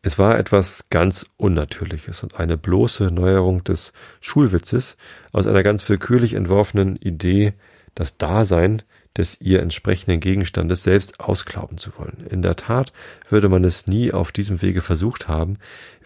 [0.06, 4.98] Es war etwas ganz Unnatürliches und eine bloße Neuerung des Schulwitzes
[5.32, 7.54] aus einer ganz willkürlich entworfenen Idee,
[7.94, 8.82] das Dasein
[9.16, 12.26] des ihr entsprechenden Gegenstandes selbst ausklauben zu wollen.
[12.28, 12.92] In der Tat
[13.30, 15.56] würde man es nie auf diesem Wege versucht haben,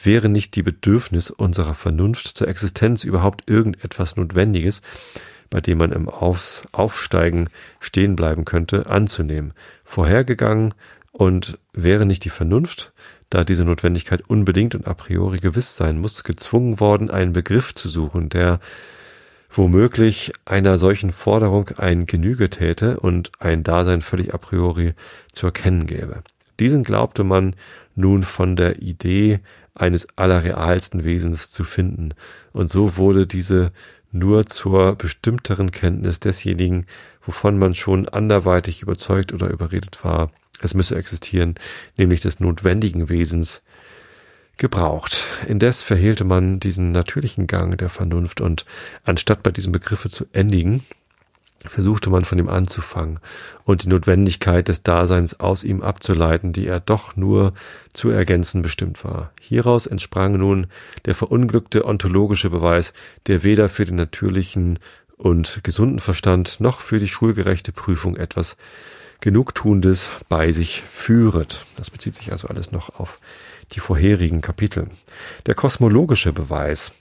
[0.00, 4.80] wäre nicht die Bedürfnis unserer Vernunft zur Existenz überhaupt irgendetwas Notwendiges,
[5.50, 7.48] bei dem man im Aufs Aufsteigen
[7.80, 10.72] stehen bleiben könnte, anzunehmen, vorhergegangen
[11.10, 12.92] und wäre nicht die Vernunft,
[13.30, 17.88] da diese Notwendigkeit unbedingt und a priori gewiss sein muss, gezwungen worden, einen Begriff zu
[17.88, 18.60] suchen, der
[19.50, 24.94] womöglich einer solchen Forderung ein Genüge täte und ein Dasein völlig a priori
[25.32, 26.22] zu erkennen gäbe.
[26.60, 27.54] Diesen glaubte man
[27.94, 29.40] nun von der Idee
[29.74, 32.14] eines allerrealsten Wesens zu finden,
[32.52, 33.72] und so wurde diese
[34.10, 36.86] nur zur bestimmteren Kenntnis desjenigen,
[37.22, 41.54] wovon man schon anderweitig überzeugt oder überredet war, es müsse existieren,
[41.96, 43.62] nämlich des notwendigen Wesens,
[44.58, 45.24] gebraucht.
[45.46, 48.66] Indes verhehlte man diesen natürlichen Gang der Vernunft und
[49.04, 50.84] anstatt bei diesem Begriffe zu endigen,
[51.60, 53.18] versuchte man von ihm anzufangen
[53.64, 57.52] und die Notwendigkeit des Daseins aus ihm abzuleiten, die er doch nur
[57.92, 59.32] zu ergänzen bestimmt war.
[59.40, 60.66] Hieraus entsprang nun
[61.04, 62.92] der verunglückte ontologische Beweis,
[63.26, 64.78] der weder für den natürlichen
[65.16, 68.56] und gesunden Verstand noch für die schulgerechte Prüfung etwas
[69.20, 71.64] Genugtuendes bei sich führet.
[71.76, 73.18] Das bezieht sich also alles noch auf
[73.72, 74.88] die vorherigen Kapitel.
[75.46, 76.92] Der kosmologische Beweis,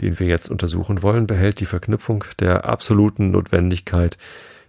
[0.00, 4.16] den wir jetzt untersuchen wollen, behält die Verknüpfung der absoluten Notwendigkeit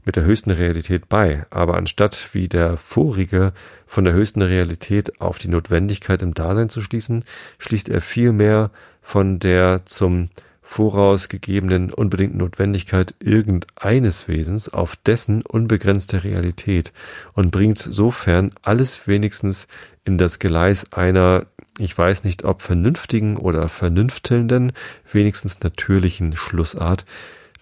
[0.06, 3.54] mit der höchsten Realität bei, aber anstatt wie der vorige
[3.86, 7.24] von der höchsten Realität auf die Notwendigkeit im Dasein zu schließen,
[7.60, 8.72] schließt er vielmehr
[9.02, 10.30] von der zum
[10.70, 16.94] vorausgegebenen unbedingten Notwendigkeit irgendeines Wesens auf dessen unbegrenzte Realität
[17.34, 19.68] und bringt sofern alles wenigstens
[20.06, 21.48] in das Geleis einer,
[21.80, 24.72] ich weiß nicht ob vernünftigen oder vernünftelnden,
[25.12, 27.04] wenigstens natürlichen Schlussart,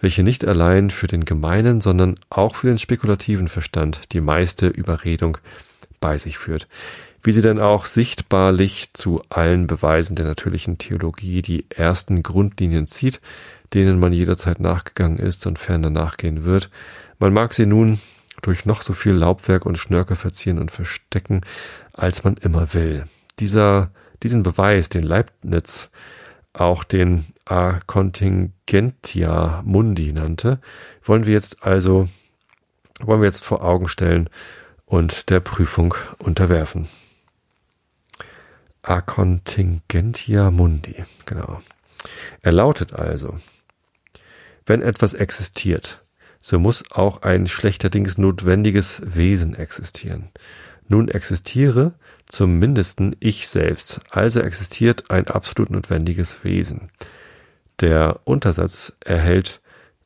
[0.02, 5.38] welche nicht allein für den gemeinen, sondern auch für den spekulativen Verstand die meiste Überredung
[5.98, 6.68] bei sich führt
[7.22, 13.20] wie sie denn auch sichtbarlich zu allen Beweisen der natürlichen Theologie die ersten Grundlinien zieht,
[13.74, 16.70] denen man jederzeit nachgegangen ist und ferner nachgehen wird.
[17.18, 18.00] Man mag sie nun
[18.42, 21.40] durch noch so viel Laubwerk und Schnörkel verzieren und verstecken,
[21.96, 23.06] als man immer will.
[23.40, 23.90] Dieser,
[24.22, 25.90] diesen Beweis, den Leibniz
[26.52, 30.60] auch den A contingentia mundi nannte,
[31.02, 32.08] wollen wir jetzt also,
[33.00, 34.28] wollen wir jetzt vor Augen stellen
[34.86, 36.88] und der Prüfung unterwerfen.
[38.82, 41.60] A contingentia mundi, genau.
[42.42, 43.38] Er lautet also,
[44.66, 46.04] wenn etwas existiert,
[46.40, 50.30] so muss auch ein schlechterdings notwendiges Wesen existieren.
[50.86, 51.94] Nun existiere
[52.26, 56.90] zum mindesten ich selbst, also existiert ein absolut notwendiges Wesen.
[57.80, 59.60] Der Untersatz erhält,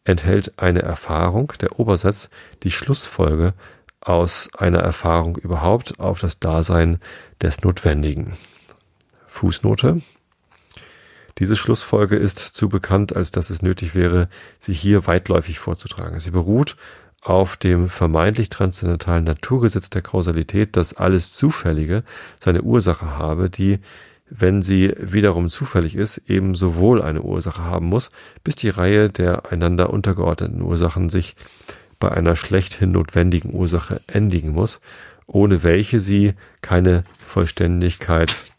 [0.04, 2.30] enthält eine Erfahrung, der Obersatz
[2.62, 3.54] die Schlussfolge
[4.00, 6.98] aus einer Erfahrung überhaupt auf das Dasein
[7.40, 8.36] des Notwendigen
[9.32, 10.02] Fußnote.
[11.38, 14.28] Diese Schlussfolge ist zu bekannt, als dass es nötig wäre,
[14.58, 16.20] sie hier weitläufig vorzutragen.
[16.20, 16.76] Sie beruht
[17.22, 22.04] auf dem vermeintlich transzendentalen Naturgesetz der Kausalität, dass alles Zufällige
[22.38, 23.78] seine Ursache habe, die,
[24.28, 28.10] wenn sie wiederum zufällig ist, eben sowohl eine Ursache haben muss,
[28.44, 31.34] bis die Reihe der einander untergeordneten Ursachen sich
[31.98, 34.80] bei einer schlechthin notwendigen Ursache endigen muss,
[35.26, 38.51] ohne welche sie keine Vollständigkeit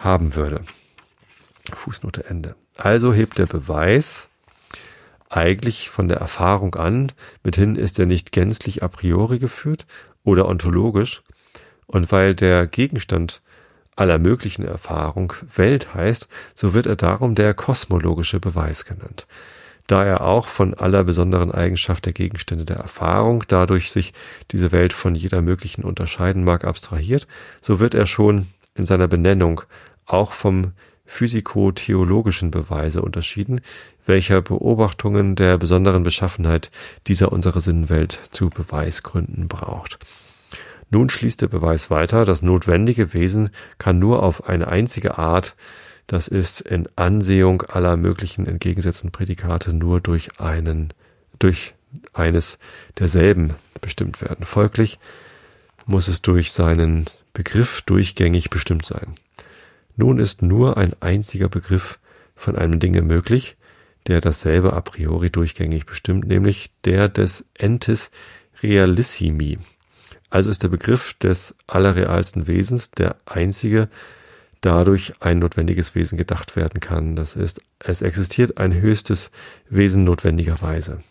[0.00, 0.62] haben würde.
[1.72, 2.56] Fußnote Ende.
[2.76, 4.28] Also hebt der Beweis
[5.28, 7.12] eigentlich von der Erfahrung an,
[7.44, 9.86] mithin ist er nicht gänzlich a priori geführt
[10.24, 11.22] oder ontologisch,
[11.86, 13.40] und weil der Gegenstand
[13.96, 19.26] aller möglichen Erfahrung Welt heißt, so wird er darum der kosmologische Beweis genannt.
[19.86, 24.14] Da er auch von aller besonderen Eigenschaft der Gegenstände der Erfahrung, dadurch sich
[24.52, 27.26] diese Welt von jeder möglichen unterscheiden mag, abstrahiert,
[27.60, 29.62] so wird er schon in seiner Benennung
[30.12, 30.72] auch vom
[31.06, 33.60] physikotheologischen Beweise unterschieden,
[34.06, 36.70] welcher Beobachtungen der besonderen Beschaffenheit
[37.06, 39.98] dieser unsere Sinnenwelt zu Beweisgründen braucht.
[40.90, 45.54] Nun schließt der Beweis weiter, das notwendige Wesen kann nur auf eine einzige Art,
[46.06, 50.92] das ist in Ansehung aller möglichen entgegengesetzten Prädikate nur durch einen,
[51.38, 51.74] durch
[52.12, 52.58] eines
[52.98, 54.44] derselben bestimmt werden.
[54.44, 54.98] Folglich
[55.86, 59.14] muss es durch seinen Begriff durchgängig bestimmt sein.
[59.96, 61.98] Nun ist nur ein einziger Begriff
[62.34, 63.56] von einem Dinge möglich,
[64.06, 68.10] der dasselbe a priori durchgängig bestimmt, nämlich der des Entis
[68.62, 69.58] realissimi.
[70.30, 73.88] Also ist der Begriff des allerrealsten Wesens der einzige,
[74.60, 77.16] dadurch ein notwendiges Wesen gedacht werden kann.
[77.16, 79.30] Das ist, es existiert ein höchstes
[79.68, 81.02] Wesen notwendigerweise.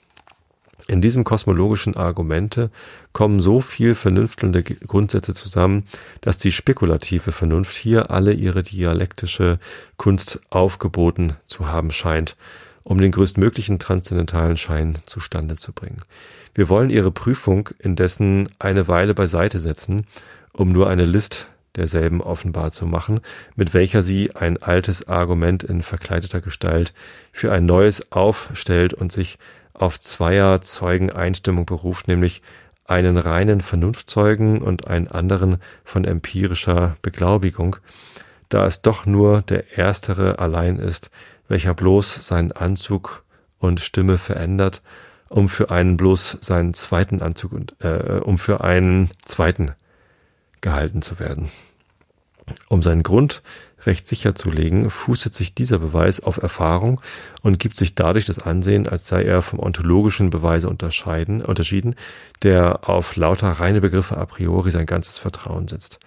[0.90, 2.72] In diesem kosmologischen Argumente
[3.14, 5.84] kommen so viel vernünftelnde Grundsätze zusammen,
[6.22, 9.60] dass die spekulative Vernunft hier alle ihre dialektische
[9.98, 12.36] Kunst aufgeboten zu haben scheint,
[12.82, 16.02] um den größtmöglichen transzendentalen Schein zustande zu bringen.
[16.56, 20.08] Wir wollen ihre Prüfung indessen eine Weile beiseite setzen,
[20.54, 23.20] um nur eine List derselben offenbar zu machen,
[23.56, 26.96] mit welcher sie ein altes Argument in verkleideter Gestalt
[27.32, 29.38] für ein neues aufstellt und sich
[29.80, 32.42] auf zweier Zeugen Einstimmung beruft, nämlich
[32.86, 37.78] einen reinen Vernunftzeugen und einen anderen von empirischer Beglaubigung,
[38.50, 41.12] da es doch nur der erstere allein ist,
[41.48, 43.24] welcher bloß seinen Anzug
[43.60, 44.82] und Stimme verändert,
[45.30, 49.74] um für einen bloß seinen zweiten Anzug und äh, um für einen zweiten
[50.62, 51.52] gehalten zu werden.
[52.68, 53.44] Um seinen Grund
[53.86, 57.02] recht sicher zu legen, fußet sich dieser Beweis auf Erfahrung
[57.42, 61.96] und gibt sich dadurch das Ansehen, als sei er vom ontologischen Beweise unterscheiden, unterschieden,
[62.44, 66.00] der auf lauter reine Begriffe a priori sein ganzes Vertrauen setzt.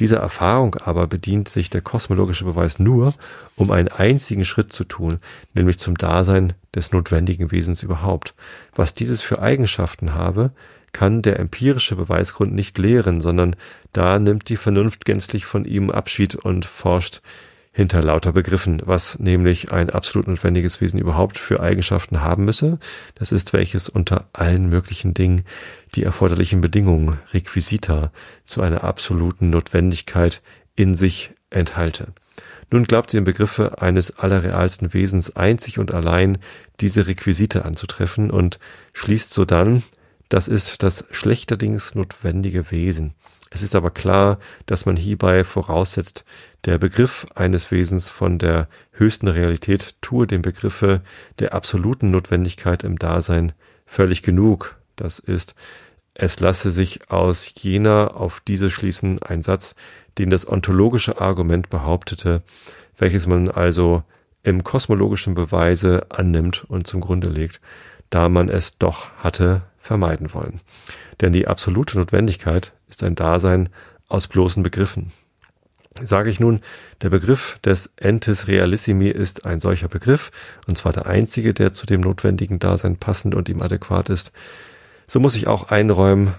[0.00, 3.14] Dieser Erfahrung aber bedient sich der kosmologische Beweis nur,
[3.54, 5.20] um einen einzigen Schritt zu tun,
[5.54, 8.34] nämlich zum Dasein des notwendigen Wesens überhaupt.
[8.74, 10.50] Was dieses für Eigenschaften habe,
[10.94, 13.56] kann der empirische Beweisgrund nicht lehren, sondern
[13.92, 17.20] da nimmt die Vernunft gänzlich von ihm Abschied und forscht
[17.72, 22.78] hinter lauter Begriffen, was nämlich ein absolut notwendiges Wesen überhaupt für Eigenschaften haben müsse.
[23.16, 25.42] Das ist welches unter allen möglichen Dingen
[25.96, 28.12] die erforderlichen Bedingungen, Requisita,
[28.44, 30.40] zu einer absoluten Notwendigkeit
[30.76, 32.12] in sich enthalte.
[32.70, 36.38] Nun glaubt sie im Begriffe eines allerrealsten Wesens einzig und allein
[36.80, 38.58] diese Requisite anzutreffen und
[38.94, 39.82] schließt sodann,
[40.28, 43.14] das ist das schlechterdings notwendige Wesen.
[43.50, 46.24] Es ist aber klar, dass man hierbei voraussetzt,
[46.64, 51.02] der Begriff eines Wesens von der höchsten Realität tue dem Begriffe
[51.38, 53.52] der absoluten Notwendigkeit im Dasein
[53.86, 54.76] völlig genug.
[54.96, 55.54] Das ist,
[56.14, 59.76] es lasse sich aus jener auf diese schließen ein Satz,
[60.18, 62.42] den das ontologische Argument behauptete,
[62.98, 64.02] welches man also
[64.42, 67.60] im kosmologischen Beweise annimmt und zum Grunde legt,
[68.10, 70.60] da man es doch hatte vermeiden wollen.
[71.20, 73.68] Denn die absolute Notwendigkeit ist ein Dasein
[74.08, 75.12] aus bloßen Begriffen.
[76.02, 76.60] Sage ich nun,
[77.02, 80.32] der Begriff des Entis Realissimi ist ein solcher Begriff,
[80.66, 84.32] und zwar der einzige, der zu dem notwendigen Dasein passend und ihm adäquat ist,
[85.06, 86.34] so muss ich auch einräumen,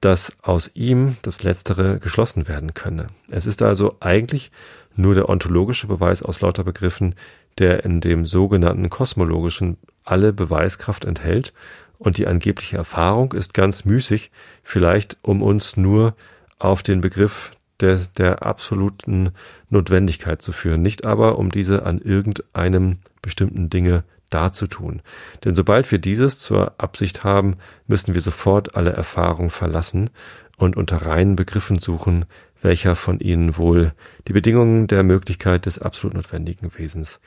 [0.00, 3.08] dass aus ihm das Letztere geschlossen werden könne.
[3.28, 4.52] Es ist also eigentlich
[4.94, 7.14] nur der ontologische Beweis aus lauter Begriffen,
[7.58, 11.52] der in dem sogenannten kosmologischen alle Beweiskraft enthält
[12.00, 14.32] und die angebliche Erfahrung ist ganz müßig,
[14.62, 16.16] vielleicht um uns nur
[16.58, 19.30] auf den Begriff der, der absoluten
[19.68, 25.02] Notwendigkeit zu führen, nicht aber um diese an irgendeinem bestimmten Dinge darzutun.
[25.44, 27.56] Denn sobald wir dieses zur Absicht haben,
[27.86, 30.08] müssen wir sofort alle Erfahrung verlassen
[30.56, 32.24] und unter reinen Begriffen suchen,
[32.62, 33.92] welcher von ihnen wohl
[34.26, 37.20] die Bedingungen der Möglichkeit des absolut notwendigen Wesens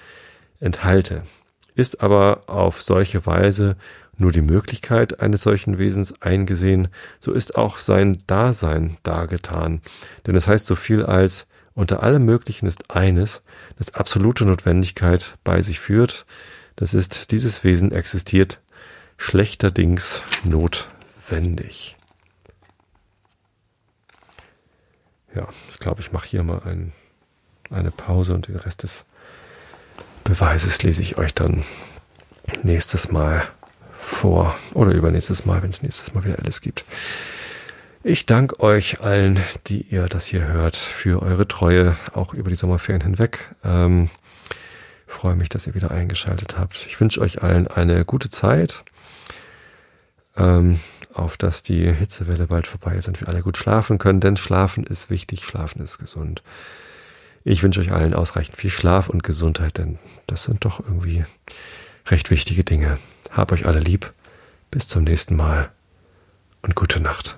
[0.59, 1.23] enthalte.
[1.75, 3.75] Ist aber auf solche Weise
[4.17, 9.81] nur die Möglichkeit eines solchen Wesens eingesehen, so ist auch sein Dasein dargetan.
[10.27, 13.41] Denn es heißt so viel als unter allem Möglichen ist eines,
[13.77, 16.25] das absolute Notwendigkeit bei sich führt,
[16.75, 18.61] das ist, dieses Wesen existiert
[19.17, 21.97] schlechterdings notwendig.
[25.35, 26.93] Ja, ich glaube, ich mache hier mal ein,
[27.71, 29.05] eine Pause und den Rest des
[30.23, 31.63] Beweises lese ich euch dann
[32.61, 33.47] nächstes Mal
[34.03, 36.85] vor oder übernächstes Mal, wenn es nächstes Mal wieder alles gibt.
[38.05, 42.55] Ich danke euch allen, die ihr das hier hört, für eure Treue, auch über die
[42.55, 43.55] Sommerferien hinweg.
[43.63, 44.09] Ähm,
[45.07, 46.85] freue mich, dass ihr wieder eingeschaltet habt.
[46.87, 48.83] Ich wünsche euch allen eine gute Zeit,
[50.35, 50.81] ähm,
[51.13, 54.83] auf dass die Hitzewelle bald vorbei ist und wir alle gut schlafen können, denn Schlafen
[54.83, 56.43] ist wichtig, Schlafen ist gesund.
[57.45, 59.97] Ich wünsche euch allen ausreichend viel Schlaf und Gesundheit, denn
[60.27, 61.23] das sind doch irgendwie
[62.07, 62.97] recht wichtige Dinge.
[63.33, 64.13] Hab euch alle lieb.
[64.69, 65.71] Bis zum nächsten Mal
[66.61, 67.37] und gute Nacht.